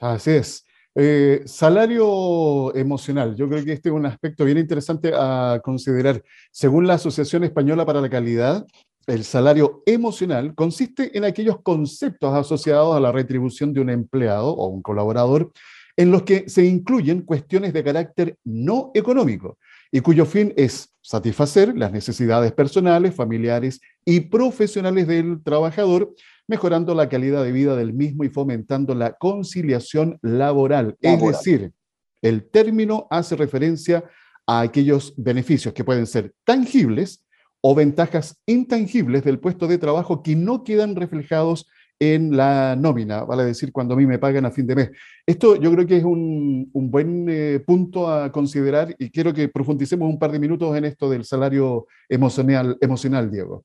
Así 0.00 0.32
es. 0.32 0.65
Eh, 0.98 1.42
salario 1.44 2.74
emocional, 2.74 3.36
yo 3.36 3.46
creo 3.50 3.62
que 3.62 3.74
este 3.74 3.90
es 3.90 3.94
un 3.94 4.06
aspecto 4.06 4.46
bien 4.46 4.56
interesante 4.56 5.12
a 5.14 5.60
considerar. 5.62 6.22
Según 6.50 6.86
la 6.86 6.94
Asociación 6.94 7.44
Española 7.44 7.84
para 7.84 8.00
la 8.00 8.08
Calidad, 8.08 8.66
el 9.06 9.22
salario 9.24 9.82
emocional 9.84 10.54
consiste 10.54 11.16
en 11.16 11.24
aquellos 11.26 11.60
conceptos 11.60 12.34
asociados 12.34 12.96
a 12.96 13.00
la 13.00 13.12
retribución 13.12 13.74
de 13.74 13.80
un 13.80 13.90
empleado 13.90 14.48
o 14.48 14.68
un 14.68 14.80
colaborador 14.80 15.52
en 15.98 16.10
los 16.10 16.22
que 16.22 16.48
se 16.48 16.64
incluyen 16.64 17.20
cuestiones 17.20 17.74
de 17.74 17.84
carácter 17.84 18.38
no 18.44 18.90
económico 18.94 19.58
y 19.90 20.00
cuyo 20.00 20.26
fin 20.26 20.52
es 20.56 20.94
satisfacer 21.00 21.76
las 21.76 21.92
necesidades 21.92 22.52
personales, 22.52 23.14
familiares 23.14 23.80
y 24.04 24.20
profesionales 24.20 25.06
del 25.06 25.42
trabajador, 25.42 26.14
mejorando 26.48 26.94
la 26.94 27.08
calidad 27.08 27.44
de 27.44 27.52
vida 27.52 27.76
del 27.76 27.92
mismo 27.92 28.24
y 28.24 28.28
fomentando 28.28 28.94
la 28.94 29.12
conciliación 29.12 30.18
laboral. 30.22 30.96
Es 31.00 31.20
decir, 31.20 31.72
el 32.22 32.48
término 32.50 33.06
hace 33.10 33.36
referencia 33.36 34.04
a 34.46 34.60
aquellos 34.60 35.14
beneficios 35.16 35.74
que 35.74 35.84
pueden 35.84 36.06
ser 36.06 36.34
tangibles 36.44 37.24
o 37.60 37.74
ventajas 37.74 38.40
intangibles 38.46 39.24
del 39.24 39.40
puesto 39.40 39.66
de 39.66 39.78
trabajo 39.78 40.22
que 40.22 40.36
no 40.36 40.62
quedan 40.62 40.94
reflejados 40.94 41.66
en 41.98 42.36
la 42.36 42.76
nómina, 42.76 43.24
vale 43.24 43.44
decir, 43.44 43.72
cuando 43.72 43.94
a 43.94 43.96
mí 43.96 44.06
me 44.06 44.18
pagan 44.18 44.44
a 44.44 44.50
fin 44.50 44.66
de 44.66 44.74
mes. 44.74 44.90
Esto 45.24 45.56
yo 45.56 45.72
creo 45.72 45.86
que 45.86 45.96
es 45.96 46.04
un, 46.04 46.70
buen 46.72 47.26
eh, 47.28 47.60
punto 47.60 48.10
a 48.10 48.30
considerar 48.30 48.94
y 48.98 49.10
quiero 49.10 49.32
que 49.32 49.48
profundicemos 49.48 50.08
un 50.08 50.18
par 50.18 50.30
de 50.30 50.38
minutos 50.38 50.76
en 50.76 50.84
esto 50.84 51.08
del 51.08 51.24
salario 51.24 51.86
emocional, 52.08 52.76
emocional 52.80 53.30
Diego. 53.30 53.64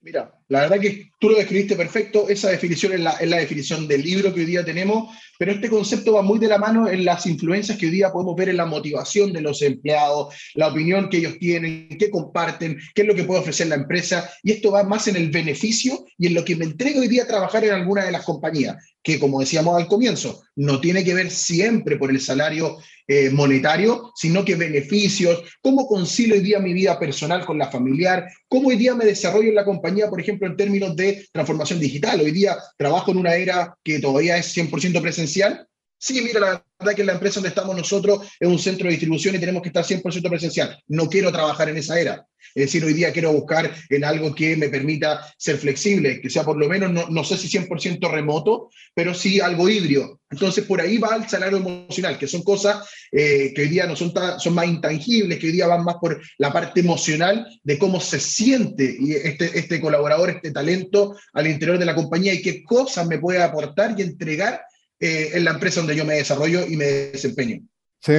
Mira, 0.00 0.38
la 0.48 0.60
verdad 0.60 0.80
que 0.80 1.10
tú 1.18 1.30
lo 1.30 1.36
describiste 1.36 1.74
perfecto, 1.76 2.28
esa 2.28 2.50
definición 2.50 2.92
es 2.92 3.00
la, 3.00 3.12
es 3.12 3.28
la, 3.28 3.38
definición 3.38 3.88
del 3.88 4.02
libro 4.02 4.32
que 4.32 4.40
hoy 4.40 4.46
día 4.46 4.64
tenemos, 4.64 5.12
pero 5.38 5.52
este 5.52 5.68
concepto 5.68 6.12
va 6.12 6.22
muy 6.22 6.38
de 6.38 6.48
la 6.48 6.58
mano 6.58 6.88
en 6.88 7.04
las 7.04 7.26
influencias 7.26 7.76
que 7.76 7.86
hoy 7.86 7.92
día 7.92 8.12
podemos 8.12 8.36
ver 8.36 8.50
en 8.50 8.58
la 8.58 8.66
motivación 8.66 9.32
de 9.32 9.40
los 9.40 9.60
empleados, 9.62 10.34
la 10.54 10.68
opinión 10.68 11.08
que 11.08 11.18
ellos 11.18 11.38
tienen, 11.38 11.88
qué 11.98 12.10
comparten, 12.10 12.78
qué 12.94 13.02
es 13.02 13.08
lo 13.08 13.14
que 13.14 13.24
puede 13.24 13.40
ofrecer 13.40 13.66
la 13.66 13.74
empresa, 13.74 14.30
y 14.42 14.52
esto 14.52 14.70
va 14.70 14.84
más 14.84 15.08
en 15.08 15.16
el 15.16 15.30
beneficio 15.30 16.04
y 16.16 16.28
en 16.28 16.34
lo 16.34 16.44
que 16.44 16.56
me 16.56 16.64
entrega 16.64 17.00
hoy 17.00 17.08
día 17.08 17.24
a 17.24 17.28
trabajar 17.28 17.64
en 17.64 17.72
alguna 17.72 18.04
de 18.04 18.12
las 18.12 18.24
compañías, 18.24 18.76
que 19.02 19.18
como 19.18 19.40
decíamos 19.40 19.76
al 19.76 19.88
comienzo, 19.88 20.42
no 20.54 20.80
tiene 20.80 21.02
que 21.02 21.14
ver 21.14 21.30
siempre 21.30 21.96
por 21.96 22.10
el 22.10 22.20
salario 22.20 22.78
eh, 23.08 23.30
monetario, 23.30 24.10
sino 24.16 24.44
que 24.44 24.56
beneficios, 24.56 25.40
cómo 25.62 25.86
concilio 25.86 26.34
hoy 26.34 26.40
día 26.40 26.58
mi 26.58 26.72
vida 26.72 26.98
personal 26.98 27.46
con 27.46 27.56
la 27.56 27.70
familiar, 27.70 28.26
cómo 28.48 28.70
hoy 28.70 28.76
día 28.76 28.96
me 28.96 29.04
desarrollo 29.04 29.48
en 29.48 29.54
la 29.54 29.64
compañía, 29.64 30.10
por 30.10 30.20
ejemplo, 30.20 30.35
en 30.44 30.56
términos 30.56 30.94
de 30.94 31.26
transformación 31.32 31.80
digital. 31.80 32.20
Hoy 32.20 32.30
día 32.30 32.56
trabajo 32.76 33.10
en 33.10 33.18
una 33.18 33.34
era 33.34 33.76
que 33.82 33.98
todavía 33.98 34.36
es 34.36 34.56
100% 34.56 35.00
presencial. 35.00 35.66
Sí, 35.98 36.20
mira, 36.20 36.40
la 36.40 36.64
verdad 36.78 36.94
que 36.94 37.04
la 37.04 37.14
empresa 37.14 37.36
donde 37.36 37.48
estamos 37.48 37.74
nosotros 37.74 38.28
es 38.38 38.48
un 38.48 38.58
centro 38.58 38.84
de 38.84 38.92
distribución 38.92 39.34
y 39.34 39.38
tenemos 39.38 39.62
que 39.62 39.68
estar 39.68 39.84
100% 39.84 40.28
presencial. 40.28 40.78
No 40.88 41.08
quiero 41.08 41.32
trabajar 41.32 41.68
en 41.70 41.78
esa 41.78 41.98
era. 41.98 42.26
Es 42.54 42.66
decir, 42.66 42.84
hoy 42.84 42.92
día 42.92 43.12
quiero 43.12 43.32
buscar 43.32 43.74
en 43.90 44.04
algo 44.04 44.34
que 44.34 44.56
me 44.56 44.68
permita 44.68 45.26
ser 45.36 45.56
flexible, 45.56 46.20
que 46.20 46.30
sea 46.30 46.44
por 46.44 46.56
lo 46.56 46.68
menos, 46.68 46.90
no, 46.90 47.08
no 47.08 47.24
sé 47.24 47.36
si 47.36 47.48
100% 47.48 48.10
remoto, 48.10 48.70
pero 48.94 49.14
sí 49.14 49.40
algo 49.40 49.68
híbrido. 49.68 50.20
Entonces, 50.30 50.64
por 50.64 50.80
ahí 50.80 50.98
va 50.98 51.16
el 51.16 51.28
salario 51.28 51.58
emocional, 51.58 52.18
que 52.18 52.26
son 52.26 52.42
cosas 52.42 52.88
eh, 53.10 53.52
que 53.54 53.62
hoy 53.62 53.68
día 53.68 53.86
no 53.86 53.96
son, 53.96 54.12
son 54.38 54.54
más 54.54 54.66
intangibles, 54.66 55.38
que 55.38 55.46
hoy 55.46 55.52
día 55.52 55.66
van 55.66 55.84
más 55.84 55.96
por 55.96 56.20
la 56.38 56.52
parte 56.52 56.80
emocional 56.80 57.46
de 57.62 57.78
cómo 57.78 58.00
se 58.00 58.20
siente 58.20 58.96
este, 59.24 59.58
este 59.58 59.80
colaborador, 59.80 60.30
este 60.30 60.50
talento 60.50 61.16
al 61.32 61.46
interior 61.46 61.78
de 61.78 61.86
la 61.86 61.94
compañía 61.94 62.34
y 62.34 62.42
qué 62.42 62.62
cosas 62.62 63.06
me 63.06 63.18
puede 63.18 63.42
aportar 63.42 63.94
y 63.98 64.02
entregar 64.02 64.62
eh, 65.00 65.30
en 65.34 65.44
la 65.44 65.52
empresa 65.52 65.80
donde 65.80 65.96
yo 65.96 66.04
me 66.04 66.14
desarrollo 66.14 66.66
y 66.66 66.76
me 66.76 66.84
desempeño. 66.84 67.60
Sí, 68.00 68.12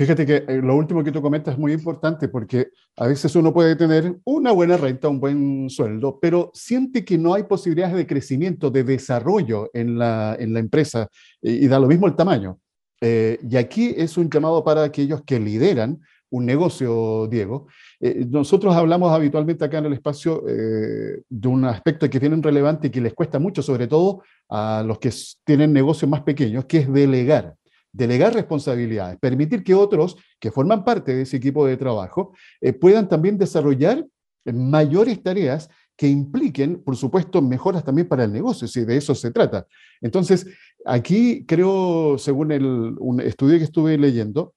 Fíjate 0.00 0.24
que 0.24 0.44
eh, 0.48 0.60
lo 0.62 0.76
último 0.76 1.02
que 1.02 1.12
tú 1.12 1.20
comentas 1.20 1.54
es 1.54 1.58
muy 1.58 1.72
importante 1.72 2.28
porque 2.28 2.68
a 2.96 3.06
veces 3.06 3.34
uno 3.36 3.52
puede 3.52 3.76
tener 3.76 4.16
una 4.24 4.52
buena 4.52 4.76
renta, 4.76 5.08
un 5.08 5.20
buen 5.20 5.68
sueldo, 5.68 6.18
pero 6.20 6.50
siente 6.54 7.04
que 7.04 7.18
no 7.18 7.34
hay 7.34 7.42
posibilidades 7.42 7.96
de 7.96 8.06
crecimiento, 8.06 8.70
de 8.70 8.84
desarrollo 8.84 9.68
en 9.74 9.98
la, 9.98 10.36
en 10.38 10.54
la 10.54 10.60
empresa 10.60 11.08
y, 11.42 11.66
da 11.66 11.78
lo 11.78 11.88
mismo 11.88 12.06
el 12.06 12.16
tamaño. 12.16 12.58
Eh, 13.00 13.40
y 13.46 13.56
aquí 13.56 13.92
es 13.96 14.16
un 14.16 14.30
llamado 14.30 14.62
para 14.62 14.84
aquellos 14.84 15.22
que 15.22 15.40
lideran 15.40 16.00
un 16.30 16.46
negocio, 16.46 17.26
Diego. 17.26 17.66
Eh, 18.00 18.26
nosotros 18.28 18.74
hablamos 18.74 19.12
habitualmente 19.12 19.64
acá 19.64 19.78
en 19.78 19.86
el 19.86 19.92
espacio 19.92 20.42
de 20.42 21.48
un 21.48 21.64
aspecto 21.66 22.08
que 22.08 22.18
tienen 22.18 22.42
relevante 22.42 22.88
y 22.88 22.90
que 22.90 23.00
les 23.00 23.14
cuesta 23.14 23.38
mucho, 23.38 23.62
sobre 23.62 23.86
todo 23.86 24.22
a 24.48 24.82
los 24.86 24.98
que 24.98 25.10
tienen 25.44 25.72
negocios 25.72 26.10
más 26.10 26.22
pequeños, 26.22 26.64
que 26.64 26.78
es 26.78 26.92
delegar 26.92 27.54
delegar 27.92 28.34
responsabilidades, 28.34 29.18
permitir 29.18 29.62
que 29.62 29.74
otros 29.74 30.16
que 30.38 30.50
forman 30.50 30.84
parte 30.84 31.14
de 31.14 31.22
ese 31.22 31.36
equipo 31.36 31.66
de 31.66 31.76
trabajo 31.76 32.34
eh, 32.60 32.72
puedan 32.72 33.08
también 33.08 33.36
desarrollar 33.36 34.06
mayores 34.44 35.22
tareas 35.22 35.68
que 35.96 36.08
impliquen, 36.08 36.82
por 36.82 36.96
supuesto, 36.96 37.42
mejoras 37.42 37.84
también 37.84 38.08
para 38.08 38.24
el 38.24 38.32
negocio, 38.32 38.66
si 38.66 38.84
de 38.84 38.96
eso 38.96 39.14
se 39.14 39.30
trata. 39.32 39.66
Entonces, 40.00 40.46
aquí 40.86 41.44
creo, 41.44 42.16
según 42.16 42.52
el, 42.52 42.64
un 42.98 43.20
estudio 43.20 43.58
que 43.58 43.64
estuve 43.64 43.98
leyendo, 43.98 44.54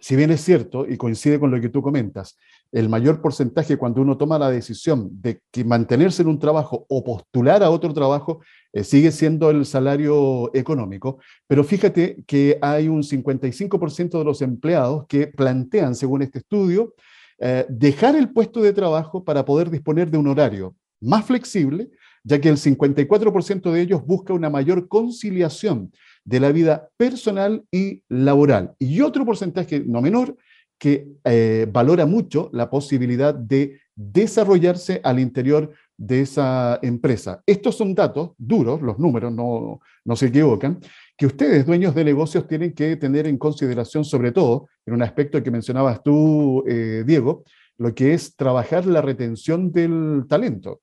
si 0.00 0.16
bien 0.16 0.32
es 0.32 0.40
cierto 0.40 0.84
y 0.88 0.96
coincide 0.96 1.38
con 1.38 1.52
lo 1.52 1.60
que 1.60 1.68
tú 1.68 1.82
comentas, 1.82 2.36
el 2.76 2.90
mayor 2.90 3.22
porcentaje 3.22 3.78
cuando 3.78 4.02
uno 4.02 4.18
toma 4.18 4.38
la 4.38 4.50
decisión 4.50 5.08
de 5.22 5.40
que 5.50 5.64
mantenerse 5.64 6.20
en 6.20 6.28
un 6.28 6.38
trabajo 6.38 6.84
o 6.90 7.02
postular 7.02 7.62
a 7.62 7.70
otro 7.70 7.94
trabajo 7.94 8.40
eh, 8.70 8.84
sigue 8.84 9.12
siendo 9.12 9.48
el 9.48 9.64
salario 9.64 10.50
económico, 10.54 11.18
pero 11.46 11.64
fíjate 11.64 12.22
que 12.26 12.58
hay 12.60 12.88
un 12.88 13.02
55% 13.02 14.18
de 14.18 14.24
los 14.24 14.42
empleados 14.42 15.06
que 15.08 15.26
plantean, 15.26 15.94
según 15.94 16.20
este 16.20 16.40
estudio, 16.40 16.92
eh, 17.38 17.64
dejar 17.70 18.14
el 18.14 18.28
puesto 18.28 18.60
de 18.60 18.74
trabajo 18.74 19.24
para 19.24 19.46
poder 19.46 19.70
disponer 19.70 20.10
de 20.10 20.18
un 20.18 20.26
horario 20.26 20.76
más 21.00 21.24
flexible, 21.24 21.88
ya 22.24 22.42
que 22.42 22.50
el 22.50 22.58
54% 22.58 23.72
de 23.72 23.80
ellos 23.80 24.04
busca 24.04 24.34
una 24.34 24.50
mayor 24.50 24.86
conciliación 24.86 25.92
de 26.26 26.40
la 26.40 26.52
vida 26.52 26.90
personal 26.98 27.64
y 27.70 28.02
laboral. 28.10 28.74
Y 28.78 29.00
otro 29.00 29.24
porcentaje 29.24 29.82
no 29.86 30.02
menor 30.02 30.36
que 30.78 31.08
eh, 31.24 31.66
valora 31.70 32.06
mucho 32.06 32.50
la 32.52 32.68
posibilidad 32.68 33.34
de 33.34 33.80
desarrollarse 33.94 35.00
al 35.02 35.18
interior 35.18 35.72
de 35.96 36.20
esa 36.20 36.78
empresa. 36.82 37.42
Estos 37.46 37.76
son 37.76 37.94
datos 37.94 38.32
duros, 38.36 38.82
los 38.82 38.98
números 38.98 39.32
no, 39.32 39.80
no 40.04 40.16
se 40.16 40.26
equivocan, 40.26 40.78
que 41.16 41.26
ustedes, 41.26 41.64
dueños 41.64 41.94
de 41.94 42.04
negocios, 42.04 42.46
tienen 42.46 42.74
que 42.74 42.96
tener 42.96 43.26
en 43.26 43.38
consideración, 43.38 44.04
sobre 44.04 44.32
todo, 44.32 44.68
en 44.84 44.94
un 44.94 45.02
aspecto 45.02 45.42
que 45.42 45.50
mencionabas 45.50 46.02
tú, 46.02 46.62
eh, 46.68 47.04
Diego, 47.06 47.44
lo 47.78 47.94
que 47.94 48.12
es 48.12 48.36
trabajar 48.36 48.86
la 48.86 49.00
retención 49.00 49.72
del 49.72 50.24
talento. 50.28 50.82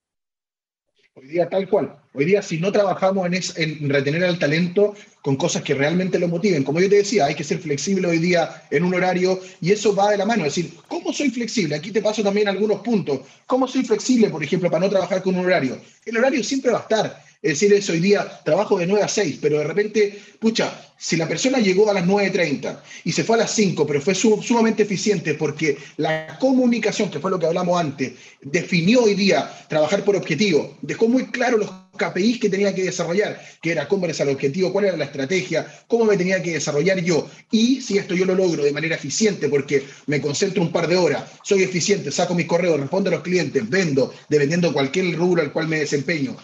Hoy 1.15 1.27
día 1.27 1.47
tal 1.47 1.69
cual. 1.69 1.95
Hoy 2.15 2.25
día 2.25 2.41
si 2.41 2.59
no 2.59 2.71
trabajamos 2.71 3.29
en, 3.55 3.87
retener 3.87 4.23
al 4.23 4.39
talento 4.39 4.95
con 5.21 5.35
cosas 5.35 5.61
que 5.61 5.75
realmente 5.75 6.17
lo 6.17 6.27
motiven, 6.27 6.63
como 6.63 6.79
yo 6.79 6.89
te 6.89 6.95
decía, 6.95 7.25
hay 7.25 7.35
que 7.35 7.43
ser 7.43 7.59
flexible 7.59 8.07
hoy 8.07 8.17
día 8.17 8.63
en 8.71 8.83
un 8.83 8.95
horario 8.95 9.39
y 9.61 9.71
eso 9.71 9.93
va 9.93 10.09
de 10.09 10.17
la 10.17 10.25
mano. 10.25 10.43
Es 10.43 10.55
decir, 10.55 10.73
¿cómo 10.87 11.13
soy 11.13 11.29
flexible? 11.29 11.75
Aquí 11.75 11.91
te 11.91 12.01
paso 12.01 12.23
también 12.23 12.47
algunos 12.47 12.81
puntos. 12.81 13.19
¿Cómo 13.45 13.67
soy 13.67 13.83
flexible, 13.83 14.31
por 14.31 14.43
ejemplo, 14.43 14.71
para 14.71 14.85
no 14.85 14.89
trabajar 14.89 15.21
con 15.21 15.35
un 15.35 15.45
horario? 15.45 15.79
El 16.03 16.17
horario 16.17 16.43
siempre 16.43 16.71
va 16.71 16.79
a 16.79 16.81
estar. 16.81 17.23
Es 17.43 17.59
decir, 17.59 17.73
es 17.73 17.89
hoy 17.89 17.99
día 17.99 18.39
trabajo 18.45 18.79
de 18.79 18.87
9 18.87 19.03
a 19.03 19.07
6, 19.09 19.39
pero 19.41 19.59
de 19.59 19.65
repente, 19.65 20.17
pucha, 20.39 20.93
si 20.97 21.17
la 21.17 21.27
persona 21.27 21.59
llegó 21.59 21.89
a 21.89 21.93
las 21.93 22.05
9.30 22.05 22.79
y 23.03 23.11
se 23.11 23.25
fue 23.25 23.35
a 23.35 23.39
las 23.39 23.51
5, 23.51 23.85
pero 23.85 23.99
fue 23.99 24.15
sumamente 24.15 24.83
eficiente 24.83 25.33
porque 25.33 25.77
la 25.97 26.37
comunicación, 26.39 27.11
que 27.11 27.19
fue 27.19 27.29
lo 27.29 27.37
que 27.37 27.45
hablamos 27.45 27.77
antes, 27.77 28.13
definió 28.41 29.03
hoy 29.03 29.15
día 29.15 29.51
trabajar 29.67 30.05
por 30.05 30.15
objetivo, 30.15 30.77
dejó 30.81 31.09
muy 31.09 31.25
claro 31.25 31.57
los 31.57 31.69
KPIs 31.97 32.39
que 32.39 32.49
tenía 32.49 32.73
que 32.73 32.83
desarrollar, 32.83 33.37
que 33.61 33.73
era 33.73 33.89
cómo 33.89 34.05
era 34.05 34.15
el 34.17 34.29
objetivo, 34.29 34.71
cuál 34.71 34.85
era 34.85 34.95
la 34.95 35.03
estrategia, 35.03 35.67
cómo 35.87 36.05
me 36.05 36.15
tenía 36.15 36.41
que 36.41 36.53
desarrollar 36.53 37.01
yo. 37.01 37.29
Y 37.51 37.81
si 37.81 37.97
esto 37.97 38.15
yo 38.15 38.23
lo 38.23 38.35
logro 38.35 38.63
de 38.63 38.71
manera 38.71 38.95
eficiente, 38.95 39.49
porque 39.49 39.83
me 40.07 40.21
concentro 40.21 40.61
un 40.61 40.71
par 40.71 40.87
de 40.87 40.95
horas, 40.95 41.25
soy 41.43 41.63
eficiente, 41.63 42.09
saco 42.09 42.35
mis 42.35 42.47
correos, 42.47 42.79
respondo 42.79 43.09
a 43.09 43.15
los 43.15 43.21
clientes, 43.21 43.69
vendo, 43.69 44.13
dependiendo 44.29 44.69
de 44.69 44.73
cualquier 44.73 45.13
rubro 45.17 45.41
al 45.41 45.51
cual 45.51 45.67
me 45.67 45.79
desempeño, 45.79 46.37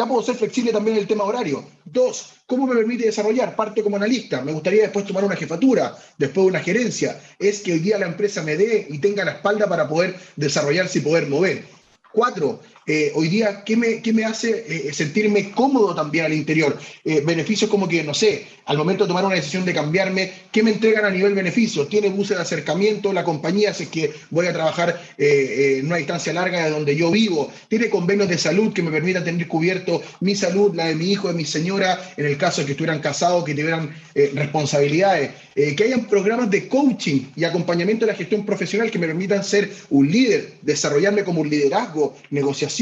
ya 0.00 0.06
puedo 0.06 0.22
ser 0.22 0.36
flexible 0.36 0.72
también 0.72 0.96
en 0.96 1.02
el 1.02 1.06
tema 1.06 1.24
horario. 1.24 1.62
Dos, 1.84 2.32
¿cómo 2.46 2.66
me 2.66 2.74
permite 2.74 3.04
desarrollar? 3.04 3.54
Parte 3.54 3.82
como 3.82 3.96
analista. 3.96 4.40
Me 4.40 4.50
gustaría 4.50 4.84
después 4.84 5.04
tomar 5.04 5.24
una 5.24 5.36
jefatura, 5.36 5.94
después 6.16 6.46
una 6.46 6.60
gerencia. 6.60 7.20
Es 7.38 7.60
que 7.60 7.74
hoy 7.74 7.80
día 7.80 7.98
la 7.98 8.06
empresa 8.06 8.42
me 8.42 8.56
dé 8.56 8.86
y 8.88 8.98
tenga 8.98 9.26
la 9.26 9.32
espalda 9.32 9.68
para 9.68 9.86
poder 9.86 10.18
desarrollarse 10.36 11.00
y 11.00 11.02
poder 11.02 11.28
mover. 11.28 11.66
Cuatro, 12.14 12.60
eh, 12.92 13.12
hoy 13.14 13.28
día, 13.28 13.62
¿qué 13.62 13.76
me, 13.76 14.24
hace 14.24 14.64
eh, 14.66 14.92
sentirme 14.92 15.52
cómodo 15.52 15.94
también 15.94 16.24
al 16.24 16.32
interior? 16.32 16.76
Eh, 17.04 17.22
beneficios 17.24 17.70
como 17.70 17.86
que, 17.86 18.02
no 18.02 18.12
sé, 18.12 18.46
al 18.66 18.76
momento 18.76 19.04
de 19.04 19.08
tomar 19.08 19.24
una 19.24 19.36
decisión 19.36 19.64
de 19.64 19.72
cambiarme, 19.72 20.32
¿qué 20.50 20.64
me 20.64 20.72
entregan 20.72 21.04
a 21.04 21.10
nivel 21.10 21.34
beneficio? 21.34 21.86
¿Tiene 21.86 22.08
buses 22.08 22.36
de 22.36 22.42
acercamiento 22.42 23.12
la 23.12 23.22
compañía 23.22 23.72
si 23.72 23.84
es 23.84 23.90
que 23.90 24.12
voy 24.30 24.48
a 24.48 24.52
trabajar 24.52 25.00
en 25.18 25.86
una 25.86 25.96
distancia 25.96 26.32
larga 26.32 26.64
de 26.64 26.70
donde 26.70 26.96
yo 26.96 27.12
vivo? 27.12 27.52
¿Tiene 27.68 27.88
convenios 27.90 28.28
de 28.28 28.38
salud 28.38 28.72
que 28.72 28.82
me 28.82 28.90
permitan 28.90 29.22
tener 29.22 29.46
cubierto 29.46 30.02
mi 30.18 30.34
salud, 30.34 30.74
la 30.74 30.86
de 30.86 30.96
mi 30.96 31.12
hijo, 31.12 31.28
de 31.28 31.34
mi 31.34 31.44
señora, 31.44 32.12
en 32.16 32.26
el 32.26 32.36
caso 32.36 32.60
de 32.60 32.66
que 32.66 32.72
estuvieran 32.72 32.98
casados, 32.98 33.44
que 33.44 33.54
tuvieran 33.54 33.94
responsabilidades? 34.34 35.30
que 35.76 35.84
hayan 35.84 36.06
programas 36.06 36.48
de 36.50 36.68
coaching 36.68 37.26
y 37.36 37.44
acompañamiento 37.44 38.06
de 38.06 38.12
la 38.12 38.16
gestión 38.16 38.46
profesional 38.46 38.90
que 38.90 38.98
me 38.98 39.06
permitan 39.06 39.44
ser 39.44 39.70
un 39.90 40.10
líder, 40.10 40.54
desarrollarme 40.62 41.22
como 41.22 41.42
un 41.42 41.50
liderazgo, 41.50 42.16
negociación 42.30 42.79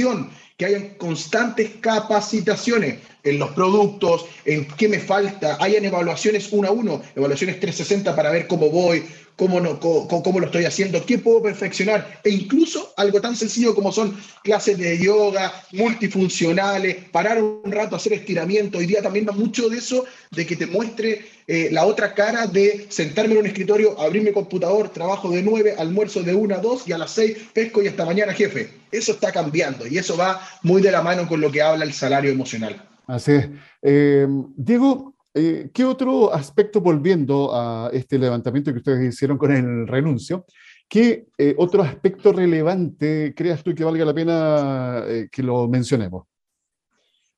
que 0.56 0.66
hayan 0.66 0.94
constantes 0.96 1.70
capacitaciones 1.80 2.98
en 3.22 3.38
los 3.38 3.50
productos, 3.50 4.26
en 4.44 4.66
qué 4.76 4.88
me 4.88 4.98
falta, 4.98 5.56
hayan 5.60 5.84
evaluaciones 5.84 6.48
uno 6.52 6.68
a 6.68 6.70
uno, 6.70 7.02
evaluaciones 7.14 7.60
360 7.60 8.14
para 8.14 8.30
ver 8.30 8.46
cómo 8.46 8.70
voy, 8.70 9.04
cómo, 9.38 9.60
no, 9.60 9.78
cómo, 9.78 10.40
lo 10.40 10.46
estoy 10.46 10.64
haciendo, 10.64 11.06
qué 11.06 11.16
puedo 11.16 11.40
perfeccionar, 11.40 12.20
e 12.24 12.30
incluso 12.30 12.92
algo 12.96 13.20
tan 13.20 13.36
sencillo 13.36 13.72
como 13.72 13.92
son 13.92 14.16
clases 14.42 14.76
de 14.76 14.98
yoga 14.98 15.52
multifuncionales, 15.72 16.96
parar 17.12 17.40
un 17.40 17.70
rato, 17.70 17.94
hacer 17.94 18.14
estiramiento. 18.14 18.78
Hoy 18.78 18.86
día 18.86 19.00
también 19.00 19.26
va 19.28 19.32
mucho 19.32 19.68
de 19.68 19.78
eso, 19.78 20.04
de 20.32 20.44
que 20.44 20.56
te 20.56 20.66
muestre 20.66 21.24
eh, 21.46 21.68
la 21.70 21.86
otra 21.86 22.14
cara 22.14 22.48
de 22.48 22.86
sentarme 22.88 23.34
en 23.34 23.40
un 23.40 23.46
escritorio, 23.46 23.98
abrir 24.00 24.24
mi 24.24 24.32
computador, 24.32 24.88
trabajo 24.88 25.30
de 25.30 25.40
9, 25.40 25.76
almuerzo 25.78 26.24
de 26.24 26.34
1 26.34 26.56
a 26.56 26.58
2 26.58 26.88
y 26.88 26.92
a 26.92 26.98
las 26.98 27.12
6 27.12 27.38
pesco 27.52 27.80
y 27.80 27.86
hasta 27.86 28.04
mañana, 28.04 28.32
jefe. 28.32 28.70
Eso 28.90 29.12
está 29.12 29.30
cambiando 29.30 29.86
y 29.86 29.98
eso 29.98 30.16
va 30.16 30.40
muy 30.64 30.82
de 30.82 30.90
la 30.90 31.00
mano 31.00 31.28
con 31.28 31.40
lo 31.40 31.52
que 31.52 31.62
habla 31.62 31.84
el 31.84 31.92
salario 31.92 32.32
emocional. 32.32 32.84
Así 33.06 33.32
es. 33.32 33.48
Eh, 33.82 34.26
Diego, 34.56 35.14
eh, 35.34 35.70
¿Qué 35.72 35.84
otro 35.84 36.32
aspecto, 36.32 36.80
volviendo 36.80 37.54
a 37.54 37.90
este 37.92 38.18
levantamiento 38.18 38.72
que 38.72 38.78
ustedes 38.78 39.14
hicieron 39.14 39.36
con 39.36 39.52
el 39.52 39.86
renuncio, 39.86 40.46
qué 40.88 41.26
eh, 41.36 41.54
otro 41.58 41.82
aspecto 41.82 42.32
relevante 42.32 43.34
creas 43.36 43.62
tú 43.62 43.74
que 43.74 43.84
valga 43.84 44.04
la 44.04 44.14
pena 44.14 45.04
eh, 45.06 45.28
que 45.30 45.42
lo 45.42 45.68
mencionemos? 45.68 46.24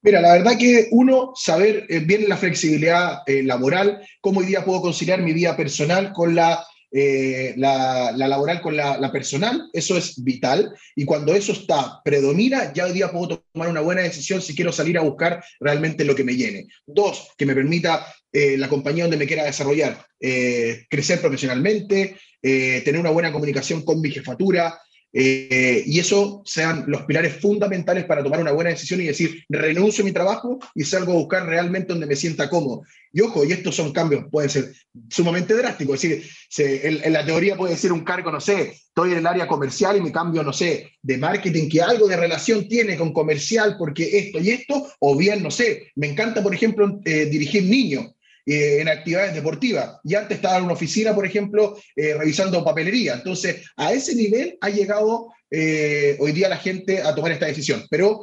Mira, 0.02 0.20
la 0.20 0.32
verdad 0.32 0.52
que 0.58 0.88
uno, 0.92 1.32
saber 1.34 1.86
bien 2.06 2.26
la 2.26 2.38
flexibilidad 2.38 3.18
laboral, 3.26 4.00
cómo 4.22 4.40
hoy 4.40 4.46
día 4.46 4.64
puedo 4.64 4.80
conciliar 4.80 5.20
mi 5.20 5.34
vida 5.34 5.54
personal 5.54 6.12
con 6.12 6.34
la 6.34 6.64
eh, 6.92 7.54
la, 7.56 8.12
laboral 8.12 8.60
con 8.60 8.76
la, 8.76 9.12
personal, 9.12 9.68
eso 9.72 9.96
es 9.96 10.22
vital. 10.22 10.74
Y 10.96 11.04
cuando 11.04 11.34
eso 11.34 11.52
está, 11.52 12.00
predomina, 12.04 12.72
ya 12.72 12.86
hoy 12.86 12.92
día 12.92 13.12
puedo 13.12 13.42
tomar 13.52 13.68
una 13.68 13.80
buena 13.80 14.02
decisión 14.02 14.42
si 14.42 14.54
quiero 14.54 14.72
salir 14.72 14.98
a 14.98 15.02
buscar 15.02 15.42
realmente 15.60 16.04
lo 16.04 16.14
que 16.14 16.24
me 16.24 16.36
llene. 16.36 16.66
Dos, 16.86 17.28
que 17.36 17.46
me 17.46 17.54
permita 17.54 18.06
eh, 18.32 18.56
la 18.56 18.68
compañía 18.68 19.04
donde 19.04 19.16
me 19.16 19.26
quiera 19.26 19.44
desarrollar, 19.44 20.06
eh, 20.20 20.84
crecer 20.88 21.20
profesionalmente, 21.20 22.16
tener 22.42 22.98
una 22.98 23.10
buena 23.10 23.32
comunicación 23.32 23.82
con 23.82 24.00
mi 24.00 24.10
jefatura, 24.10 24.80
eh, 25.12 25.82
y 25.86 25.98
eso 25.98 26.42
sean 26.44 26.84
los 26.86 27.02
pilares 27.02 27.36
fundamentales 27.36 28.04
para 28.04 28.22
tomar 28.22 28.40
una 28.40 28.52
buena 28.52 28.70
decisión 28.70 29.00
y 29.00 29.06
decir, 29.06 29.44
renuncio 29.48 30.02
a 30.02 30.04
mi 30.04 30.12
trabajo 30.12 30.58
y 30.74 30.84
salgo 30.84 31.12
a 31.12 31.16
buscar 31.16 31.46
realmente 31.46 31.92
donde 31.92 32.06
me 32.06 32.16
sienta 32.16 32.48
cómodo. 32.48 32.82
Y 33.12 33.22
ojo, 33.22 33.44
y 33.44 33.52
estos 33.52 33.74
son 33.74 33.92
cambios, 33.92 34.26
pueden 34.30 34.50
ser 34.50 34.72
sumamente 35.08 35.54
drásticos. 35.54 36.04
Es 36.04 36.10
decir, 36.56 37.02
en, 37.04 37.12
la 37.12 37.24
teoría 37.24 37.56
puede 37.56 37.76
ser 37.76 37.92
un 37.92 38.04
cargo, 38.04 38.30
no 38.30 38.40
sé, 38.40 38.70
estoy 38.70 39.12
en 39.12 39.18
el 39.18 39.26
área 39.26 39.48
comercial 39.48 39.96
y 39.96 40.00
me 40.00 40.12
cambio, 40.12 40.44
no 40.44 40.52
sé, 40.52 40.92
de 41.02 41.18
marketing 41.18 41.68
que 41.68 41.82
algo 41.82 42.06
de 42.06 42.16
relación 42.16 42.68
tiene 42.68 42.96
con 42.96 43.12
comercial 43.12 43.76
porque 43.78 44.18
esto 44.18 44.38
y 44.38 44.50
esto, 44.50 44.86
o 45.00 45.16
bien, 45.16 45.42
no 45.42 45.50
sé, 45.50 45.90
me 45.96 46.06
encanta, 46.06 46.42
por 46.42 46.54
ejemplo, 46.54 47.00
eh, 47.04 47.26
dirigir 47.26 47.64
niños 47.64 48.14
eh, 48.52 48.80
en 48.80 48.88
actividades 48.88 49.32
deportivas. 49.32 50.00
Y 50.02 50.16
antes 50.16 50.38
estaba 50.38 50.58
en 50.58 50.64
una 50.64 50.72
oficina, 50.72 51.14
por 51.14 51.24
ejemplo, 51.24 51.78
eh, 51.94 52.14
revisando 52.18 52.64
papelería. 52.64 53.14
Entonces, 53.14 53.64
a 53.76 53.92
ese 53.92 54.16
nivel 54.16 54.58
ha 54.60 54.70
llegado 54.70 55.28
eh, 55.48 56.16
hoy 56.18 56.32
día 56.32 56.48
la 56.48 56.56
gente 56.56 57.00
a 57.00 57.14
tomar 57.14 57.30
esta 57.30 57.46
decisión. 57.46 57.84
Pero 57.88 58.22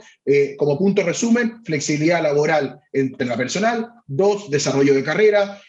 como 0.58 0.78
punto 0.78 1.02
resumen, 1.02 1.64
flexibilidad 1.64 2.22
laboral 2.22 2.78
entre 2.92 3.26
la 3.26 3.38
personal, 3.38 3.88
dos, 4.06 4.52
desarrollo 4.52 4.94
de 4.94 5.04
carrera, 5.06 5.62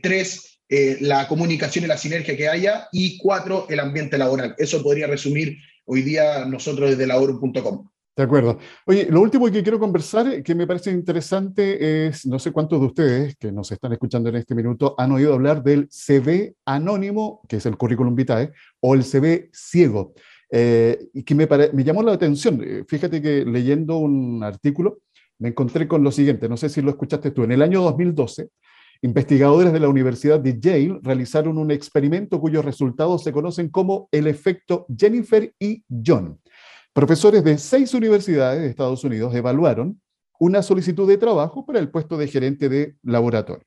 tres, 0.00 0.60
la 1.00 1.26
comunicación 1.26 1.84
y 1.84 1.88
la 1.88 1.98
sinergia 1.98 2.36
que 2.36 2.48
haya, 2.48 2.86
y 2.92 3.18
cuatro, 3.18 3.66
el 3.68 3.80
ambiente 3.80 4.16
laboral. 4.16 4.54
Eso 4.58 4.80
podría 4.80 5.08
resumir 5.08 5.56
hoy 5.86 6.02
día 6.02 6.44
nosotros 6.44 6.90
desde 6.90 7.08
laborum.com. 7.08 7.88
De 8.16 8.22
acuerdo. 8.22 8.58
Oye, 8.86 9.08
lo 9.10 9.20
último 9.20 9.50
que 9.50 9.62
quiero 9.64 9.80
conversar, 9.80 10.40
que 10.44 10.54
me 10.54 10.68
parece 10.68 10.92
interesante, 10.92 12.06
es, 12.06 12.24
no 12.26 12.38
sé 12.38 12.52
cuántos 12.52 12.78
de 12.78 12.86
ustedes 12.86 13.36
que 13.36 13.50
nos 13.50 13.72
están 13.72 13.92
escuchando 13.92 14.28
en 14.28 14.36
este 14.36 14.54
minuto 14.54 14.94
han 14.96 15.10
oído 15.10 15.34
hablar 15.34 15.64
del 15.64 15.88
CV 15.90 16.54
anónimo, 16.64 17.40
que 17.48 17.56
es 17.56 17.66
el 17.66 17.76
currículum 17.76 18.14
vitae, 18.14 18.52
o 18.78 18.94
el 18.94 19.02
CV 19.02 19.50
ciego, 19.52 20.14
eh, 20.48 21.08
y 21.12 21.24
que 21.24 21.34
me, 21.34 21.48
me 21.72 21.82
llamó 21.82 22.04
la 22.04 22.12
atención. 22.12 22.62
Eh, 22.64 22.84
fíjate 22.86 23.20
que 23.20 23.44
leyendo 23.44 23.98
un 23.98 24.44
artículo 24.44 24.98
me 25.40 25.48
encontré 25.48 25.88
con 25.88 26.04
lo 26.04 26.12
siguiente, 26.12 26.48
no 26.48 26.56
sé 26.56 26.68
si 26.68 26.82
lo 26.82 26.90
escuchaste 26.90 27.32
tú, 27.32 27.42
en 27.42 27.50
el 27.50 27.62
año 27.62 27.82
2012, 27.82 28.48
investigadores 29.02 29.72
de 29.72 29.80
la 29.80 29.88
Universidad 29.88 30.38
de 30.38 30.60
Yale 30.60 31.00
realizaron 31.02 31.58
un 31.58 31.72
experimento 31.72 32.40
cuyos 32.40 32.64
resultados 32.64 33.24
se 33.24 33.32
conocen 33.32 33.70
como 33.70 34.08
el 34.12 34.28
efecto 34.28 34.86
Jennifer 34.96 35.52
y 35.58 35.82
John 36.06 36.38
Profesores 36.94 37.42
de 37.42 37.58
seis 37.58 37.92
universidades 37.92 38.60
de 38.62 38.68
Estados 38.68 39.02
Unidos 39.02 39.34
evaluaron 39.34 40.00
una 40.38 40.62
solicitud 40.62 41.08
de 41.08 41.18
trabajo 41.18 41.66
para 41.66 41.80
el 41.80 41.90
puesto 41.90 42.16
de 42.16 42.28
gerente 42.28 42.68
de 42.68 42.94
laboratorio. 43.02 43.66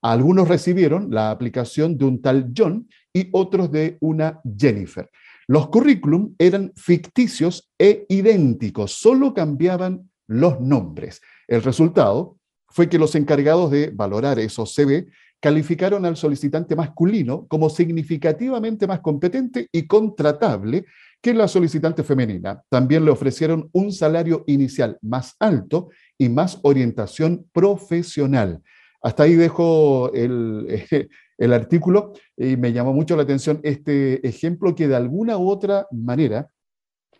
Algunos 0.00 0.48
recibieron 0.48 1.10
la 1.10 1.30
aplicación 1.30 1.98
de 1.98 2.06
un 2.06 2.22
tal 2.22 2.50
John 2.56 2.88
y 3.12 3.28
otros 3.32 3.70
de 3.70 3.98
una 4.00 4.40
Jennifer. 4.56 5.10
Los 5.48 5.68
currículum 5.68 6.34
eran 6.38 6.72
ficticios 6.74 7.70
e 7.78 8.06
idénticos, 8.08 8.92
solo 8.92 9.34
cambiaban 9.34 10.10
los 10.26 10.58
nombres. 10.58 11.20
El 11.46 11.62
resultado 11.62 12.38
fue 12.68 12.88
que 12.88 12.98
los 12.98 13.14
encargados 13.14 13.70
de 13.70 13.90
valorar 13.90 14.38
esos 14.38 14.74
CV 14.74 15.08
calificaron 15.40 16.06
al 16.06 16.16
solicitante 16.16 16.74
masculino 16.74 17.46
como 17.48 17.68
significativamente 17.68 18.86
más 18.86 19.00
competente 19.00 19.68
y 19.72 19.86
contratable 19.86 20.86
que 21.22 21.32
la 21.32 21.48
solicitante 21.48 22.02
femenina. 22.02 22.62
También 22.68 23.04
le 23.04 23.10
ofrecieron 23.10 23.70
un 23.72 23.92
salario 23.92 24.44
inicial 24.46 24.98
más 25.00 25.36
alto 25.38 25.90
y 26.18 26.28
más 26.28 26.58
orientación 26.62 27.48
profesional. 27.52 28.60
Hasta 29.00 29.22
ahí 29.22 29.34
dejo 29.34 30.12
el, 30.12 30.84
el 31.38 31.52
artículo 31.52 32.12
y 32.36 32.56
me 32.56 32.72
llamó 32.72 32.92
mucho 32.92 33.16
la 33.16 33.22
atención 33.22 33.60
este 33.62 34.26
ejemplo 34.26 34.74
que 34.74 34.88
de 34.88 34.96
alguna 34.96 35.38
u 35.38 35.48
otra 35.48 35.86
manera 35.90 36.48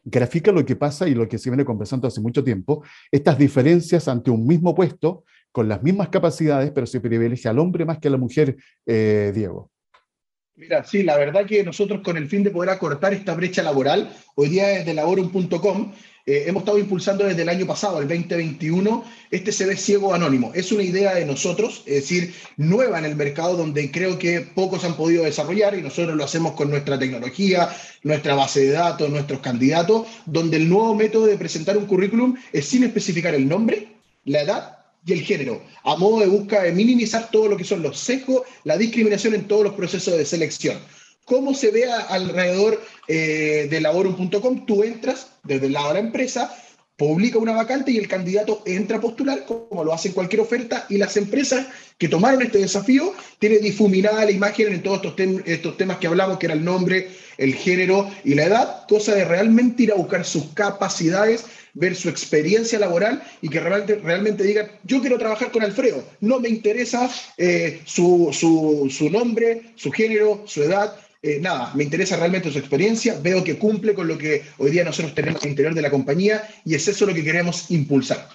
grafica 0.05 0.53
lo 0.53 0.65
que 0.65 0.77
pasa 0.77 1.09
y 1.09 1.15
lo 1.15 1.29
que 1.29 1.39
se 1.39 1.51
viene 1.51 1.65
conversando 1.65 2.09
hace 2.09 2.21
mucho 2.21 2.43
tiempo, 2.43 2.83
estas 3.11 3.39
diferencias 3.39 4.09
ante 4.09 4.31
un 4.31 4.47
mismo 4.47 4.75
puesto, 4.75 5.25
con 5.53 5.69
las 5.69 5.83
mismas 5.83 6.09
capacidades, 6.09 6.71
pero 6.73 6.87
se 6.87 7.01
privilegia 7.01 7.51
al 7.51 7.59
hombre 7.59 7.85
más 7.85 7.99
que 7.99 8.09
a 8.09 8.11
la 8.11 8.17
mujer, 8.17 8.57
eh, 8.87 9.33
Diego. 9.35 9.72
Mira, 10.63 10.85
sí, 10.85 11.03
la 11.03 11.17
verdad 11.17 11.45
que 11.45 11.65
nosotros 11.65 12.03
con 12.05 12.17
el 12.17 12.29
fin 12.29 12.45
de 12.45 12.53
poder 12.53 12.71
acortar 12.71 13.13
esta 13.13 13.35
brecha 13.35 13.65
laboral, 13.65 14.15
hoy 14.37 14.49
día 14.49 14.69
desde 14.69 14.95
laborum.com 14.95 15.93
eh, 16.25 16.45
hemos 16.47 16.61
estado 16.61 16.79
impulsando 16.79 17.25
desde 17.25 17.43
el 17.43 17.49
año 17.49 17.67
pasado, 17.67 18.01
el 18.01 18.07
2021, 18.07 19.05
este 19.33 19.51
CV 19.51 19.77
ciego 19.77 20.15
anónimo. 20.15 20.53
Es 20.55 20.71
una 20.71 20.85
idea 20.85 21.17
de 21.17 21.25
nosotros, 21.25 21.83
es 21.85 21.95
decir, 22.03 22.33
nueva 22.57 23.01
en 23.01 23.07
el 23.07 23.17
mercado 23.17 23.57
donde 23.57 23.91
creo 23.91 24.21
que 24.21 24.43
pocos 24.43 24.85
han 24.85 24.97
podido 24.97 25.25
desarrollar 25.25 25.77
y 25.77 25.83
nosotros 25.83 26.15
lo 26.15 26.23
hacemos 26.23 26.53
con 26.53 26.71
nuestra 26.71 26.97
tecnología, 26.97 27.69
nuestra 28.05 28.37
base 28.37 28.61
de 28.61 28.71
datos, 28.71 29.11
nuestros 29.11 29.41
candidatos, 29.41 30.07
donde 30.27 30.59
el 30.59 30.69
nuevo 30.69 30.95
método 30.95 31.27
de 31.27 31.39
presentar 31.39 31.77
un 31.77 31.87
currículum 31.87 32.37
es 32.53 32.67
sin 32.67 32.85
especificar 32.85 33.35
el 33.35 33.49
nombre, 33.49 33.89
la 34.27 34.43
edad 34.43 34.82
y 35.05 35.13
el 35.13 35.23
género, 35.23 35.63
a 35.85 35.97
modo 35.97 36.21
de 36.21 36.27
busca 36.27 36.63
de 36.63 36.73
minimizar 36.73 37.31
todo 37.31 37.49
lo 37.49 37.57
que 37.57 37.65
son 37.65 37.83
los 37.83 37.99
sesgos, 37.99 38.43
la 38.65 38.77
discriminación 38.77 39.35
en 39.35 39.49
todos 39.49 39.65
los 39.65 39.75
procesos 39.75 40.17
de 40.17 40.25
selección. 40.25 40.79
¿Cómo 41.25 41.55
se 41.55 41.71
vea 41.71 42.01
alrededor 42.01 42.81
eh, 43.09 43.69
de 43.71 43.81
laborum.com? 43.81 44.67
Tú 44.67 44.83
entras 44.83 45.29
desde 45.45 45.67
el 45.67 45.73
lado 45.73 45.89
de 45.89 45.95
la 45.95 46.01
empresa, 46.01 46.55
publica 46.97 47.39
una 47.39 47.53
vacante 47.53 47.91
y 47.91 47.99
el 47.99 48.09
candidato 48.09 48.63
entra 48.67 48.99
a 48.99 49.01
postular, 49.01 49.45
como 49.47 49.85
lo 49.85 49.93
hace 49.93 50.13
cualquier 50.13 50.43
oferta, 50.43 50.87
y 50.89 50.99
las 50.99 51.17
empresas 51.17 51.67
que 51.99 52.09
tomaron 52.09 52.43
este 52.43 52.59
desafío 52.59 53.13
tienen 53.39 53.63
difuminada 53.63 54.25
la 54.25 54.31
imagen 54.31 54.73
en 54.73 54.83
todos 54.83 55.03
estos, 55.05 55.47
estos 55.47 55.77
temas 55.77 55.99
que 55.99 56.07
hablamos, 56.07 56.39
que 56.39 56.47
era 56.47 56.55
el 56.55 56.65
nombre, 56.65 57.11
el 57.39 57.55
género 57.55 58.11
y 58.25 58.35
la 58.35 58.45
edad, 58.45 58.87
cosa 58.89 59.15
de 59.15 59.25
realmente 59.25 59.85
ir 59.85 59.93
a 59.93 59.97
buscar 59.97 60.25
sus 60.25 60.47
capacidades 60.55 61.45
ver 61.75 61.95
su 61.95 62.09
experiencia 62.09 62.79
laboral 62.79 63.23
y 63.41 63.49
que 63.49 63.61
realmente, 63.61 63.97
realmente 63.97 64.45
digan, 64.45 64.71
yo 64.85 65.01
quiero 65.01 65.19
trabajar 65.19 65.51
con 65.51 65.63
Alfredo, 65.63 66.05
no 66.21 66.41
me 66.41 66.49
interesa 66.49 67.11
eh, 67.39 67.81
su, 67.85 68.31
su, 68.33 69.11
nombre, 69.11 69.73
su 69.77 69.91
género, 69.91 70.43
su 70.47 70.63
edad, 70.63 70.95
eh, 71.23 71.39
nada, 71.41 71.73
me 71.75 71.85
interesa 71.85 72.17
realmente 72.17 72.51
su 72.51 72.59
experiencia, 72.59 73.19
veo 73.23 73.43
que 73.43 73.59
cumple 73.59 73.95
con 73.95 74.09
lo 74.09 74.19
que 74.19 74.43
hoy 74.59 74.71
día 74.71 74.85
nosotros 74.85 75.15
tenemos 75.15 75.43
al 75.43 75.51
interior 75.51 75.75
de 75.75 75.83
la 75.83 75.91
compañía 75.91 76.47
y 76.65 76.75
es 76.75 76.87
eso 76.89 77.07
lo 77.07 77.15
que 77.15 77.25
queremos 77.25 77.71
impulsar. 77.71 78.29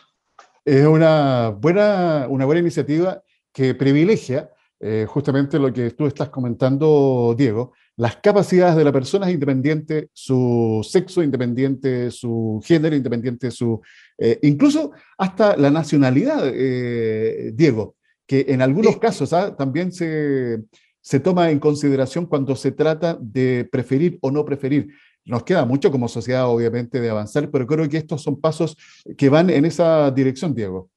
Es 0.66 0.86
una 0.86 1.50
buena, 1.50 2.26
una 2.30 2.46
buena 2.46 2.62
iniciativa 2.62 3.24
que 3.54 3.74
privilegia 3.74 4.50
eh, 4.80 5.06
justamente 5.08 5.58
lo 5.58 5.74
que 5.74 5.92
tú 5.92 6.06
estás 6.06 6.30
comentando, 6.30 7.34
Diego, 7.38 7.74
las 7.96 8.18
capacidades 8.18 8.76
de 8.76 8.84
la 8.84 8.92
persona 8.92 9.28
es 9.28 9.34
independiente, 9.34 10.10
su 10.14 10.86
sexo 10.88 11.24
independiente, 11.24 12.12
su 12.12 12.62
género 12.64 12.96
independiente, 12.96 13.50
su, 13.50 13.82
eh, 14.20 14.38
incluso 14.44 14.92
hasta 15.18 15.58
la 15.58 15.72
nacionalidad, 15.72 16.44
eh, 16.54 17.52
Diego, 17.56 17.96
que 18.28 18.46
en 18.50 18.62
algunos 18.62 18.98
casos 18.98 19.34
¿ah? 19.34 19.56
también 19.56 19.92
se, 19.92 20.62
se 21.02 21.20
toma 21.20 21.50
en 21.50 21.60
consideración 21.60 22.28
cuando 22.28 22.56
se 22.56 22.72
trata 22.72 23.18
de 23.20 23.68
preferir 23.72 24.20
o 24.22 24.30
no 24.30 24.46
preferir. 24.46 24.90
nos 25.26 25.44
queda 25.44 25.66
mucho 25.66 25.92
como 25.92 26.08
sociedad, 26.08 26.48
obviamente, 26.48 27.02
de 27.02 27.10
avanzar, 27.10 27.50
pero 27.50 27.66
creo 27.66 27.90
que 27.90 27.98
estos 27.98 28.22
son 28.22 28.40
pasos 28.40 28.78
que 29.18 29.28
van 29.30 29.50
en 29.50 29.66
esa 29.66 30.12
dirección, 30.12 30.54
Diego. 30.54 30.90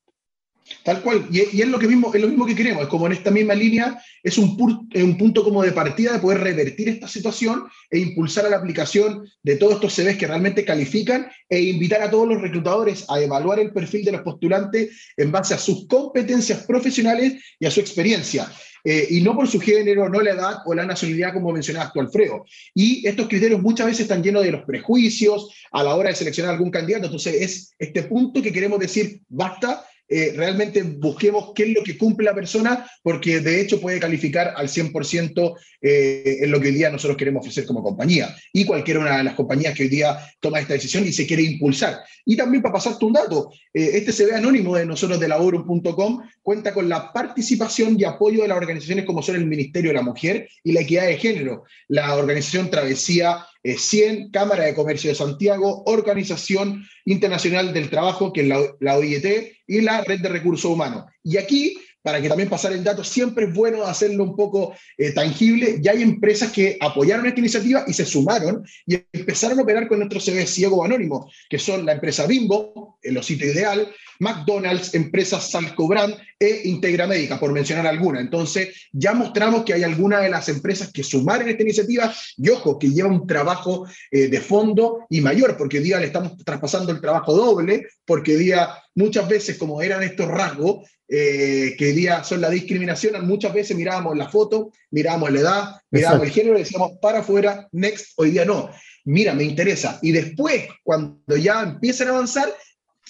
Tal 0.84 1.02
cual, 1.02 1.26
y, 1.30 1.40
es, 1.40 1.68
lo 1.68 1.78
que 1.78 1.88
mismo, 1.88 2.12
es 2.14 2.20
lo 2.20 2.28
mismo 2.28 2.46
que 2.46 2.54
queremos, 2.54 2.82
es 2.82 2.88
como 2.88 3.06
en 3.06 3.12
esta 3.12 3.30
misma 3.30 3.54
línea, 3.54 4.00
es 4.22 4.38
un, 4.38 4.56
un 4.94 5.18
punto 5.18 5.44
como 5.44 5.62
de 5.62 5.72
partida 5.72 6.12
de 6.12 6.18
poder 6.18 6.40
revertir 6.40 6.88
esta 6.88 7.06
situación 7.06 7.64
e 7.90 7.98
impulsar 7.98 8.46
a 8.46 8.50
la 8.50 8.56
aplicación 8.56 9.28
de 9.42 9.56
todos 9.56 9.74
estos 9.74 9.94
CVs 9.94 10.16
que 10.16 10.26
realmente 10.26 10.64
califican 10.64 11.28
e 11.48 11.60
invitar 11.60 12.02
a 12.02 12.10
todos 12.10 12.28
los 12.28 12.40
reclutadores 12.40 13.04
a 13.08 13.20
evaluar 13.20 13.58
el 13.58 13.72
perfil 13.72 14.04
de 14.04 14.12
los 14.12 14.22
postulantes 14.22 15.12
en 15.16 15.30
base 15.30 15.54
a 15.54 15.58
sus 15.58 15.86
competencias 15.86 16.64
profesionales 16.66 17.42
y 17.58 17.66
a 17.66 17.70
su 17.70 17.80
experiencia. 17.80 18.50
Eh, 18.84 19.06
y 19.10 19.20
no 19.20 19.34
por 19.34 19.46
su 19.46 19.60
género, 19.60 20.08
no 20.08 20.20
la 20.20 20.30
edad 20.30 20.54
o 20.64 20.74
la 20.74 20.86
nacionalidad, 20.86 21.34
como 21.34 21.52
mencionabas 21.52 21.92
tú, 21.92 22.00
Alfredo. 22.00 22.44
Y 22.74 23.06
estos 23.06 23.28
criterios 23.28 23.60
muchas 23.60 23.86
veces 23.86 24.02
están 24.02 24.22
llenos 24.22 24.42
de 24.42 24.52
los 24.52 24.62
prejuicios 24.62 25.50
a 25.72 25.82
la 25.82 25.94
hora 25.94 26.10
de 26.10 26.16
seleccionar 26.16 26.54
algún 26.54 26.70
candidato. 26.70 27.06
Entonces, 27.06 27.34
es 27.34 27.74
este 27.78 28.04
punto 28.04 28.40
que 28.40 28.52
queremos 28.52 28.78
decir, 28.78 29.20
basta, 29.28 29.84
eh, 30.12 30.32
realmente 30.34 30.82
busquemos 30.82 31.52
qué 31.54 31.62
es 31.62 31.68
lo 31.70 31.84
que 31.84 31.96
cumple 31.96 32.24
la 32.24 32.34
persona, 32.34 32.84
porque 33.00 33.38
de 33.38 33.60
hecho 33.60 33.80
puede 33.80 34.00
calificar 34.00 34.54
al 34.56 34.66
100% 34.66 35.54
eh, 35.80 36.38
en 36.42 36.50
lo 36.50 36.60
que 36.60 36.68
hoy 36.68 36.74
día 36.74 36.90
nosotros 36.90 37.16
queremos 37.16 37.42
ofrecer 37.42 37.64
como 37.64 37.80
compañía 37.80 38.36
y 38.52 38.64
cualquiera 38.64 38.98
una 38.98 39.18
de 39.18 39.24
las 39.24 39.34
compañías 39.34 39.72
que 39.72 39.84
hoy 39.84 39.88
día 39.88 40.18
toma 40.40 40.58
esta 40.58 40.74
decisión 40.74 41.06
y 41.06 41.12
se 41.12 41.28
quiere 41.28 41.44
impulsar. 41.44 42.00
Y 42.24 42.36
también 42.36 42.60
para 42.60 42.74
pasarte 42.74 43.04
un 43.04 43.12
dato, 43.12 43.52
eh, 43.72 43.90
este 43.94 44.12
CV 44.12 44.34
anónimo 44.34 44.76
de 44.76 44.84
nosotros 44.84 45.20
de 45.20 45.28
laborum.com 45.28 46.22
cuenta 46.42 46.74
con 46.74 46.88
la 46.88 47.12
participación 47.12 47.96
y 47.96 48.02
apoyo 48.02 48.42
de 48.42 48.48
las 48.48 48.58
organizaciones 48.58 49.04
como 49.04 49.22
son 49.22 49.36
el 49.36 49.46
Ministerio 49.46 49.90
de 49.90 49.96
la 49.96 50.02
Mujer 50.02 50.48
y 50.64 50.72
la 50.72 50.80
Equidad 50.80 51.06
de 51.06 51.18
Género, 51.18 51.62
la 51.86 52.16
organización 52.16 52.68
Travesía 52.68 53.46
100, 53.64 54.30
Cámara 54.30 54.64
de 54.64 54.74
Comercio 54.74 55.10
de 55.10 55.16
Santiago, 55.16 55.82
Organización 55.86 56.86
Internacional 57.04 57.72
del 57.72 57.90
Trabajo, 57.90 58.32
que 58.32 58.42
es 58.42 58.48
la, 58.48 58.96
OIT, 58.96 59.26
y 59.66 59.80
la 59.80 60.02
Red 60.02 60.20
de 60.20 60.28
Recursos 60.28 60.70
Humanos. 60.70 61.04
Y 61.22 61.36
aquí 61.36 61.76
para 62.02 62.20
que 62.20 62.28
también 62.28 62.48
pasar 62.48 62.72
el 62.72 62.82
dato, 62.82 63.04
siempre 63.04 63.46
es 63.46 63.54
bueno 63.54 63.84
hacerlo 63.84 64.24
un 64.24 64.34
poco 64.34 64.74
eh, 64.96 65.12
tangible. 65.12 65.78
Ya 65.80 65.92
hay 65.92 66.02
empresas 66.02 66.50
que 66.50 66.78
apoyaron 66.80 67.26
esta 67.26 67.40
iniciativa 67.40 67.84
y 67.86 67.92
se 67.92 68.06
sumaron 68.06 68.64
y 68.86 68.98
empezaron 69.12 69.58
a 69.58 69.62
operar 69.62 69.86
con 69.86 69.98
nuestro 69.98 70.20
CV 70.20 70.46
ciego 70.46 70.84
anónimo, 70.84 71.30
que 71.48 71.58
son 71.58 71.84
la 71.84 71.92
empresa 71.92 72.26
Bimbo, 72.26 72.98
el 73.02 73.18
Osito 73.18 73.44
Ideal, 73.44 73.92
McDonald's, 74.20 74.94
empresas 74.94 75.50
Salcobrand 75.50 76.14
e 76.38 76.62
Integra 76.64 77.06
Médica, 77.06 77.40
por 77.40 77.52
mencionar 77.52 77.86
alguna. 77.86 78.20
Entonces, 78.20 78.88
ya 78.92 79.12
mostramos 79.12 79.64
que 79.64 79.74
hay 79.74 79.82
algunas 79.82 80.22
de 80.22 80.30
las 80.30 80.48
empresas 80.48 80.92
que 80.92 81.02
sumaron 81.02 81.48
esta 81.48 81.62
iniciativa 81.62 82.14
y 82.36 82.48
ojo, 82.50 82.78
que 82.78 82.90
lleva 82.90 83.08
un 83.08 83.26
trabajo 83.26 83.86
eh, 84.10 84.28
de 84.28 84.40
fondo 84.40 85.06
y 85.10 85.20
mayor, 85.20 85.56
porque 85.56 85.78
hoy 85.78 85.84
día 85.84 85.98
le 85.98 86.06
estamos 86.06 86.36
traspasando 86.44 86.92
el 86.92 87.00
trabajo 87.00 87.34
doble, 87.34 87.86
porque 88.04 88.36
hoy 88.36 88.44
día 88.44 88.70
muchas 88.94 89.28
veces, 89.28 89.58
como 89.58 89.82
eran 89.82 90.02
estos 90.02 90.28
rasgos, 90.28 90.88
eh, 91.08 91.74
que 91.76 91.86
hoy 91.86 91.92
día 91.92 92.22
son 92.22 92.40
la 92.40 92.50
discriminación, 92.50 93.26
muchas 93.26 93.52
veces 93.52 93.76
mirábamos 93.76 94.16
la 94.16 94.28
foto, 94.28 94.70
mirábamos 94.90 95.32
la 95.32 95.40
edad, 95.40 95.64
mirábamos 95.90 96.26
el 96.26 96.32
género 96.32 96.56
y 96.56 96.60
decíamos, 96.60 96.92
para 97.02 97.20
afuera, 97.20 97.68
next, 97.72 98.12
hoy 98.16 98.30
día 98.30 98.44
no. 98.44 98.70
Mira, 99.04 99.34
me 99.34 99.44
interesa. 99.44 99.98
Y 100.02 100.12
después, 100.12 100.68
cuando 100.84 101.36
ya 101.36 101.62
empiezan 101.62 102.08
a 102.08 102.10
avanzar, 102.10 102.54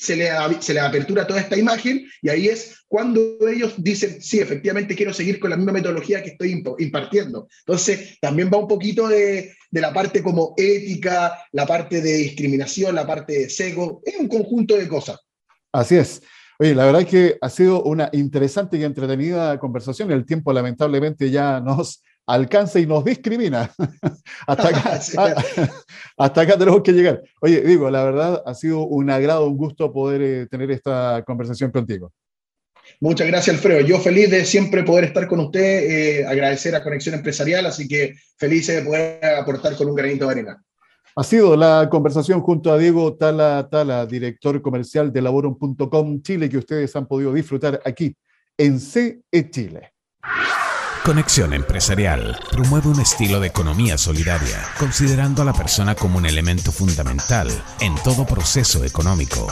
se 0.01 0.17
le, 0.17 0.31
se 0.61 0.73
le 0.73 0.81
apertura 0.81 1.27
toda 1.27 1.41
esta 1.41 1.59
imagen 1.59 2.07
y 2.23 2.31
ahí 2.31 2.49
es 2.49 2.85
cuando 2.89 3.21
ellos 3.47 3.75
dicen, 3.77 4.23
sí, 4.23 4.41
efectivamente 4.41 4.97
quiero 4.97 5.13
seguir 5.13 5.39
con 5.39 5.51
la 5.51 5.57
misma 5.57 5.73
metodología 5.73 6.23
que 6.23 6.31
estoy 6.31 6.65
impartiendo. 6.79 7.49
Entonces, 7.61 8.19
también 8.19 8.51
va 8.53 8.57
un 8.57 8.67
poquito 8.67 9.09
de, 9.09 9.55
de 9.71 9.81
la 9.81 9.93
parte 9.93 10.23
como 10.23 10.55
ética, 10.57 11.39
la 11.53 11.67
parte 11.67 12.01
de 12.01 12.15
discriminación, 12.15 12.95
la 12.95 13.07
parte 13.07 13.41
de 13.41 13.51
sesgo, 13.51 14.01
es 14.05 14.17
un 14.19 14.27
conjunto 14.27 14.77
de 14.77 14.89
cosas. 14.89 15.21
Así 15.71 15.97
es. 15.97 16.23
Oye, 16.59 16.75
la 16.75 16.87
verdad 16.87 17.03
es 17.03 17.09
que 17.09 17.39
ha 17.41 17.51
sido 17.51 17.83
una 17.83 18.09
interesante 18.13 18.79
y 18.79 18.85
entretenida 18.85 19.59
conversación. 19.59 20.11
El 20.11 20.25
tiempo 20.25 20.53
lamentablemente 20.53 21.31
ya 21.31 21.61
nos 21.61 22.03
alcanza 22.35 22.79
y 22.79 22.87
nos 22.87 23.05
discrimina. 23.05 23.71
hasta, 24.47 24.69
acá, 24.69 25.01
hasta 26.17 26.41
acá 26.41 26.59
tenemos 26.59 26.83
que 26.83 26.93
llegar. 26.93 27.23
Oye, 27.41 27.61
digo, 27.63 27.91
la 27.91 28.05
verdad 28.05 28.43
ha 28.47 28.55
sido 28.55 28.83
un 28.83 29.11
agrado, 29.11 29.47
un 29.47 29.57
gusto 29.57 29.93
poder 29.93 30.23
eh, 30.23 30.47
tener 30.47 30.71
esta 30.71 31.23
conversación 31.27 31.71
contigo. 31.71 32.13
Muchas 33.01 33.27
gracias, 33.27 33.57
Alfredo. 33.57 33.81
Yo 33.81 33.99
feliz 34.01 34.31
de 34.31 34.45
siempre 34.45 34.83
poder 34.83 35.05
estar 35.05 35.27
con 35.29 35.41
usted, 35.41 35.61
eh, 35.61 36.27
agradecer 36.27 36.75
a 36.75 36.83
Conexión 36.83 37.15
Empresarial, 37.15 37.67
así 37.67 37.87
que 37.87 38.15
feliz 38.37 38.67
de 38.67 38.83
poder 38.83 39.25
aportar 39.25 39.77
con 39.77 39.89
un 39.89 39.95
granito 39.95 40.27
de 40.27 40.33
arena. 40.33 40.63
Ha 41.17 41.25
sido 41.25 41.57
la 41.57 41.89
conversación 41.91 42.41
junto 42.41 42.73
a 42.73 42.79
Diego 42.79 43.15
Tala 43.17 43.69
Tala, 43.71 44.07
director 44.07 44.61
comercial 44.63 45.13
de 45.13 45.23
Laborum.com 45.23 46.23
Chile, 46.23 46.49
que 46.49 46.59
ustedes 46.59 46.95
han 46.95 47.07
podido 47.07 47.33
disfrutar 47.33 47.81
aquí 47.85 48.15
en 48.57 48.79
CE 48.79 49.23
Chile. 49.51 49.93
Conexión 51.05 51.55
Empresarial 51.55 52.37
promueve 52.53 52.89
un 52.89 53.01
estilo 53.01 53.41
de 53.41 53.47
economía 53.47 53.97
solidaria, 53.97 54.59
considerando 54.79 55.41
a 55.41 55.47
la 55.47 55.55
persona 55.55 55.95
como 55.95 56.19
un 56.19 56.27
elemento 56.27 56.71
fundamental 56.73 57.49
en 57.81 57.95
todo 58.05 58.27
proceso 58.27 58.85
económico. 58.85 59.49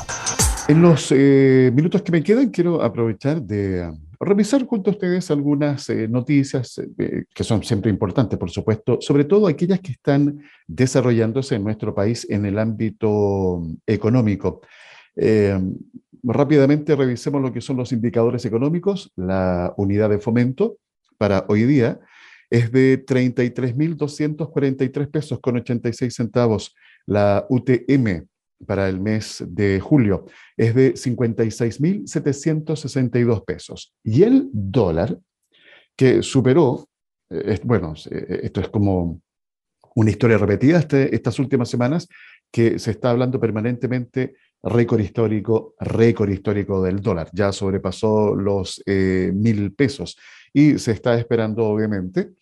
En 0.69 0.83
los 0.83 1.11
eh, 1.11 1.73
minutos 1.75 2.03
que 2.03 2.13
me 2.13 2.23
quedan, 2.23 2.51
quiero 2.51 2.83
aprovechar 2.83 3.41
de 3.41 3.91
revisar 4.21 4.67
junto 4.67 4.91
a 4.91 4.93
ustedes 4.93 5.31
algunas 5.31 5.89
eh, 5.89 6.07
noticias 6.07 6.83
eh, 6.99 7.25
que 7.33 7.45
son 7.45 7.65
siempre 7.65 7.91
importantes, 7.91 8.39
por 8.39 8.51
supuesto, 8.51 8.99
sobre 9.01 9.25
todo 9.25 9.47
aquellas 9.47 9.81
que 9.81 9.93
están 9.93 10.43
desarrollándose 10.67 11.55
en 11.55 11.65
nuestro 11.65 11.95
país 11.95 12.27
en 12.29 12.45
el 12.45 12.59
ámbito 12.59 13.63
económico. 13.87 14.61
Eh, 15.17 15.59
rápidamente 16.23 16.95
revisemos 16.95 17.41
lo 17.41 17.51
que 17.53 17.63
son 17.63 17.79
los 17.79 17.91
indicadores 17.91 18.45
económicos. 18.45 19.11
La 19.17 19.73
unidad 19.79 20.11
de 20.11 20.19
fomento 20.19 20.77
para 21.19 21.45
hoy 21.49 21.65
día 21.65 22.01
es 22.51 22.73
de 22.73 23.05
33.243 23.05 25.11
pesos 25.11 25.39
con 25.41 25.57
86 25.57 26.15
centavos. 26.15 26.75
La 27.07 27.45
UTM 27.49 28.27
para 28.67 28.89
el 28.89 29.01
mes 29.01 29.45
de 29.47 29.79
julio 29.81 30.27
es 30.57 30.75
de 30.75 30.95
56.762 30.95 33.45
pesos. 33.45 33.95
Y 34.03 34.23
el 34.23 34.49
dólar, 34.53 35.19
que 35.97 36.23
superó, 36.23 36.89
eh, 37.31 37.61
bueno, 37.65 37.95
eh, 38.11 38.41
esto 38.45 38.61
es 38.61 38.69
como 38.69 39.21
una 39.95 40.11
historia 40.11 40.39
repetida 40.39 40.79
este, 40.79 41.15
estas 41.15 41.39
últimas 41.39 41.69
semanas, 41.69 42.09
que 42.51 42.79
se 42.79 42.93
está 42.93 43.11
hablando 43.11 43.39
permanentemente 43.39 44.37
récord 44.63 45.01
histórico, 45.01 45.75
récord 45.79 46.31
histórico 46.31 46.83
del 46.83 47.01
dólar. 47.01 47.29
Ya 47.33 47.53
sobrepasó 47.53 48.35
los 48.35 48.83
eh, 48.87 49.31
mil 49.35 49.73
pesos 49.73 50.19
y 50.53 50.79
se 50.79 50.93
está 50.93 51.19
esperando, 51.19 51.67
obviamente, 51.67 52.33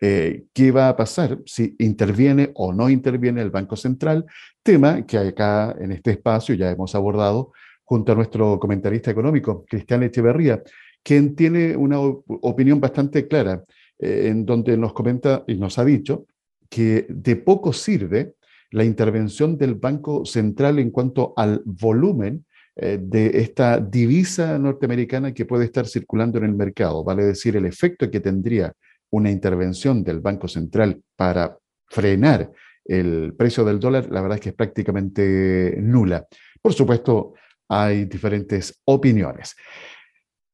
eh, 0.00 0.44
qué 0.52 0.70
va 0.72 0.90
a 0.90 0.96
pasar 0.96 1.38
si 1.46 1.74
interviene 1.78 2.50
o 2.54 2.72
no 2.72 2.90
interviene 2.90 3.40
el 3.40 3.50
Banco 3.50 3.76
Central, 3.76 4.26
tema 4.62 5.06
que 5.06 5.16
acá 5.18 5.74
en 5.78 5.92
este 5.92 6.10
espacio 6.12 6.54
ya 6.54 6.70
hemos 6.70 6.94
abordado 6.94 7.52
junto 7.84 8.12
a 8.12 8.14
nuestro 8.14 8.58
comentarista 8.58 9.10
económico, 9.10 9.64
Cristian 9.66 10.02
Echeverría, 10.02 10.62
quien 11.02 11.34
tiene 11.34 11.76
una 11.76 12.00
opinión 12.00 12.80
bastante 12.80 13.26
clara, 13.26 13.64
eh, 13.98 14.26
en 14.28 14.44
donde 14.44 14.76
nos 14.76 14.92
comenta 14.92 15.44
y 15.46 15.54
nos 15.54 15.78
ha 15.78 15.84
dicho 15.84 16.26
que 16.68 17.06
de 17.08 17.36
poco 17.36 17.72
sirve 17.72 18.34
la 18.70 18.84
intervención 18.84 19.56
del 19.56 19.74
Banco 19.74 20.24
Central 20.24 20.78
en 20.78 20.90
cuanto 20.90 21.32
al 21.36 21.62
volumen 21.64 22.44
eh, 22.74 22.98
de 23.00 23.38
esta 23.40 23.78
divisa 23.78 24.58
norteamericana 24.58 25.32
que 25.32 25.46
puede 25.46 25.64
estar 25.64 25.86
circulando 25.86 26.38
en 26.38 26.44
el 26.44 26.54
mercado, 26.54 27.02
vale 27.02 27.24
decir, 27.24 27.56
el 27.56 27.66
efecto 27.66 28.10
que 28.10 28.20
tendría 28.20 28.72
una 29.10 29.30
intervención 29.30 30.04
del 30.04 30.20
Banco 30.20 30.48
Central 30.48 31.00
para 31.16 31.56
frenar 31.86 32.50
el 32.84 33.34
precio 33.36 33.64
del 33.64 33.80
dólar, 33.80 34.08
la 34.10 34.20
verdad 34.20 34.36
es 34.36 34.42
que 34.42 34.48
es 34.50 34.54
prácticamente 34.54 35.76
nula. 35.80 36.26
Por 36.60 36.72
supuesto, 36.72 37.34
hay 37.68 38.04
diferentes 38.04 38.80
opiniones. 38.84 39.56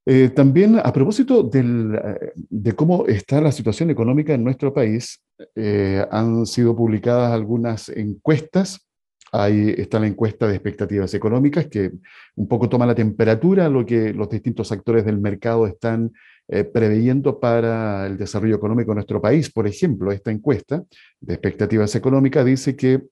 Eh, 0.04 0.30
también 0.30 0.80
a 0.82 0.92
propósito 0.92 1.48
eh, 1.54 2.32
de 2.34 2.72
cómo 2.72 3.06
está 3.06 3.40
la 3.40 3.52
situación 3.52 3.90
económica 3.90 4.34
en 4.34 4.42
nuestro 4.42 4.74
país, 4.74 5.22
eh, 5.54 6.04
han 6.10 6.44
sido 6.46 6.74
publicadas 6.74 7.32
algunas 7.32 7.88
encuestas. 7.88 8.88
Ahí 9.30 9.74
está 9.78 9.98
la 10.00 10.08
encuesta 10.08 10.46
de 10.46 10.54
expectativas 10.54 11.14
económicas 11.14 11.66
que 11.68 11.92
un 12.34 12.48
poco 12.48 12.68
toma 12.68 12.84
la 12.84 12.94
temperatura 12.94 13.68
lo 13.68 13.86
que 13.86 14.12
los 14.12 14.28
distintos 14.28 14.72
actores 14.72 15.06
del 15.06 15.18
mercado 15.18 15.66
están 15.66 16.12
eh, 16.48 16.64
preveyendo 16.64 17.38
para 17.38 18.06
el 18.06 18.18
desarrollo 18.18 18.56
económico 18.56 18.90
de 18.90 18.96
nuestro 18.96 19.22
país. 19.22 19.50
Por 19.50 19.66
ejemplo, 19.66 20.10
esta 20.12 20.30
encuesta 20.32 20.82
de 21.20 21.34
expectativas 21.34 21.94
económicas 21.94 22.44
dice 22.44 22.76
que 22.76 23.04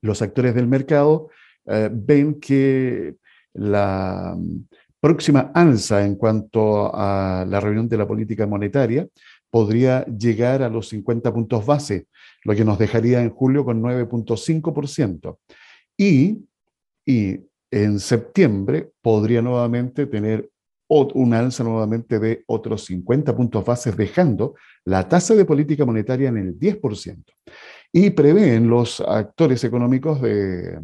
los 0.00 0.22
actores 0.22 0.54
del 0.54 0.68
mercado 0.68 1.28
ven 1.92 2.40
que 2.40 3.16
la 3.52 4.36
próxima 5.00 5.50
alza 5.54 6.04
en 6.04 6.14
cuanto 6.16 6.94
a 6.94 7.44
la 7.48 7.60
reunión 7.60 7.88
de 7.88 7.96
la 7.96 8.06
política 8.06 8.46
monetaria 8.46 9.08
podría 9.50 10.04
llegar 10.06 10.62
a 10.62 10.68
los 10.68 10.88
50 10.90 11.32
puntos 11.32 11.66
base, 11.66 12.06
lo 12.44 12.54
que 12.54 12.64
nos 12.64 12.78
dejaría 12.78 13.20
en 13.20 13.30
julio 13.30 13.64
con 13.64 13.82
9.5%. 13.82 15.38
Y, 15.96 16.38
y 17.04 17.40
en 17.70 17.98
septiembre 17.98 18.90
podría 19.02 19.42
nuevamente 19.42 20.06
tener 20.06 20.48
un 20.88 21.34
alza 21.34 21.62
nuevamente 21.62 22.18
de 22.18 22.42
otros 22.46 22.84
50 22.86 23.36
puntos 23.36 23.64
bases, 23.64 23.96
dejando 23.96 24.54
la 24.84 25.08
tasa 25.08 25.34
de 25.34 25.44
política 25.44 25.84
monetaria 25.84 26.28
en 26.28 26.38
el 26.38 26.58
10%. 26.58 27.24
Y 27.92 28.10
prevén 28.10 28.68
los 28.68 29.00
actores 29.00 29.62
económicos 29.62 30.20
de, 30.20 30.80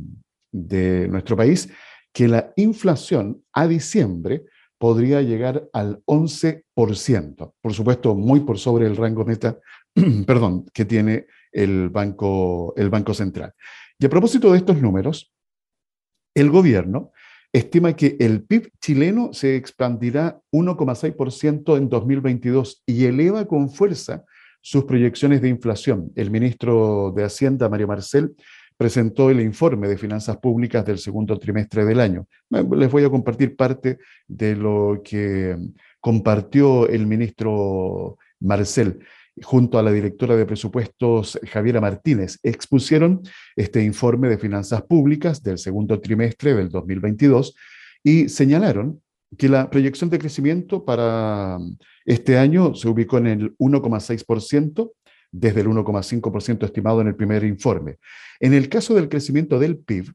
de 0.52 1.08
nuestro 1.08 1.36
país 1.36 1.68
que 2.16 2.28
la 2.28 2.50
inflación 2.56 3.44
a 3.52 3.68
diciembre 3.68 4.46
podría 4.78 5.20
llegar 5.20 5.68
al 5.74 6.02
11%, 6.06 7.52
por 7.60 7.74
supuesto 7.74 8.14
muy 8.14 8.40
por 8.40 8.58
sobre 8.58 8.86
el 8.86 8.96
rango 8.96 9.22
meta, 9.26 9.58
perdón, 10.26 10.64
que 10.72 10.86
tiene 10.86 11.26
el 11.52 11.90
Banco, 11.90 12.72
el 12.78 12.88
Banco 12.88 13.12
Central. 13.12 13.52
Y 13.98 14.06
a 14.06 14.08
propósito 14.08 14.50
de 14.50 14.56
estos 14.56 14.80
números, 14.80 15.30
el 16.34 16.48
gobierno 16.48 17.12
estima 17.52 17.94
que 17.94 18.16
el 18.18 18.44
PIB 18.44 18.70
chileno 18.80 19.34
se 19.34 19.54
expandirá 19.54 20.40
1,6% 20.52 21.76
en 21.76 21.90
2022 21.90 22.82
y 22.86 23.04
eleva 23.04 23.44
con 23.44 23.68
fuerza 23.68 24.24
sus 24.62 24.84
proyecciones 24.84 25.42
de 25.42 25.50
inflación. 25.50 26.12
El 26.16 26.30
ministro 26.30 27.12
de 27.14 27.24
Hacienda, 27.24 27.68
Mario 27.68 27.88
Marcel, 27.88 28.34
presentó 28.77 29.31
el 29.31 29.41
informe 29.41 29.89
de 29.89 29.97
finanzas 29.97 30.37
públicas 30.37 30.85
del 30.85 30.99
segundo 30.99 31.39
trimestre 31.39 31.85
del 31.85 32.01
año. 32.01 32.27
Les 32.51 32.91
voy 32.91 33.05
a 33.05 33.11
compartir 33.11 33.57
parte 33.57 33.99
de 34.27 34.55
lo 34.55 35.01
que 35.03 35.57
compartió 36.01 36.89
el 36.89 37.07
ministro 37.07 38.18
Marcel 38.41 39.01
junto 39.43 39.79
a 39.79 39.83
la 39.83 39.93
directora 39.93 40.37
de 40.37 40.47
presupuestos 40.47 41.39
Javiera 41.51 41.81
Martínez, 41.81 42.39
expusieron 42.43 43.22
este 43.55 43.83
informe 43.83 44.29
de 44.29 44.39
finanzas 44.39 44.83
públicas 44.83 45.43
del 45.43 45.59
segundo 45.59 46.01
trimestre 46.01 46.55
del 46.55 46.70
2022 46.70 47.55
y 48.03 48.29
señalaron 48.29 49.03
que 49.37 49.49
la 49.49 49.68
proyección 49.68 50.09
de 50.09 50.18
crecimiento 50.18 50.85
para 50.85 51.59
este 52.05 52.39
año 52.39 52.74
se 52.74 52.89
ubicó 52.89 53.18
en 53.18 53.27
el 53.27 53.57
1,6%, 53.59 54.93
desde 55.31 55.61
el 55.61 55.68
1,5% 55.68 56.64
estimado 56.64 57.01
en 57.01 57.09
el 57.09 57.16
primer 57.16 57.45
informe. 57.45 57.99
En 58.41 58.55
el 58.55 58.68
caso 58.68 58.95
del 58.95 59.09
crecimiento 59.09 59.59
del 59.59 59.79
PIB, 59.79 60.12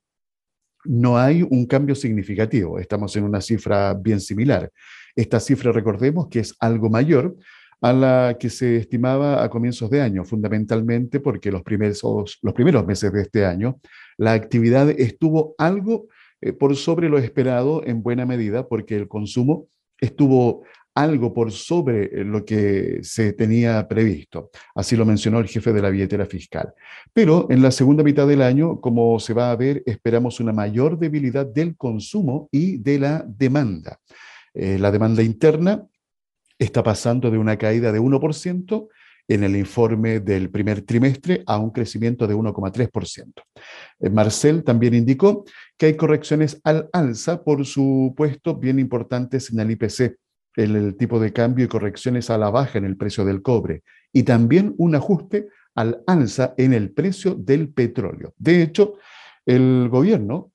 no 0.86 1.18
hay 1.18 1.44
un 1.44 1.66
cambio 1.66 1.96
significativo, 1.96 2.80
estamos 2.80 3.16
en 3.16 3.24
una 3.24 3.42
cifra 3.42 3.94
bien 3.94 4.20
similar. 4.20 4.72
Esta 5.16 5.40
cifra, 5.40 5.72
recordemos 5.72 6.28
que 6.28 6.40
es 6.40 6.56
algo 6.60 6.90
mayor 6.90 7.36
a 7.82 7.94
la 7.94 8.38
que 8.40 8.50
se 8.50 8.78
estimaba 8.78 9.44
a 9.44 9.50
comienzos 9.50 9.90
de 9.90 10.02
año, 10.02 10.24
fundamentalmente 10.24 11.20
porque 11.20 11.52
los 11.52 11.64
primeros, 11.64 12.40
los 12.42 12.54
primeros 12.54 12.86
meses 12.86 13.12
de 13.12 13.22
este 13.22 13.46
año 13.46 13.80
la 14.18 14.34
actividad 14.34 14.90
estuvo 14.92 15.56
algo 15.58 16.08
eh, 16.42 16.54
por 16.54 16.76
sobre 16.76 17.10
lo 17.10 17.18
esperado 17.18 17.84
en 17.86 18.04
buena 18.04 18.26
medida 18.26 18.68
porque 18.68 18.96
el 18.96 19.08
consumo 19.08 19.68
estuvo 20.00 20.64
algo 20.96 21.34
por 21.34 21.52
sobre 21.52 22.06
eh, 22.06 22.24
lo 22.24 22.44
que 22.44 23.00
se 23.04 23.34
tenía 23.34 23.88
previsto. 23.88 24.52
Así 24.76 24.96
lo 24.96 25.06
mencionó 25.06 25.40
el 25.40 25.48
jefe 25.48 25.74
de 25.74 25.82
la 25.82 25.90
billetera 25.90 26.26
fiscal. 26.26 26.74
Pero 27.14 27.48
en 27.50 27.62
la 27.62 27.72
segunda 27.72 28.04
mitad 28.04 28.28
del 28.28 28.42
año, 28.42 28.80
como 28.80 29.20
se 29.20 29.34
va 29.34 29.52
a 29.52 29.56
ver, 29.56 29.84
esperamos 29.86 30.40
una 30.40 30.54
mayor 30.54 30.98
debilidad 30.98 31.46
del 31.46 31.76
consumo 31.76 32.50
y 32.52 32.78
de 32.78 33.00
la 33.00 33.26
demanda. 33.28 34.00
Eh, 34.54 34.78
la 34.80 34.92
demanda 34.92 35.24
interna 35.24 35.86
está 36.60 36.84
pasando 36.84 37.32
de 37.32 37.38
una 37.38 37.58
caída 37.58 37.92
de 37.92 38.00
1% 38.00 38.88
en 39.28 39.44
el 39.44 39.56
informe 39.56 40.20
del 40.20 40.50
primer 40.50 40.82
trimestre 40.82 41.44
a 41.46 41.58
un 41.58 41.72
crecimiento 41.72 42.28
de 42.28 42.36
1,3%. 42.36 43.44
Eh, 44.00 44.10
Marcel 44.10 44.64
también 44.64 44.94
indicó 44.94 45.46
que 45.78 45.86
hay 45.88 45.96
correcciones 45.96 46.60
al 46.64 46.90
alza, 46.92 47.44
por 47.44 47.66
supuesto, 47.66 48.56
bien 48.56 48.78
importantes 48.80 49.52
en 49.52 49.60
el 49.60 49.72
IPC 49.72 50.18
el, 50.56 50.96
tipo 50.98 51.20
de 51.20 51.34
cambio 51.34 51.66
y 51.66 51.68
correcciones 51.68 52.30
a 52.30 52.38
la 52.38 52.50
baja 52.50 52.78
en 52.78 52.86
el 52.86 52.98
precio 52.98 53.26
del 53.26 53.42
cobre 53.42 53.84
y 54.12 54.24
también 54.24 54.76
un 54.78 54.96
ajuste 54.96 55.48
al 55.76 56.04
alza 56.08 56.54
en 56.58 56.74
el 56.74 56.92
precio 56.92 57.36
del 57.36 57.70
petróleo. 57.70 58.34
De 58.38 58.62
hecho, 58.62 58.96
el 59.46 59.88
gobierno 59.90 60.52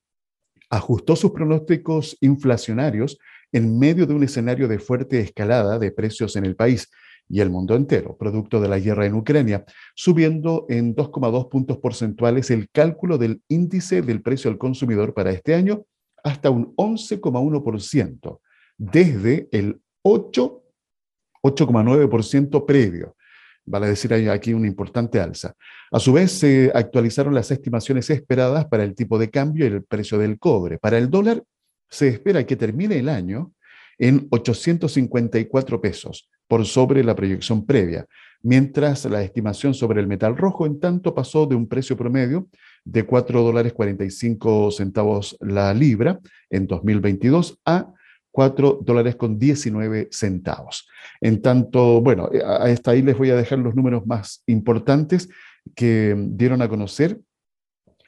ajustó 0.70 1.16
sus 1.16 1.30
pronósticos 1.30 2.16
inflacionarios 2.20 3.18
en 3.53 3.78
medio 3.78 4.07
de 4.07 4.14
un 4.14 4.22
escenario 4.24 4.68
de 4.68 4.78
fuerte 4.78 5.20
escalada 5.20 5.78
de 5.78 5.92
precios 5.92 6.36
en 6.36 6.44
el 6.44 6.57
país 6.57 6.90
y 7.28 7.40
el 7.40 7.51
mundo 7.51 7.74
entero, 7.74 8.16
producto 8.16 8.61
de 8.61 8.68
la 8.68 8.78
guerra 8.78 9.07
en 9.07 9.14
Ucrania, 9.14 9.64
subiendo 9.94 10.66
en 10.68 10.94
2,2 10.94 11.49
puntos 11.49 11.78
porcentuales 11.78 12.51
el 12.51 12.68
cálculo 12.70 13.18
del 13.18 13.42
índice 13.49 14.03
del 14.03 14.22
precio 14.22 14.51
al 14.51 14.59
consumidor 14.59 15.14
para 15.14 15.30
este 15.30 15.55
año 15.55 15.84
hasta 16.22 16.51
un 16.51 16.74
11,1%, 16.76 18.40
desde 18.78 19.49
el 19.53 19.80
8,9% 20.07 22.65
previo. 22.65 23.17
Vale 23.65 23.89
decir, 23.89 24.15
hay 24.15 24.29
aquí 24.29 24.55
una 24.55 24.69
importante 24.69 25.21
alza. 25.21 25.57
A 25.91 25.99
su 25.99 26.13
vez, 26.13 26.31
se 26.31 26.71
actualizaron 26.73 27.35
las 27.35 27.51
estimaciones 27.51 28.09
esperadas 28.11 28.67
para 28.67 28.85
el 28.85 28.95
tipo 28.95 29.19
de 29.19 29.31
cambio 29.31 29.65
y 29.65 29.69
el 29.69 29.83
precio 29.83 30.19
del 30.19 30.39
cobre. 30.39 30.79
Para 30.79 30.99
el 30.99 31.11
dólar, 31.11 31.43
se 31.91 32.07
espera 32.09 32.47
que 32.47 32.55
termine 32.55 32.99
el 32.99 33.09
año 33.09 33.53
en 33.99 34.29
854 34.31 35.81
pesos, 35.81 36.31
por 36.47 36.65
sobre 36.67 37.03
la 37.03 37.17
proyección 37.17 37.67
previa, 37.67 38.07
mientras 38.43 39.07
la 39.07 39.23
estimación 39.23 39.75
sobre 39.75 40.01
el 40.01 40.07
metal 40.07 40.37
rojo, 40.37 40.67
en 40.67 40.79
tanto, 40.79 41.13
pasó 41.15 41.47
de 41.47 41.57
un 41.57 41.67
precio 41.67 41.97
promedio 41.97 42.47
de 42.85 43.05
4 43.05 43.43
dólares 43.43 43.73
45 43.73 44.71
centavos 44.71 45.37
la 45.41 45.75
libra 45.75 46.21
en 46.51 46.69
2022 46.69 47.59
a 47.65 47.93
4 48.37 48.80
dólares 48.82 49.16
con 49.16 49.39
19 49.39 50.09
centavos. 50.12 50.87
En 51.22 51.41
tanto, 51.41 52.03
bueno, 52.03 52.28
eh, 52.30 52.43
a 52.45 52.68
esta 52.68 52.91
ahí 52.91 53.01
les 53.01 53.16
voy 53.16 53.30
a 53.30 53.34
dejar 53.34 53.59
los 53.61 53.74
números 53.74 54.07
más 54.07 54.43
importantes 54.45 55.30
que 55.74 56.14
dieron 56.14 56.61
a 56.61 56.68
conocer 56.68 57.18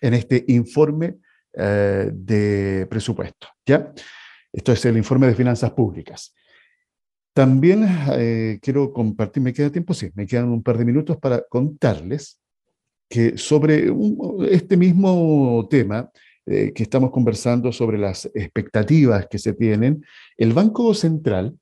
en 0.02 0.12
este 0.12 0.44
informe 0.48 1.16
eh, 1.54 2.10
de 2.12 2.86
presupuesto. 2.90 3.48
¿ya? 3.64 3.90
Esto 4.52 4.72
es 4.72 4.84
el 4.84 4.98
informe 4.98 5.28
de 5.28 5.34
finanzas 5.34 5.70
públicas. 5.70 6.34
También 7.32 7.86
eh, 8.12 8.58
quiero 8.60 8.92
compartir, 8.92 9.42
¿me 9.42 9.54
queda 9.54 9.72
tiempo? 9.72 9.94
Sí, 9.94 10.10
me 10.14 10.26
quedan 10.26 10.50
un 10.50 10.62
par 10.62 10.76
de 10.76 10.84
minutos 10.84 11.16
para 11.16 11.42
contarles 11.48 12.38
que 13.08 13.38
sobre 13.38 13.90
este 14.50 14.76
mismo 14.76 15.66
tema, 15.70 16.10
eh, 16.50 16.72
que 16.74 16.82
estamos 16.82 17.10
conversando 17.10 17.72
sobre 17.72 17.98
las 17.98 18.24
expectativas 18.34 19.26
que 19.28 19.38
se 19.38 19.52
tienen, 19.52 20.04
el 20.36 20.54
Banco 20.54 20.94
Central 20.94 21.54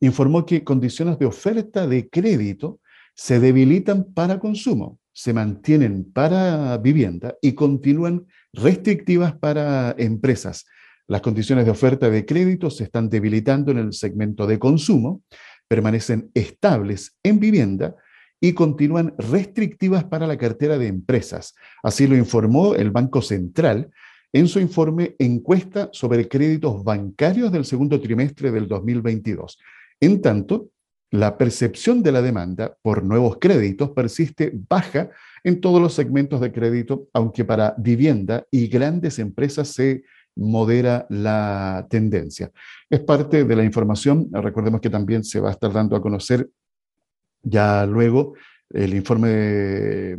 informó 0.00 0.44
que 0.44 0.64
condiciones 0.64 1.18
de 1.20 1.26
oferta 1.26 1.86
de 1.86 2.08
crédito 2.08 2.80
se 3.14 3.38
debilitan 3.38 4.12
para 4.12 4.40
consumo, 4.40 4.98
se 5.12 5.32
mantienen 5.32 6.10
para 6.12 6.76
vivienda 6.78 7.36
y 7.40 7.52
continúan 7.52 8.26
restrictivas 8.52 9.34
para 9.36 9.94
empresas. 9.96 10.64
Las 11.06 11.20
condiciones 11.20 11.64
de 11.64 11.70
oferta 11.70 12.10
de 12.10 12.26
crédito 12.26 12.70
se 12.70 12.84
están 12.84 13.08
debilitando 13.08 13.70
en 13.70 13.78
el 13.78 13.92
segmento 13.92 14.48
de 14.48 14.58
consumo, 14.58 15.22
permanecen 15.68 16.30
estables 16.34 17.16
en 17.22 17.38
vivienda 17.38 17.94
y 18.42 18.54
continúan 18.54 19.14
restrictivas 19.18 20.02
para 20.02 20.26
la 20.26 20.36
cartera 20.36 20.76
de 20.76 20.88
empresas. 20.88 21.54
Así 21.80 22.08
lo 22.08 22.16
informó 22.16 22.74
el 22.74 22.90
Banco 22.90 23.22
Central 23.22 23.90
en 24.32 24.48
su 24.48 24.58
informe 24.58 25.14
Encuesta 25.20 25.90
sobre 25.92 26.26
créditos 26.26 26.82
bancarios 26.82 27.52
del 27.52 27.64
segundo 27.64 28.00
trimestre 28.00 28.50
del 28.50 28.66
2022. 28.66 29.58
En 30.00 30.20
tanto, 30.20 30.70
la 31.12 31.38
percepción 31.38 32.02
de 32.02 32.10
la 32.10 32.20
demanda 32.20 32.76
por 32.82 33.04
nuevos 33.04 33.38
créditos 33.38 33.90
persiste 33.90 34.52
baja 34.68 35.10
en 35.44 35.60
todos 35.60 35.80
los 35.80 35.94
segmentos 35.94 36.40
de 36.40 36.50
crédito, 36.50 37.06
aunque 37.12 37.44
para 37.44 37.76
vivienda 37.78 38.44
y 38.50 38.66
grandes 38.66 39.20
empresas 39.20 39.68
se 39.68 40.02
modera 40.34 41.06
la 41.10 41.86
tendencia. 41.88 42.50
Es 42.90 43.00
parte 43.00 43.44
de 43.44 43.56
la 43.56 43.62
información. 43.62 44.28
Recordemos 44.32 44.80
que 44.80 44.90
también 44.90 45.22
se 45.22 45.38
va 45.38 45.50
a 45.50 45.52
estar 45.52 45.72
dando 45.72 45.94
a 45.94 46.02
conocer 46.02 46.48
ya 47.42 47.86
luego 47.86 48.34
el 48.70 48.94
informe 48.94 50.16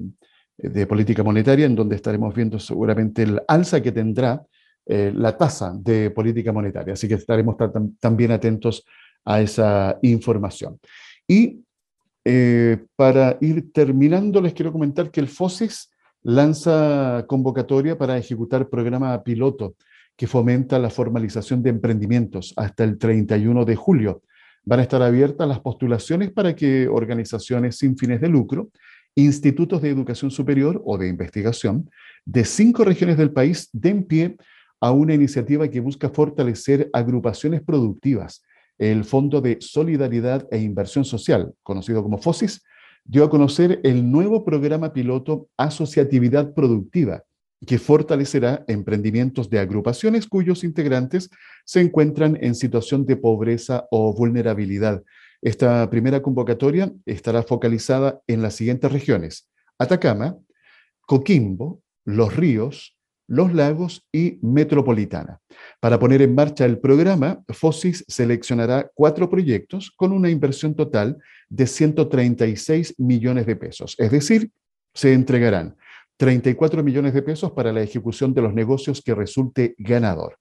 de, 0.58 0.88
política 0.88 1.24
monetaria, 1.24 1.66
en 1.66 1.76
donde 1.76 1.96
estaremos 1.96 2.34
viendo 2.34 2.60
seguramente 2.60 3.24
el 3.24 3.42
alza 3.48 3.82
que 3.82 3.92
tendrá 3.92 4.46
eh, 4.86 5.12
la 5.16 5.36
tasa 5.38 5.74
de 5.76 6.12
política 6.12 6.52
monetaria. 6.52 6.94
Así 6.94 7.08
que 7.08 7.16
estaremos 7.16 7.56
también 8.00 8.32
atentos 8.32 8.86
a 9.26 9.42
esa 9.42 9.98
información. 10.02 10.80
Y 11.28 11.64
eh, 12.26 12.86
para 12.96 13.38
ir 13.42 13.72
terminando, 13.74 14.42
les 14.42 14.54
quiero 14.54 14.72
comentar 14.72 15.12
que 15.12 15.20
el 15.20 15.28
FOSIS 15.28 15.90
lanza 16.24 17.26
convocatoria 17.28 17.98
para 17.98 18.18
ejecutar 18.18 18.70
programa 18.70 19.22
piloto 19.24 19.76
que 20.16 20.28
fomenta 20.28 20.80
la 20.80 20.90
formalización 20.90 21.64
de 21.64 21.72
emprendimientos 21.72 22.54
hasta 22.56 22.84
el 22.84 22.98
31 22.98 23.66
de 23.66 23.76
julio 23.76 24.22
van 24.66 24.80
a 24.80 24.84
estar 24.84 25.02
abiertas 25.02 25.48
las 25.48 25.60
postulaciones 25.60 26.32
para 26.32 26.56
que 26.56 26.88
organizaciones 26.88 27.78
sin 27.78 27.98
fines 27.98 28.22
de 28.22 28.30
lucro, 28.30 28.70
institutos 29.16 29.82
de 29.82 29.90
educación 29.90 30.32
superior 30.32 30.82
o 30.86 30.98
de 30.98 31.08
investigación 31.08 31.90
de 32.26 32.46
cinco 32.46 32.84
regiones 32.84 33.18
del 33.18 33.32
país 33.32 33.70
den 33.74 34.06
pie 34.06 34.38
a 34.80 34.92
una 34.92 35.14
iniciativa 35.14 35.68
que 35.68 35.80
busca 35.80 36.10
fortalecer 36.10 36.90
agrupaciones 36.94 37.62
productivas. 37.62 38.44
El 38.78 39.04
Fondo 39.04 39.40
de 39.40 39.58
Solidaridad 39.62 40.48
e 40.52 40.58
Inversión 40.58 41.06
Social, 41.06 41.54
conocido 41.64 42.02
como 42.02 42.18
FOSIS, 42.18 42.64
dio 43.06 43.24
a 43.24 43.30
conocer 43.30 43.80
el 43.84 44.10
nuevo 44.10 44.44
programa 44.44 44.94
piloto 44.94 45.48
Asociatividad 45.58 46.54
Productiva, 46.54 47.24
que 47.66 47.80
fortalecerá 47.80 48.64
emprendimientos 48.68 49.50
de 49.50 49.60
agrupaciones 49.60 50.28
cuyos 50.28 50.64
integrantes 50.64 51.30
se 51.66 51.82
encuentran 51.82 52.38
en 52.42 52.56
situación 52.56 53.06
de 53.06 53.16
pobreza 53.16 53.88
o 53.92 54.14
vulnerabilidad. 54.14 55.04
Esta 55.42 55.90
primera 55.90 56.22
convocatoria 56.22 56.92
estará 57.06 57.44
focalizada 57.44 58.22
en 58.28 58.42
las 58.42 58.56
siguientes 58.56 58.92
regiones: 58.92 59.50
Atacama, 59.78 60.38
Coquimbo, 61.02 61.82
Los 62.06 62.36
Ríos, 62.36 62.98
Los 63.28 63.54
Lagos 63.54 64.08
y 64.12 64.40
Metropolitana. 64.42 65.40
Para 65.80 66.00
poner 66.00 66.22
en 66.22 66.36
marcha 66.36 66.66
el 66.66 66.80
programa, 66.80 67.44
FOSIS 67.50 68.06
seleccionará 68.08 68.90
cuatro 68.94 69.30
proyectos 69.30 69.92
con 69.92 70.12
una 70.12 70.30
inversión 70.30 70.76
total 70.76 71.18
de 71.50 71.68
136 71.68 72.96
millones 72.98 73.46
de 73.46 73.56
pesos, 73.56 73.96
es 74.00 74.12
decir, 74.12 74.50
se 74.94 75.14
entregarán 75.14 75.76
34 76.18 76.84
millones 76.84 77.14
de 77.14 77.22
pesos 77.22 77.52
para 77.52 77.74
la 77.74 77.82
ejecución 77.82 78.34
de 78.34 78.42
los 78.42 78.54
negocios 78.54 79.02
que 79.02 79.16
resulte 79.16 79.76
ganador. 79.78 80.38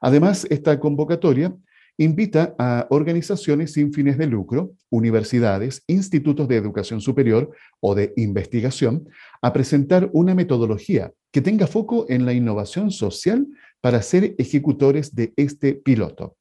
Además, 0.00 0.46
esta 0.50 0.78
convocatoria 0.78 1.54
invita 1.96 2.54
a 2.58 2.86
organizaciones 2.90 3.72
sin 3.72 3.92
fines 3.92 4.18
de 4.18 4.26
lucro, 4.26 4.72
universidades, 4.90 5.82
institutos 5.86 6.48
de 6.48 6.56
educación 6.56 7.00
superior 7.00 7.52
o 7.80 7.94
de 7.94 8.12
investigación 8.16 9.08
a 9.42 9.52
presentar 9.52 10.10
una 10.12 10.34
metodología 10.34 11.12
que 11.30 11.40
tenga 11.40 11.66
foco 11.66 12.06
en 12.08 12.26
la 12.26 12.32
innovación 12.32 12.90
social 12.90 13.46
para 13.80 14.02
ser 14.02 14.34
ejecutores 14.38 15.14
de 15.14 15.32
este 15.36 15.74
piloto. 15.74 16.36